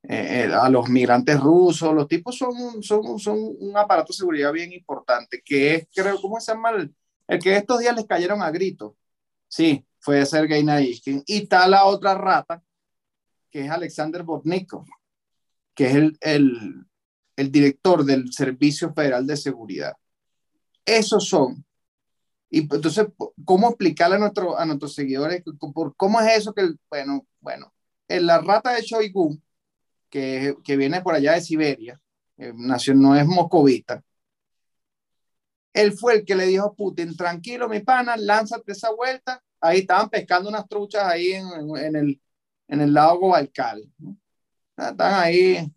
eh, 0.04 0.52
a 0.54 0.70
los 0.70 0.90
migrantes 0.90 1.40
rusos, 1.40 1.94
los 1.94 2.08
tipos 2.08 2.38
son, 2.38 2.84
son, 2.84 3.18
son 3.20 3.38
un 3.60 3.78
aparato 3.78 4.12
de 4.12 4.18
seguridad 4.18 4.52
bien 4.52 4.74
importante, 4.74 5.42
que 5.44 5.76
es, 5.76 5.88
creo, 5.94 6.20
¿cómo 6.22 6.40
se 6.40 6.52
llama? 6.52 6.72
El, 6.72 6.94
el 7.28 7.40
que 7.40 7.56
estos 7.56 7.80
días 7.80 7.96
les 7.96 8.06
cayeron 8.06 8.42
a 8.42 8.52
gritos. 8.52 8.94
Sí, 9.48 9.86
fue 10.00 10.26
Sergei 10.26 10.64
Naishkin. 10.64 11.24
Y 11.26 11.44
está 11.44 11.68
la 11.68 11.86
otra 11.86 12.16
rata, 12.16 12.62
que 13.50 13.66
es 13.66 13.72
Alexander 13.72 14.24
Bortnikov, 14.24 14.86
que 15.76 15.88
es 15.88 15.96
el, 15.96 16.18
el, 16.22 16.86
el 17.36 17.52
director 17.52 18.04
del 18.04 18.32
Servicio 18.34 18.94
Federal 18.94 19.28
de 19.28 19.38
Seguridad. 19.38 19.94
Esos 20.86 21.28
son. 21.28 21.66
Y 22.50 22.62
entonces, 22.62 23.08
¿cómo 23.44 23.70
explicarle 23.70 24.16
a, 24.16 24.20
nuestro, 24.20 24.58
a 24.58 24.66
nuestros 24.66 24.94
seguidores 24.96 25.44
por 25.74 25.96
cómo 25.96 26.22
es 26.22 26.38
eso 26.38 26.54
que, 26.54 26.74
bueno, 26.90 27.28
bueno, 27.42 27.74
en 28.08 28.26
la 28.26 28.40
rata 28.40 28.74
de 28.74 28.82
Shoigu, 28.82 29.38
que, 30.10 30.56
que 30.64 30.78
viene 30.78 31.02
por 31.02 31.16
allá 31.16 31.34
de 31.34 31.42
Siberia, 31.42 32.00
eh, 32.38 32.54
no 32.56 33.16
es 33.16 33.26
moscovita, 33.26 34.04
él 35.74 35.92
fue 35.92 36.14
el 36.14 36.26
que 36.26 36.36
le 36.36 36.46
dijo 36.46 36.68
a 36.68 36.74
Putin, 36.74 37.18
tranquilo 37.18 37.68
mi 37.68 37.82
pana, 37.82 38.16
lánzate 38.16 38.72
esa 38.72 38.92
vuelta 38.94 39.44
ahí 39.66 39.80
estaban 39.80 40.10
pescando 40.10 40.50
unas 40.50 40.68
truchas 40.68 41.04
ahí 41.04 41.34
en, 41.34 41.48
en 41.78 41.96
el, 41.96 42.22
en 42.68 42.82
el 42.82 42.94
lago 42.94 43.30
Baikal. 43.30 43.84
Están 44.78 45.14
ahí 45.14 45.72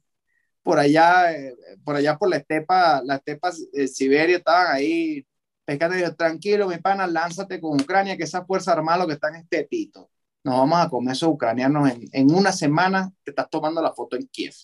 por 0.62 0.78
allá, 0.78 1.32
eh, 1.32 1.56
por 1.84 1.96
allá 1.96 2.16
por 2.18 2.28
la 2.28 2.36
estepa, 2.36 3.02
la 3.04 3.16
estepa 3.16 3.50
de 3.72 3.88
Siberia, 3.88 4.38
estaban 4.38 4.74
ahí 4.74 5.26
pescando 5.64 5.98
y 5.98 6.14
tranquilo, 6.14 6.68
mi 6.68 6.78
pana, 6.78 7.06
lánzate 7.06 7.60
con 7.60 7.80
Ucrania, 7.80 8.16
que 8.16 8.24
esa 8.24 8.44
fuerza 8.44 8.72
armada 8.72 8.98
lo 8.98 9.06
que 9.06 9.14
están 9.14 9.34
es 9.34 9.48
tetito. 9.48 10.10
Nos 10.44 10.56
vamos 10.58 10.78
a 10.78 10.88
comer 10.88 11.12
esos 11.12 11.28
ucranianos 11.28 11.90
en, 11.90 12.08
en 12.12 12.34
una 12.34 12.52
semana, 12.52 13.12
te 13.22 13.30
estás 13.30 13.48
tomando 13.50 13.80
la 13.82 13.92
foto 13.92 14.16
en 14.16 14.26
Kiev. 14.28 14.54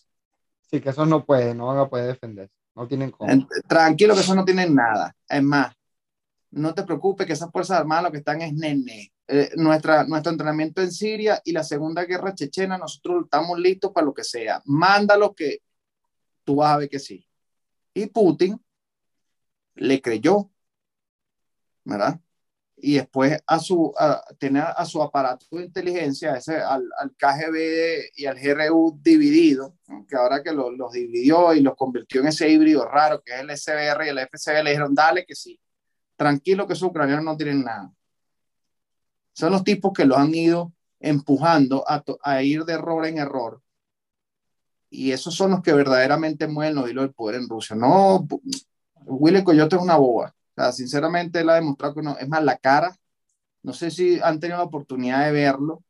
Sí, 0.70 0.80
que 0.80 0.90
eso 0.90 1.06
no 1.06 1.24
puede, 1.24 1.54
no 1.54 1.66
van 1.66 1.78
a 1.78 1.88
poder 1.88 2.06
defender. 2.06 2.50
No 2.74 2.88
tienen 2.88 3.10
cómo. 3.10 3.46
Tranquilo 3.68 4.14
que 4.14 4.20
eso 4.20 4.34
no 4.34 4.44
tienen 4.44 4.74
nada. 4.74 5.14
Es 5.28 5.42
más, 5.42 5.74
no 6.50 6.74
te 6.74 6.82
preocupes 6.82 7.26
que 7.26 7.32
esas 7.32 7.50
fuerzas 7.50 7.78
armadas 7.78 8.04
lo 8.04 8.12
que 8.12 8.18
están 8.18 8.42
es 8.42 8.52
nene. 8.52 9.12
Eh, 9.26 9.52
nuestra, 9.56 10.04
nuestro 10.04 10.32
entrenamiento 10.32 10.82
en 10.82 10.92
Siria 10.92 11.40
y 11.44 11.52
la 11.52 11.64
Segunda 11.64 12.04
Guerra 12.04 12.34
Chechena, 12.34 12.76
nosotros 12.76 13.24
estamos 13.24 13.58
listos 13.58 13.90
para 13.92 14.04
lo 14.04 14.12
que 14.12 14.24
sea. 14.24 14.60
Mándalo 14.66 15.34
que 15.34 15.62
tú 16.44 16.56
vas 16.56 16.74
a 16.74 16.76
ver 16.78 16.88
que 16.90 16.98
sí. 16.98 17.26
Y 17.94 18.06
Putin 18.06 18.60
le 19.76 20.02
creyó, 20.02 20.50
¿verdad? 21.84 22.20
Y 22.76 22.94
después 22.96 23.40
a 23.46 23.58
su, 23.60 23.94
a, 23.96 24.24
a 24.76 24.84
su 24.84 25.02
aparato 25.02 25.46
de 25.52 25.64
inteligencia, 25.64 26.36
ese, 26.36 26.56
al, 26.56 26.86
al, 26.98 27.14
KGB 27.16 28.10
y 28.16 28.26
al 28.26 28.38
GRU 28.38 28.98
dividido, 29.00 29.76
que 30.06 30.16
ahora 30.16 30.42
que 30.42 30.52
los 30.52 30.92
dividió 30.92 31.54
y 31.54 31.60
los 31.60 31.76
convirtió 31.76 32.20
en 32.20 32.26
ese 32.28 32.50
híbrido 32.50 32.86
raro 32.86 33.22
que 33.22 33.32
es 33.32 33.40
el 33.40 33.50
SBR 33.56 34.04
y 34.04 34.08
el 34.10 34.18
FSB, 34.18 34.62
le 34.64 34.70
dijeron, 34.70 34.94
dale 34.94 35.24
que 35.24 35.34
sí, 35.34 35.58
tranquilo 36.16 36.66
que 36.66 36.74
esos 36.74 36.90
ucranianos 36.90 37.24
no 37.24 37.36
tienen 37.36 37.64
nada. 37.64 37.90
Son 39.34 39.52
los 39.52 39.62
tipos 39.62 39.92
que 39.92 40.06
los 40.06 40.16
han 40.16 40.34
ido 40.34 40.72
empujando 41.00 41.84
a, 41.86 42.02
a 42.22 42.42
ir 42.42 42.64
de 42.64 42.72
error 42.72 43.04
en 43.06 43.18
error. 43.18 43.60
Y 44.88 45.12
esos 45.12 45.34
son 45.34 45.50
los 45.50 45.60
que 45.60 45.72
verdaderamente 45.74 46.46
mueven 46.46 46.76
los 46.76 46.88
hilos 46.88 47.04
del 47.04 47.14
poder 47.14 47.40
en 47.40 47.48
Rusia. 47.48 47.76
No, 47.76 48.26
Willy 49.04 49.44
Coyote 49.44 49.76
es 49.76 49.82
una 49.82 49.96
boba. 49.96 50.28
O 50.28 50.54
sea, 50.54 50.72
sinceramente, 50.72 51.40
él 51.40 51.50
ha 51.50 51.56
demostrado 51.56 51.94
que 51.94 52.02
no. 52.02 52.16
Es 52.16 52.28
más, 52.28 52.42
la 52.42 52.56
cara, 52.56 52.96
no 53.62 53.72
sé 53.72 53.90
si 53.90 54.20
han 54.20 54.40
tenido 54.40 54.58
la 54.58 54.64
oportunidad 54.64 55.24
de 55.24 55.32
verlo 55.32 55.82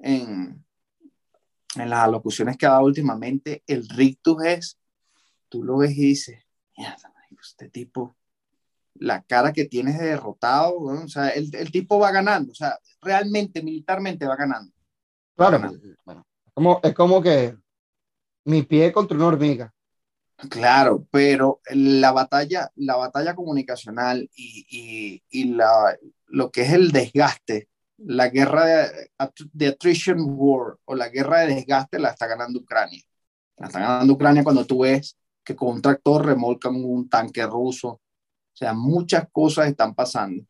en, 0.00 0.64
en 1.76 1.90
las 1.90 2.00
alocuciones 2.00 2.56
que 2.56 2.66
ha 2.66 2.70
dado 2.70 2.84
últimamente. 2.84 3.62
El 3.66 3.88
rictus 3.88 4.44
es, 4.44 4.78
tú 5.48 5.62
lo 5.62 5.78
ves 5.78 5.92
y 5.92 6.06
dices, 6.06 6.44
este 7.40 7.68
tipo 7.68 8.16
la 8.94 9.22
cara 9.22 9.52
que 9.52 9.64
tienes 9.64 9.98
de 9.98 10.06
derrotado, 10.06 10.76
o 10.76 11.08
sea, 11.08 11.28
el, 11.30 11.54
el, 11.54 11.70
tipo 11.70 11.98
va 11.98 12.10
ganando, 12.10 12.52
o 12.52 12.54
sea, 12.54 12.78
realmente, 13.00 13.62
militarmente 13.62 14.26
va 14.26 14.36
ganando. 14.36 14.72
Claro, 15.36 15.72
Bueno, 16.04 16.26
como, 16.52 16.80
es 16.82 16.94
como 16.94 17.20
que 17.20 17.56
mi 18.44 18.62
pie 18.62 18.92
contra 18.92 19.16
una 19.16 19.26
hormiga. 19.26 19.74
Claro, 20.50 21.06
pero 21.10 21.60
la 21.70 22.12
batalla, 22.12 22.70
la 22.76 22.96
batalla 22.96 23.34
comunicacional 23.34 24.28
y, 24.34 24.66
y, 24.68 25.22
y 25.30 25.44
la, 25.54 25.96
lo 26.26 26.50
que 26.50 26.62
es 26.62 26.72
el 26.72 26.90
desgaste, 26.90 27.68
la 27.98 28.28
guerra 28.28 28.66
de, 28.66 29.10
de 29.52 29.66
attrition 29.68 30.18
war 30.20 30.76
o 30.84 30.94
la 30.94 31.08
guerra 31.08 31.40
de 31.40 31.54
desgaste 31.54 31.98
la 31.98 32.10
está 32.10 32.26
ganando 32.26 32.58
Ucrania. 32.58 33.02
La 33.56 33.68
está 33.68 33.80
ganando 33.80 34.12
Ucrania 34.12 34.44
cuando 34.44 34.66
tú 34.66 34.80
ves 34.80 35.16
que 35.44 35.54
con 35.54 35.68
un 35.68 35.82
tractor 35.82 36.26
remolcan 36.26 36.74
un 36.74 37.08
tanque 37.08 37.46
ruso, 37.46 38.00
o 38.54 38.56
sea, 38.56 38.72
muchas 38.72 39.26
cosas 39.32 39.68
están 39.68 39.94
pasando, 39.94 40.44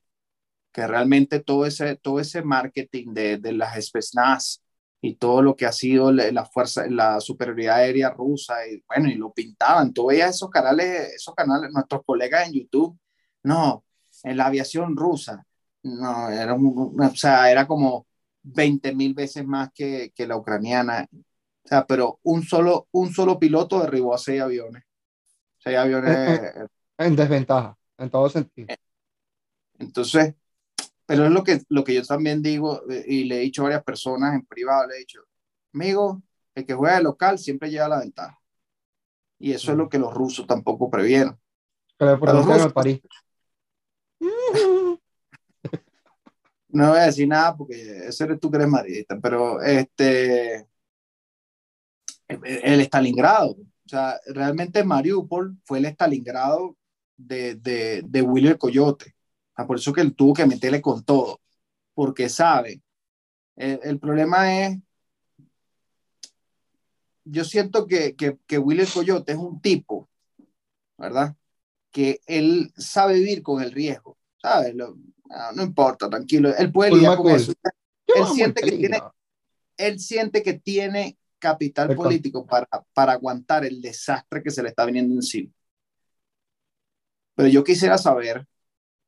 que 0.73 0.87
realmente 0.87 1.41
todo 1.41 1.67
ese, 1.67 1.97
todo 1.97 2.21
ese 2.21 2.43
marketing 2.43 3.15
de, 3.15 3.39
de 3.39 3.53
las 3.53 3.83
Spetsnaz 3.83 4.63
y 5.01 5.17
todo 5.17 5.43
lo 5.43 5.57
que 5.57 5.67
ha 5.67 5.73
sido 5.73 6.13
la, 6.13 6.45
fuerza, 6.45 6.87
la 6.89 7.21
superioridad 7.21 7.77
aérea 7.77 8.11
rusa, 8.11 8.67
y 8.67 8.83
bueno, 8.87 9.09
y 9.09 9.15
lo 9.15 9.33
pintaban, 9.33 9.93
tú 9.93 10.07
veías 10.09 10.35
esos 10.35 10.51
canales, 10.51 11.15
esos 11.15 11.35
canales, 11.35 11.71
nuestros 11.73 12.03
colegas 12.05 12.47
en 12.49 12.55
YouTube, 12.55 12.99
no, 13.43 13.85
en 14.23 14.37
la 14.37 14.47
aviación 14.47 14.97
rusa, 14.97 15.47
no, 15.83 16.29
era, 16.31 16.55
o 16.55 17.17
sea, 17.17 17.51
era 17.51 17.67
como 17.67 18.07
20 18.43 18.95
mil 18.95 19.15
veces 19.15 19.47
más 19.47 19.71
que, 19.75 20.13
que, 20.15 20.27
la 20.27 20.37
ucraniana, 20.37 21.09
o 21.13 21.69
sea, 21.69 21.87
pero 21.87 22.21
un 22.23 22.43
solo, 22.43 22.89
un 22.93 23.13
solo 23.13 23.39
piloto 23.39 23.81
derribó 23.81 24.15
a 24.15 24.19
seis 24.19 24.43
aviones, 24.43 24.85
seis 25.59 25.79
aviones. 25.79 26.69
en 26.99 27.17
desventaja 27.17 27.77
en 27.99 28.11
todo 28.11 28.29
sentido. 28.29 28.69
Eh, 28.71 28.77
entonces, 29.79 30.35
pero 31.07 31.27
es 31.27 31.31
lo 31.31 31.45
que, 31.45 31.61
lo 31.69 31.85
que 31.85 31.95
yo 31.95 32.05
también 32.05 32.43
digo 32.43 32.83
eh, 32.91 33.05
y 33.07 33.25
le 33.25 33.37
he 33.37 33.41
dicho 33.41 33.63
a 33.63 33.65
varias 33.65 33.85
personas 33.85 34.35
en 34.35 34.45
privado, 34.47 34.87
le 34.87 34.97
he 34.97 34.99
dicho, 35.01 35.21
amigo, 35.73 36.23
el 36.55 36.67
que 36.67 36.75
juega 36.75 36.97
de 36.97 37.03
local 37.03 37.39
siempre 37.39 37.71
lleva 37.71 37.89
la 37.89 38.01
ventaja. 38.01 38.41
Y 39.39 39.53
eso 39.53 39.73
es 39.73 39.79
lo 39.79 39.89
que 39.89 39.99
los 39.99 40.15
rusos 40.15 40.47
tampoco 40.47 40.91
previeron. 40.91 41.39
Pero 41.99 42.19
por 42.19 42.33
los 42.33 42.47
rusos, 42.47 42.73
París. 42.73 43.01
No 46.69 46.91
voy 46.91 46.99
a 46.99 47.07
decir 47.07 47.29
nada 47.29 47.57
porque 47.57 48.09
ese 48.09 48.25
eres 48.25 48.41
tú 48.41 48.51
que 48.51 48.57
eres 48.57 48.69
madridista, 48.69 49.17
pero 49.21 49.63
este, 49.63 50.67
el 52.27 52.81
Stalingrado, 52.81 53.53
o 53.53 53.89
sea, 53.89 54.19
realmente 54.27 54.83
Mariupol 54.83 55.57
fue 55.65 55.79
el 55.79 55.85
Stalingrado 55.85 56.77
de, 57.17 57.55
de, 57.57 58.03
de 58.05 58.23
Willy 58.23 58.49
el 58.49 58.59
Coyote. 58.59 59.15
Ah, 59.57 59.67
por 59.67 59.77
eso 59.77 59.93
que 59.93 60.01
él 60.01 60.15
tuvo 60.15 60.35
que 60.35 60.47
meterle 60.47 60.81
con 60.81 61.05
todo, 61.05 61.41
porque 61.95 62.29
sabe. 62.29 62.83
El, 63.57 63.81
el 63.85 63.99
problema 63.99 64.61
es 64.61 64.79
yo 67.25 67.45
siento 67.45 67.87
que, 67.87 68.15
que, 68.15 68.39
que 68.47 68.59
Willy 68.59 68.87
Coyote 68.87 69.33
es 69.33 69.39
un 69.39 69.61
tipo, 69.61 70.09
¿verdad? 70.99 71.35
Que 71.91 72.21
él 72.27 72.73
sabe 72.77 73.15
vivir 73.15 73.43
con 73.43 73.63
el 73.63 73.73
riesgo, 73.73 74.19
¿sabes? 74.41 74.75
Lo, 74.75 74.97
no, 75.29 75.53
no, 75.55 75.63
importa, 75.63 76.09
tranquilo. 76.11 76.55
Él 76.57 76.71
puede 76.71 76.93
lidiar 76.93 77.17
con 77.17 77.31
eso. 77.31 77.53
Él 78.07 78.27
siente, 78.35 78.63
que 78.63 78.73
tiene, 78.73 78.99
él 79.77 79.99
siente 79.99 80.43
que 80.43 80.55
tiene 80.55 81.19
capital 81.39 81.95
político 81.97 82.47
para, 82.47 82.69
para 82.93 83.13
aguantar 83.13 83.65
el 83.65 83.81
desastre 83.81 84.43
que 84.43 84.51
se 84.51 84.63
le 84.63 84.69
está 84.69 84.85
viniendo 84.85 85.15
encima. 85.15 85.51
Pero 87.35 87.49
yo 87.49 87.65
quisiera 87.65 87.99
saber, 87.99 88.47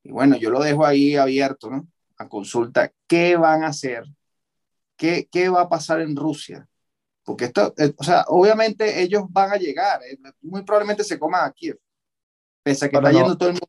y 0.02 0.10
bueno, 0.10 0.36
yo 0.36 0.50
lo 0.50 0.60
dejo 0.60 0.84
ahí 0.84 1.16
abierto, 1.16 1.70
¿no? 1.70 1.86
A 2.18 2.28
consulta, 2.28 2.92
¿qué 3.06 3.36
van 3.36 3.64
a 3.64 3.68
hacer? 3.68 4.04
¿Qué, 4.96 5.28
qué 5.30 5.48
va 5.48 5.62
a 5.62 5.68
pasar 5.68 6.00
en 6.00 6.16
Rusia? 6.16 6.66
Porque 7.24 7.46
esto, 7.46 7.74
eh, 7.76 7.92
o 7.96 8.04
sea, 8.04 8.24
obviamente 8.28 9.02
ellos 9.02 9.24
van 9.28 9.52
a 9.52 9.56
llegar, 9.56 10.00
eh, 10.02 10.18
muy 10.42 10.62
probablemente 10.62 11.04
se 11.04 11.18
coman 11.18 11.44
a 11.44 11.52
Kiev, 11.52 11.78
pese 12.62 12.86
a 12.86 12.88
que 12.88 12.96
pero 12.96 13.08
está 13.08 13.12
no, 13.12 13.18
yendo 13.18 13.38
todo 13.38 13.48
el 13.50 13.54
mundo. 13.54 13.68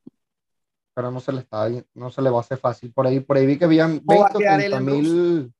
Pero 0.93 1.11
no 1.11 1.19
se 1.19 1.31
le 1.31 1.41
está, 1.41 1.67
no 1.93 2.09
se 2.09 2.21
le 2.21 2.29
va 2.29 2.37
a 2.37 2.41
hacer 2.41 2.57
fácil. 2.57 2.91
Por 2.91 3.05
ahí, 3.05 3.19
por 3.19 3.37
ahí 3.37 3.45
vi 3.45 3.57
que 3.57 3.65
habían 3.65 4.01
20 4.03 4.13
o 4.33 4.39
30 4.39 4.79
mil 4.79 5.53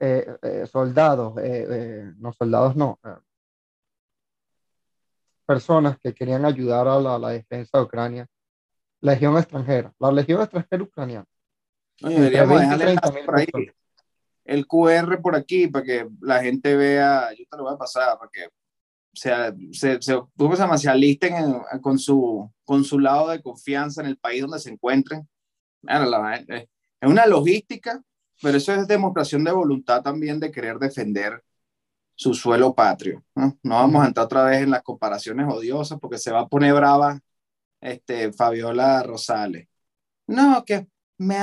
eh, 0.00 0.36
eh, 0.42 0.66
soldados, 0.66 1.38
eh, 1.38 1.66
eh 1.70 2.12
no 2.18 2.32
soldados, 2.32 2.74
no, 2.74 2.98
personas 5.44 5.98
que 5.98 6.14
querían 6.14 6.44
ayudar 6.44 6.88
a 6.88 6.98
la, 7.00 7.18
la, 7.18 7.30
defensa 7.30 7.78
de 7.78 7.84
Ucrania. 7.84 8.26
Legión 9.00 9.36
extranjera, 9.36 9.92
la 9.98 10.10
Legión 10.10 10.40
extranjera 10.40 10.82
ucraniana. 10.82 11.26
Oye, 12.02 12.14
deberíamos 12.14 12.60
dejarle 12.60 12.96
por 13.24 13.38
ahí 13.38 13.46
el 14.44 14.66
QR 14.66 15.20
por 15.22 15.34
aquí 15.34 15.68
para 15.68 15.84
que 15.84 16.08
la 16.20 16.42
gente 16.42 16.76
vea, 16.76 17.30
yo 17.32 17.44
te 17.50 17.56
lo 17.56 17.64
voy 17.64 17.74
a 17.74 17.78
pasar 17.78 18.18
para 18.18 18.30
que 18.30 18.48
sea, 19.12 19.54
se, 19.72 20.02
se, 20.02 20.02
se, 20.02 20.78
se 20.78 20.90
alisten 20.90 21.34
en, 21.34 21.80
con, 21.80 21.98
su, 21.98 22.50
con 22.64 22.84
su 22.84 22.98
lado 22.98 23.28
de 23.28 23.42
confianza 23.42 24.02
en 24.02 24.08
el 24.08 24.18
país 24.18 24.42
donde 24.42 24.58
se 24.58 24.70
encuentren. 24.70 25.26
Bueno, 25.82 26.06
la, 26.06 26.36
es 26.36 26.68
una 27.02 27.26
logística, 27.26 28.02
pero 28.42 28.56
eso 28.58 28.74
es 28.74 28.86
demostración 28.86 29.44
de 29.44 29.52
voluntad 29.52 30.02
también 30.02 30.40
de 30.40 30.50
querer 30.50 30.78
defender 30.78 31.42
su 32.14 32.34
suelo 32.34 32.74
patrio. 32.74 33.24
¿no? 33.34 33.56
vamos 33.62 34.04
a 34.04 34.08
entrar 34.08 34.26
otra 34.26 34.44
vez 34.44 34.62
en 34.62 34.70
las 34.70 34.82
comparaciones 34.82 35.46
odiosas 35.48 35.98
porque 36.00 36.18
se 36.18 36.30
va 36.30 36.40
a 36.40 36.48
poner 36.48 36.74
brava 36.74 37.20
este, 37.80 38.32
Fabiola 38.32 39.02
Rosales. 39.02 39.68
No, 40.26 40.64
que 40.64 40.86
me, 41.18 41.36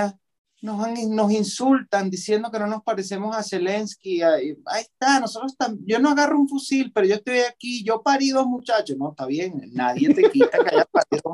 nos, 0.61 0.87
nos 1.09 1.31
insultan 1.31 2.09
diciendo 2.09 2.51
que 2.51 2.59
no 2.59 2.67
nos 2.67 2.83
parecemos 2.83 3.35
a 3.35 3.43
Zelensky. 3.43 4.21
Ahí, 4.21 4.57
ahí 4.65 4.81
está, 4.81 5.19
nosotros 5.19 5.55
yo 5.85 5.99
no 5.99 6.09
agarro 6.09 6.39
un 6.39 6.47
fusil, 6.47 6.91
pero 6.93 7.07
yo 7.07 7.15
estoy 7.15 7.39
aquí, 7.39 7.83
yo 7.83 8.01
parí 8.01 8.29
dos 8.29 8.47
muchachos. 8.47 8.97
No, 8.97 9.11
está 9.11 9.25
bien, 9.25 9.61
nadie 9.73 10.13
te 10.13 10.29
quita 10.29 10.63
que 10.63 10.75
hayas 10.75 10.87
parido. 10.91 11.33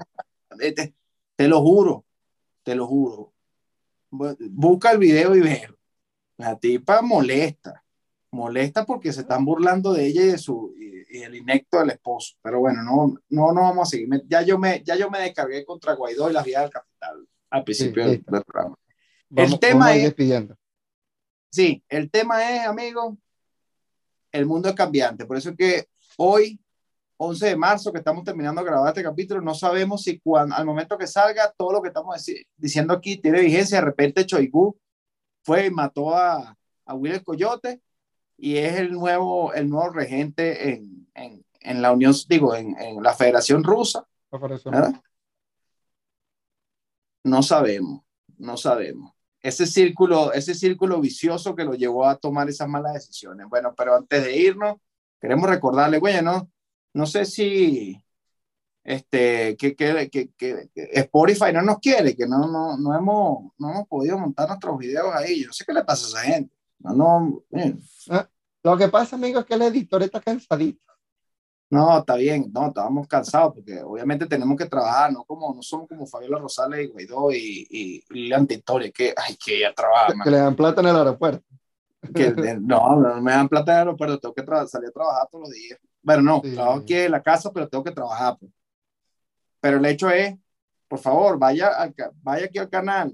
Te, 0.58 0.94
te, 1.36 1.48
lo 1.48 1.62
juro, 1.62 2.06
te 2.64 2.76
lo 2.76 2.88
juro. 2.88 3.34
Busca 4.10 4.92
el 4.92 4.98
video 4.98 5.36
y 5.36 5.42
ve. 5.42 5.70
La 6.38 6.58
tipa 6.58 7.02
molesta, 7.02 7.84
molesta 8.32 8.86
porque 8.86 9.14
se 9.14 9.22
están 9.22 9.46
burlando 9.46 9.94
de 9.94 10.08
ella 10.08 10.22
y 10.22 10.28
de 10.28 10.38
su 10.38 10.74
y, 10.78 11.18
y 11.18 11.24
el 11.24 11.36
inecto 11.36 11.80
del 11.80 11.92
esposo. 11.92 12.36
Pero 12.42 12.60
bueno, 12.60 12.84
no, 12.84 13.16
no, 13.30 13.54
no 13.54 13.62
vamos 13.62 13.88
a 13.88 13.92
seguir. 13.92 14.10
Ya 14.28 14.42
yo 14.42 14.58
me, 14.58 14.84
ya 14.84 14.96
yo 14.96 15.10
me 15.10 15.20
descargué 15.20 15.66
contra 15.66 15.94
Guaidó 15.94 16.30
y 16.30 16.34
las 16.34 16.46
vías 16.46 16.64
del 16.64 16.72
capital 16.72 17.28
al 17.50 17.64
principio 17.64 18.04
sí, 18.04 18.10
del, 18.10 18.24
del 18.24 18.44
programa. 18.44 18.76
Vamos, 19.30 19.52
el 19.52 19.60
tema 19.60 19.96
es, 19.96 20.16
sí, 21.52 21.84
el 21.90 22.10
tema 22.10 22.50
es, 22.50 22.68
amigo, 22.68 23.18
el 24.32 24.46
mundo 24.46 24.70
es 24.70 24.76
cambiante. 24.76 25.26
Por 25.26 25.38
eso 25.38 25.50
es 25.50 25.58
que 25.58 25.88
hoy, 26.18 26.60
11 27.18 27.46
de 27.48 27.56
marzo, 27.56 27.92
que 27.92 27.98
estamos 27.98 28.24
terminando 28.24 28.62
de 28.62 28.68
grabar 28.68 28.90
este 28.90 29.04
capítulo, 29.04 29.42
no 29.42 29.54
sabemos 29.54 30.04
si 30.04 30.20
cuando, 30.20 30.56
al 30.56 30.66
momento 30.66 30.98
que 30.98 31.08
salga 31.08 31.52
todo 31.58 31.74
lo 31.74 31.82
que 31.82 31.90
estamos 31.90 32.24
diciendo 32.56 32.94
aquí 32.94 33.18
tiene 33.18 33.42
vigencia. 33.42 33.80
De 33.80 33.86
repente 33.86 34.26
Choigu 34.26 34.78
fue 35.44 35.66
y 35.66 35.72
mató 35.72 36.16
a, 36.16 36.56
a 36.86 36.94
Will 36.94 37.24
Coyote 37.24 37.82
y 38.38 38.58
es 38.58 38.80
el 38.80 38.92
nuevo, 38.92 39.54
el 39.54 39.70
nuevo 39.70 39.90
regente 39.90 40.74
en, 40.74 41.08
en, 41.16 41.46
en 41.60 41.82
la 41.82 41.92
Unión, 41.92 42.14
digo, 42.30 42.56
en, 42.56 42.78
en 42.80 43.02
la 43.04 43.14
Federación 43.14 43.64
Rusa. 43.64 44.08
La 44.32 44.40
Federación. 44.40 45.02
No 47.24 47.44
sabemos, 47.44 48.04
no 48.38 48.56
sabemos 48.56 49.18
ese 49.48 49.66
círculo, 49.66 50.34
ese 50.34 50.54
círculo 50.54 51.00
vicioso 51.00 51.56
que 51.56 51.64
lo 51.64 51.74
llevó 51.74 52.06
a 52.06 52.18
tomar 52.18 52.50
esas 52.50 52.68
malas 52.68 52.94
decisiones. 52.94 53.48
Bueno, 53.48 53.74
pero 53.76 53.96
antes 53.96 54.24
de 54.24 54.36
irnos, 54.36 54.76
queremos 55.22 55.50
recordarle, 55.50 56.00
bueno, 56.00 56.22
no, 56.22 56.52
no 56.94 57.06
sé 57.06 57.26
si 57.26 58.02
este, 58.84 59.56
que, 59.58 59.76
que, 59.76 60.10
que, 60.10 60.30
que, 60.38 60.70
Spotify 60.76 61.54
no 61.54 61.62
nos 61.62 61.80
quiere, 61.80 62.16
que 62.16 62.28
no, 62.28 62.48
no, 62.48 62.78
no, 62.78 62.96
hemos, 62.98 63.52
no 63.58 63.72
hemos 63.72 63.88
podido 63.88 64.18
montar 64.18 64.48
nuestros 64.48 64.78
videos 64.78 65.14
ahí. 65.14 65.42
Yo 65.42 65.48
no 65.48 65.54
sé 65.54 65.66
qué 65.66 65.74
le 65.74 65.84
pasa 65.84 66.06
a 66.06 66.10
esa 66.10 66.34
gente. 66.34 66.57
No, 66.80 66.94
no, 66.94 67.44
ah, 68.10 68.30
Lo 68.64 68.78
que 68.78 68.88
pasa, 68.88 69.16
amigo, 69.16 69.40
es 69.40 69.46
que 69.46 69.56
el 69.56 69.64
editor 69.64 70.04
está 70.04 70.22
cansadito. 70.22 70.88
No, 71.70 72.00
está 72.00 72.16
bien, 72.16 72.50
no, 72.54 72.68
estábamos 72.68 73.08
cansados 73.08 73.56
porque 73.56 73.82
obviamente 73.82 74.26
tenemos 74.26 74.58
que 74.58 74.68
trabajar, 74.68 75.12
no 75.12 75.26
como 75.26 75.54
no 75.54 75.62
somos 75.62 75.88
como 75.90 76.08
Fabiola 76.08 76.40
Rosales 76.40 76.86
y 76.86 76.88
Guaidó 76.88 77.32
y, 77.34 77.68
y 77.70 78.04
Lilian 78.10 78.48
Tintori, 78.48 78.92
que 78.92 79.14
hay 79.18 79.36
que 79.36 79.60
ya 79.60 79.74
trabajar. 79.74 80.16
Que 80.24 80.32
le 80.32 80.38
dan 80.38 80.56
plata 80.56 80.80
en 80.80 80.88
el 80.88 80.96
aeropuerto. 80.96 81.44
Que, 82.14 82.32
no, 82.62 82.96
no 82.96 83.22
me 83.22 83.32
dan 83.34 83.50
plata 83.50 83.72
en 83.72 83.76
el 83.76 83.80
aeropuerto, 83.80 84.20
tengo 84.20 84.34
que 84.34 84.68
salir 84.68 84.90
a 84.90 84.94
trabajar 84.94 85.28
todos 85.30 85.50
los 85.50 85.52
días. 85.52 85.78
Bueno, 86.02 86.22
no, 86.22 86.42
sí. 86.42 86.54
trabajo 86.54 86.80
aquí 86.80 86.94
en 86.94 87.12
la 87.12 87.22
casa, 87.22 87.52
pero 87.52 87.68
tengo 87.68 87.84
que 87.84 87.92
trabajar. 87.92 88.38
Pues. 88.40 88.52
Pero 89.60 89.78
el 89.78 89.86
hecho 89.88 90.10
es, 90.10 90.36
por 90.88 91.00
favor, 91.00 91.38
vaya, 91.38 91.68
al, 91.68 91.94
vaya 92.22 92.46
aquí 92.46 92.60
al 92.60 92.70
canal. 92.70 93.14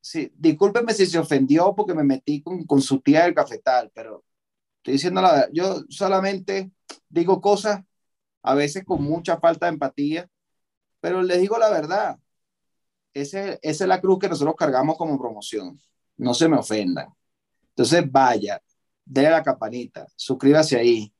Sí, 0.00 0.32
discúlpeme 0.36 0.94
si 0.94 1.06
se 1.06 1.18
ofendió 1.18 1.74
porque 1.74 1.94
me 1.94 2.04
metí 2.04 2.42
con, 2.42 2.64
con 2.64 2.80
su 2.80 3.00
tía 3.00 3.24
del 3.24 3.34
cafetal, 3.34 3.90
pero 3.94 4.24
estoy 4.78 4.94
diciendo 4.94 5.20
la 5.20 5.32
verdad, 5.32 5.48
yo 5.52 5.84
solamente 5.88 6.70
digo 7.08 7.40
cosas 7.40 7.82
a 8.42 8.54
veces 8.54 8.84
con 8.84 9.02
mucha 9.02 9.38
falta 9.38 9.66
de 9.66 9.72
empatía, 9.72 10.28
pero 11.00 11.22
les 11.22 11.40
digo 11.40 11.58
la 11.58 11.70
verdad, 11.70 12.18
ese, 13.12 13.58
esa 13.62 13.84
es 13.84 13.88
la 13.88 14.00
cruz 14.00 14.18
que 14.18 14.28
nosotros 14.28 14.54
cargamos 14.56 14.96
como 14.96 15.18
promoción, 15.18 15.78
no 16.16 16.32
se 16.32 16.48
me 16.48 16.56
ofendan. 16.56 17.08
Entonces 17.70 18.10
vaya, 18.10 18.62
déle 19.04 19.30
la 19.30 19.42
campanita, 19.42 20.06
suscríbase 20.16 20.76
ahí, 20.76 21.12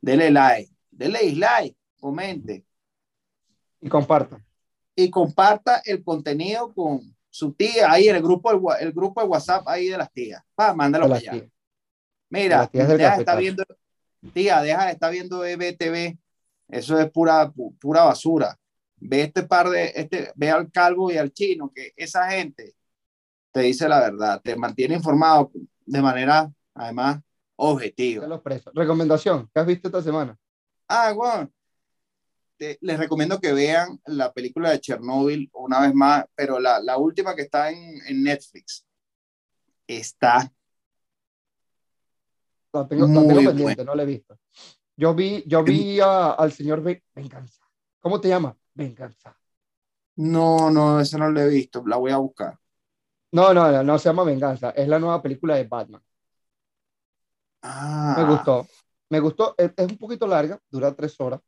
dele 0.00 0.30
like, 0.30 0.72
dele 0.90 1.20
dislike, 1.20 1.76
comente. 2.00 2.64
Y 3.80 3.88
comparta. 3.88 4.44
Y 4.96 5.10
comparta 5.10 5.80
el 5.84 6.02
contenido 6.02 6.72
con 6.74 7.16
su 7.30 7.52
tía 7.52 7.90
ahí 7.90 8.08
en 8.08 8.16
el 8.16 8.22
grupo, 8.22 8.50
el, 8.50 8.86
el 8.86 8.92
grupo 8.92 9.20
de 9.20 9.26
WhatsApp 9.26 9.66
ahí 9.68 9.88
de 9.88 9.98
las 9.98 10.12
tías. 10.12 10.42
Va, 10.58 10.74
mándalo 10.74 11.06
para 11.08 11.18
allá. 11.18 11.32
Tías. 11.32 11.52
Mira, 12.30 12.70
ya 12.72 13.16
está 13.16 13.36
viendo, 13.36 13.64
tía, 14.32 14.60
deja 14.60 14.86
de 14.86 14.92
estar 14.92 15.10
viendo 15.10 15.44
EBTV, 15.44 16.18
eso 16.68 16.98
es 16.98 17.10
pura, 17.10 17.52
pura 17.80 18.04
basura. 18.04 18.58
Ve 18.96 19.22
este 19.22 19.44
par 19.44 19.70
de, 19.70 19.92
este, 19.94 20.32
ve 20.34 20.50
al 20.50 20.70
calvo 20.70 21.10
y 21.10 21.16
al 21.16 21.32
chino, 21.32 21.72
que 21.74 21.92
esa 21.96 22.30
gente 22.30 22.74
te 23.52 23.60
dice 23.60 23.88
la 23.88 24.00
verdad, 24.00 24.40
te 24.42 24.56
mantiene 24.56 24.94
informado 24.94 25.50
de 25.86 26.02
manera, 26.02 26.50
además, 26.74 27.20
objetiva. 27.56 28.26
Los 28.26 28.42
presos. 28.42 28.72
Recomendación, 28.74 29.48
¿qué 29.54 29.60
has 29.60 29.66
visto 29.66 29.88
esta 29.88 30.02
semana? 30.02 30.36
Ah, 30.86 31.12
bueno, 31.12 31.50
te, 32.58 32.78
les 32.80 32.98
recomiendo 32.98 33.40
que 33.40 33.52
vean 33.52 34.00
la 34.06 34.32
película 34.32 34.70
de 34.70 34.80
Chernobyl 34.80 35.50
una 35.54 35.80
vez 35.80 35.94
más, 35.94 36.24
pero 36.34 36.58
la, 36.58 36.80
la 36.80 36.98
última 36.98 37.34
que 37.34 37.42
está 37.42 37.70
en, 37.70 38.00
en 38.06 38.22
Netflix 38.22 38.86
está 39.86 40.52
lo 42.72 42.86
tengo, 42.86 43.06
lo 43.06 43.12
tengo 43.12 43.28
pendiente, 43.28 43.62
bueno. 43.62 43.84
no 43.84 43.94
lo 43.94 44.02
he 44.02 44.06
visto. 44.06 44.38
Yo 44.96 45.14
vi, 45.14 45.44
yo 45.46 45.62
vi 45.62 46.00
a, 46.00 46.32
al 46.32 46.52
señor 46.52 46.82
Venganza. 47.14 47.62
¿Cómo 48.00 48.20
te 48.20 48.28
llama? 48.28 48.56
Venganza. 48.74 49.36
No, 50.16 50.70
no, 50.70 51.00
ese 51.00 51.16
no 51.18 51.30
lo 51.30 51.40
he 51.40 51.48
visto. 51.48 51.82
La 51.86 51.96
voy 51.96 52.10
a 52.10 52.18
buscar. 52.18 52.58
No, 53.32 53.54
no, 53.54 53.70
no, 53.70 53.82
no 53.82 53.98
se 53.98 54.08
llama 54.08 54.24
Venganza. 54.24 54.70
Es 54.70 54.88
la 54.88 54.98
nueva 54.98 55.22
película 55.22 55.54
de 55.54 55.64
Batman. 55.64 56.02
Ah. 57.62 58.14
Me 58.18 58.24
gustó. 58.24 58.66
Me 59.10 59.20
gustó. 59.20 59.54
Es, 59.56 59.72
es 59.76 59.88
un 59.88 59.98
poquito 59.98 60.26
larga, 60.26 60.60
dura 60.68 60.94
tres 60.94 61.18
horas. 61.20 61.40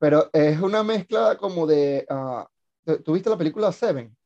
Pero 0.00 0.30
es 0.32 0.58
una 0.60 0.82
mezcla 0.82 1.36
como 1.36 1.66
de. 1.66 2.06
Uh, 2.08 2.96
¿Tuviste 3.04 3.28
la 3.28 3.36
película 3.36 3.70
Seven? 3.70 4.16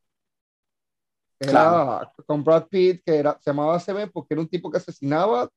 Era 1.41 1.51
claro. 1.51 2.13
con 2.25 2.45
Brad 2.45 2.69
Pitt, 2.69 3.03
que 3.05 3.17
era, 3.17 3.37
se 3.41 3.51
llamaba 3.51 3.79
Seven 3.81 4.09
porque 4.11 4.35
era 4.35 4.41
un 4.41 4.49
tipo 4.49 4.71
que 4.71 4.79
asesinaba 4.79 5.51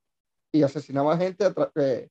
y 0.52 0.64
asesinaba 0.64 1.16
gente 1.16 1.46
a 1.46 1.54
eh, 1.76 2.10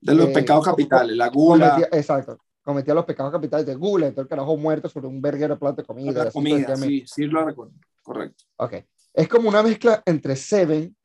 de 0.00 0.14
los 0.14 0.28
eh, 0.28 0.32
pecados 0.32 0.64
capitales, 0.64 1.16
la 1.16 1.28
gula. 1.28 1.70
Cometía, 1.70 1.98
exacto, 1.98 2.38
cometía 2.62 2.94
los 2.94 3.04
pecados 3.04 3.32
capitales 3.32 3.66
de 3.66 3.74
gula, 3.74 4.06
entonces 4.06 4.26
el 4.26 4.28
carajo 4.28 4.56
muerto 4.56 4.88
sobre 4.88 5.08
un 5.08 5.20
verguero 5.20 5.58
plato 5.58 5.82
de 5.82 5.86
comida. 5.86 6.24
La 6.24 6.30
comida, 6.30 6.76
sí, 6.76 7.04
sí 7.04 7.26
lo 7.26 7.44
recuerdo, 7.44 7.74
correcto. 8.00 8.44
Ok, 8.56 8.74
es 9.12 9.28
como 9.28 9.48
una 9.48 9.62
mezcla 9.64 10.00
entre 10.06 10.36
Seven, 10.36 10.96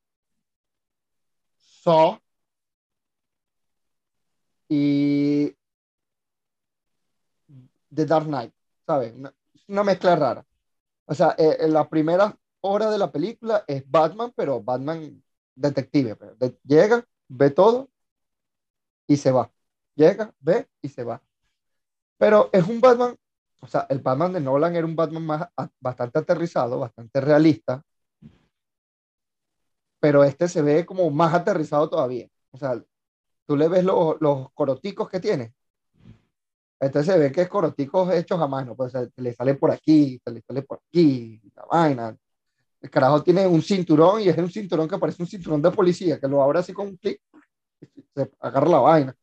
Saw 1.57 2.19
y 4.69 5.53
The 7.95 8.05
Dark 8.05 8.25
Knight, 8.27 8.53
¿sabes? 8.85 9.13
Una, 9.15 9.33
una 9.67 9.83
mezcla 9.83 10.15
rara. 10.15 10.45
O 11.05 11.13
sea, 11.15 11.35
eh, 11.37 11.57
en 11.61 11.73
la 11.73 11.89
primera 11.89 12.37
hora 12.61 12.89
de 12.91 12.97
la 12.97 13.11
película 13.11 13.63
es 13.67 13.89
Batman, 13.89 14.33
pero 14.35 14.61
Batman 14.61 15.23
detective. 15.55 16.17
De- 16.37 16.57
llega, 16.63 17.05
ve 17.27 17.51
todo 17.51 17.89
y 19.07 19.17
se 19.17 19.31
va. 19.31 19.51
Llega, 19.95 20.33
ve 20.39 20.67
y 20.81 20.89
se 20.89 21.03
va. 21.03 21.21
Pero 22.17 22.49
es 22.53 22.67
un 22.67 22.81
Batman, 22.81 23.15
o 23.61 23.67
sea, 23.67 23.87
el 23.89 23.99
Batman 23.99 24.33
de 24.33 24.41
Nolan 24.41 24.75
era 24.75 24.85
un 24.85 24.95
Batman 24.95 25.25
más, 25.25 25.49
bastante 25.79 26.19
aterrizado, 26.19 26.79
bastante 26.79 27.21
realista, 27.21 27.83
pero 29.99 30.23
este 30.23 30.47
se 30.47 30.61
ve 30.61 30.85
como 30.85 31.09
más 31.09 31.33
aterrizado 31.33 31.89
todavía. 31.89 32.29
O 32.51 32.57
sea, 32.57 32.79
tú 33.47 33.57
le 33.57 33.67
ves 33.67 33.83
los, 33.83 34.17
los 34.21 34.51
coroticos 34.53 35.09
que 35.09 35.19
tiene. 35.19 35.54
Este 36.79 37.03
se 37.03 37.17
ve 37.17 37.31
que 37.31 37.41
es 37.41 37.49
coroticos 37.49 38.13
hechos 38.13 38.39
a 38.39 38.47
mano, 38.47 38.75
pues 38.75 38.91
se 38.91 39.09
le 39.17 39.33
sale 39.33 39.55
por 39.55 39.71
aquí, 39.71 40.19
se 40.23 40.31
le 40.31 40.41
sale 40.41 40.61
por 40.61 40.81
aquí, 40.87 41.41
la 41.55 41.65
vaina. 41.65 42.17
El 42.81 42.89
carajo 42.89 43.23
tiene 43.23 43.47
un 43.47 43.61
cinturón 43.61 44.21
y 44.21 44.29
es 44.29 44.37
un 44.37 44.51
cinturón 44.51 44.87
que 44.87 44.97
parece 44.97 45.23
un 45.23 45.27
cinturón 45.27 45.61
de 45.61 45.71
policía, 45.71 46.19
que 46.19 46.27
lo 46.27 46.43
abre 46.43 46.59
así 46.59 46.73
con 46.73 46.87
un 46.87 46.97
clic, 46.97 47.19
se 48.13 48.29
agarra 48.39 48.69
la 48.69 48.79
vaina. 48.79 49.15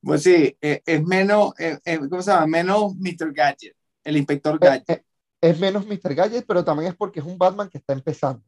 Pues 0.00 0.22
sí, 0.22 0.56
eh, 0.60 0.82
es 0.84 1.04
menos, 1.04 1.52
eh, 1.58 1.78
eh, 1.84 1.98
¿cómo 1.98 2.22
se 2.22 2.30
llama? 2.30 2.46
Menos 2.46 2.94
Mr. 2.96 3.32
Gadget, 3.32 3.76
el 4.04 4.16
inspector 4.16 4.58
Gadget. 4.58 4.90
eh, 4.90 5.04
es 5.40 5.60
menos 5.60 5.86
Mr. 5.86 6.14
Gadget, 6.14 6.46
pero 6.46 6.64
también 6.64 6.90
es 6.90 6.96
porque 6.96 7.20
es 7.20 7.26
un 7.26 7.36
Batman 7.38 7.68
que 7.68 7.78
está 7.78 7.92
empezando. 7.92 8.42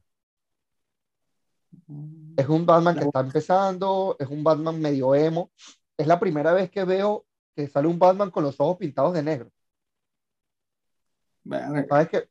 Es 2.37 2.49
un 2.49 2.65
Batman 2.65 2.97
que 2.97 3.05
está 3.05 3.21
empezando, 3.21 4.17
es 4.19 4.29
un 4.29 4.43
Batman 4.43 4.81
medio 4.81 5.15
emo. 5.15 5.51
Es 5.97 6.07
la 6.07 6.19
primera 6.19 6.53
vez 6.53 6.71
que 6.71 6.85
veo 6.85 7.27
que 7.67 7.73
sale 7.73 7.89
un 7.89 7.99
Batman 7.99 8.31
con 8.31 8.45
los 8.45 8.59
ojos 8.61 8.79
pintados 8.79 9.13
de 9.15 9.23
negro. 9.23 9.51
Verga. 11.45 11.87
Sabes 11.89 12.09
que 12.09 12.29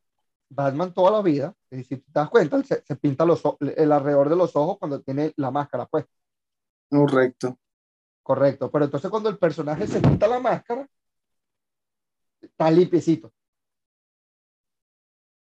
Batman 0.49 0.93
toda 0.93 1.11
la 1.11 1.21
vida, 1.21 1.53
y 1.69 1.83
si 1.83 1.97
te 1.97 2.11
das 2.11 2.29
cuenta, 2.29 2.61
se, 2.63 2.83
se 2.83 2.95
pinta 2.95 3.25
los, 3.25 3.43
el 3.59 3.91
alrededor 3.91 4.29
de 4.29 4.35
los 4.35 4.55
ojos 4.55 4.77
cuando 4.79 5.01
tiene 5.01 5.33
la 5.37 5.51
máscara, 5.51 5.85
pues, 5.85 6.05
Correcto. 6.89 7.57
correcto. 8.23 8.71
Pero 8.71 8.85
entonces 8.85 9.09
cuando 9.11 9.29
el 9.29 9.37
personaje 9.37 9.85
se 9.87 10.01
quita 10.01 10.27
la 10.27 10.39
máscara, 10.39 10.87
está 12.41 12.71
limpiecito. 12.71 13.31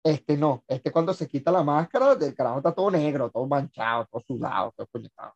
Este 0.02 0.36
no, 0.36 0.64
este 0.68 0.90
cuando 0.92 1.12
se 1.12 1.26
quita 1.26 1.50
la 1.50 1.62
máscara, 1.62 2.12
el 2.12 2.34
carajo 2.34 2.58
está 2.58 2.72
todo 2.72 2.90
negro, 2.90 3.30
todo 3.30 3.46
manchado, 3.46 4.06
todo 4.06 4.22
sudado, 4.26 4.72
todo 4.76 4.86
puñetado. 4.86 5.34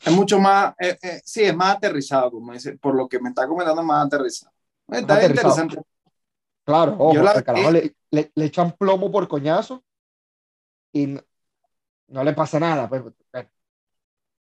Es 0.00 0.12
mucho 0.12 0.38
más, 0.38 0.74
eh, 0.78 0.98
eh, 1.02 1.20
sí, 1.24 1.42
es 1.44 1.54
más 1.56 1.76
aterrizado, 1.76 2.30
como 2.30 2.52
dice, 2.52 2.76
por 2.78 2.94
lo 2.94 3.08
que 3.08 3.18
me 3.20 3.30
está 3.30 3.46
comentando, 3.46 3.82
más 3.82 4.06
aterrizado. 4.06 4.52
Está 4.88 5.24
interesante. 5.26 5.78
Claro, 6.64 6.96
ojo, 6.98 7.22
la 7.22 7.42
carajo 7.42 7.68
vi. 7.68 7.72
le, 7.74 7.96
le- 8.10 8.32
le 8.34 8.44
echan 8.46 8.72
plomo 8.72 9.10
por 9.10 9.28
coñazo 9.28 9.82
y 10.92 11.06
no, 11.08 11.20
no 12.08 12.24
le 12.24 12.32
pasa 12.32 12.58
nada. 12.60 12.88
Pues, 12.88 13.02
bueno, 13.02 13.48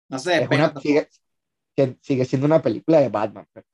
No 0.09 0.19
se 0.19 0.41
es 0.43 0.47
una- 0.49 0.69
despega. 0.69 1.07
sigue, 1.75 1.97
sigue 2.01 2.25
siendo 2.25 2.45
una 2.45 2.61
película 2.61 2.99
de 2.99 3.09
Batman. 3.09 3.47
pues. 3.53 3.65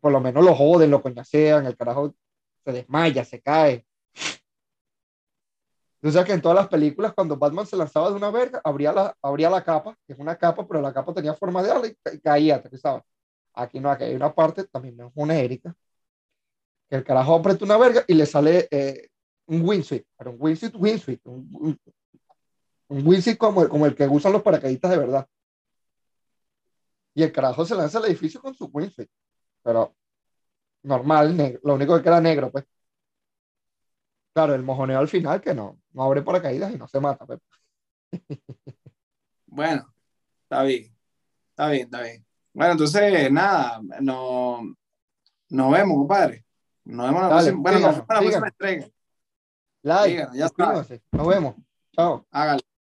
Por 0.00 0.12
lo 0.12 0.20
menos 0.20 0.44
lo 0.44 0.54
joden, 0.54 0.90
lo 0.90 1.00
coñacean, 1.02 1.66
el 1.66 1.76
carajo 1.76 2.14
se 2.64 2.72
desmaya, 2.72 3.24
se 3.24 3.40
cae. 3.40 3.86
Tú 6.04 6.10
sabes 6.12 6.26
que 6.26 6.32
en 6.34 6.42
todas 6.42 6.56
las 6.56 6.68
películas, 6.68 7.14
cuando 7.14 7.38
Batman 7.38 7.66
se 7.66 7.78
lanzaba 7.78 8.10
de 8.10 8.16
una 8.16 8.30
verga, 8.30 8.60
abría 8.62 8.92
la, 8.92 9.16
abría 9.22 9.48
la 9.48 9.64
capa, 9.64 9.96
que 10.06 10.12
es 10.12 10.18
una 10.18 10.36
capa, 10.36 10.66
pero 10.68 10.82
la 10.82 10.92
capa 10.92 11.14
tenía 11.14 11.32
forma 11.32 11.62
de 11.62 11.70
ala 11.70 11.86
y 11.86 11.94
ca- 11.94 12.20
caía, 12.22 12.56
aterrizaba. 12.56 13.02
Aquí 13.54 13.80
no, 13.80 13.90
aquí 13.90 14.04
hay 14.04 14.14
una 14.14 14.34
parte 14.34 14.64
también 14.64 15.00
es 15.00 15.10
genérica, 15.14 15.74
que 16.90 16.96
el 16.96 17.04
carajo 17.04 17.36
aprieta 17.36 17.64
una 17.64 17.78
verga 17.78 18.04
y 18.06 18.12
le 18.14 18.26
sale 18.26 18.68
eh, 18.70 19.08
un 19.46 19.62
windsuit, 19.66 20.04
pero 20.18 20.32
un 20.32 20.36
windsuit, 20.40 20.74
windsuit, 20.76 21.20
un, 21.24 21.48
un, 21.52 21.78
un 22.88 23.06
windsuit 23.06 23.36
como, 23.38 23.68
como 23.68 23.86
el 23.86 23.94
que 23.94 24.06
usan 24.06 24.32
los 24.32 24.42
paracaidistas 24.42 24.90
de 24.90 24.98
verdad. 24.98 25.26
Y 27.14 27.22
el 27.22 27.32
carajo 27.32 27.64
se 27.64 27.74
lanza 27.74 27.98
al 27.98 28.06
edificio 28.06 28.40
con 28.42 28.54
su 28.54 28.66
windsuit, 28.66 29.08
pero 29.62 29.94
normal, 30.82 31.36
negro, 31.36 31.60
lo 31.64 31.74
único 31.74 32.00
que 32.02 32.08
era 32.08 32.20
negro, 32.20 32.50
pues. 32.52 32.64
Claro, 34.34 34.54
el 34.54 34.64
mojoneo 34.64 34.98
al 34.98 35.08
final 35.08 35.40
que 35.40 35.54
no, 35.54 35.78
no 35.92 36.02
abre 36.02 36.22
paracaídas 36.22 36.72
y 36.74 36.76
no 36.76 36.88
se 36.88 37.00
mata, 37.00 37.24
pues. 37.24 37.40
Bueno, 39.46 39.94
está 40.42 40.64
bien. 40.64 40.92
Está 41.50 41.68
bien, 41.68 41.84
está 41.84 42.02
bien. 42.02 42.26
Bueno, 42.52 42.72
entonces, 42.72 43.30
nada, 43.30 43.80
no, 44.00 44.74
nos 45.50 45.72
vemos, 45.72 45.96
compadre. 45.98 46.44
Nos 46.84 47.06
vemos 47.06 47.22
la 47.22 47.28
Dale, 47.28 47.52
próxima, 47.52 47.62
bueno, 47.62 47.78
nos 47.78 47.90
vemos 47.92 48.08
la 48.08 48.18
próxima 48.20 48.48
entrega. 48.48 48.88
Like, 49.82 50.10
Síganos, 50.10 50.36
ya 50.36 50.48
suscríbanse, 50.48 51.02
nos 51.12 51.26
vemos. 51.28 51.54
Chao. 51.92 52.26
Hágale. 52.32 52.73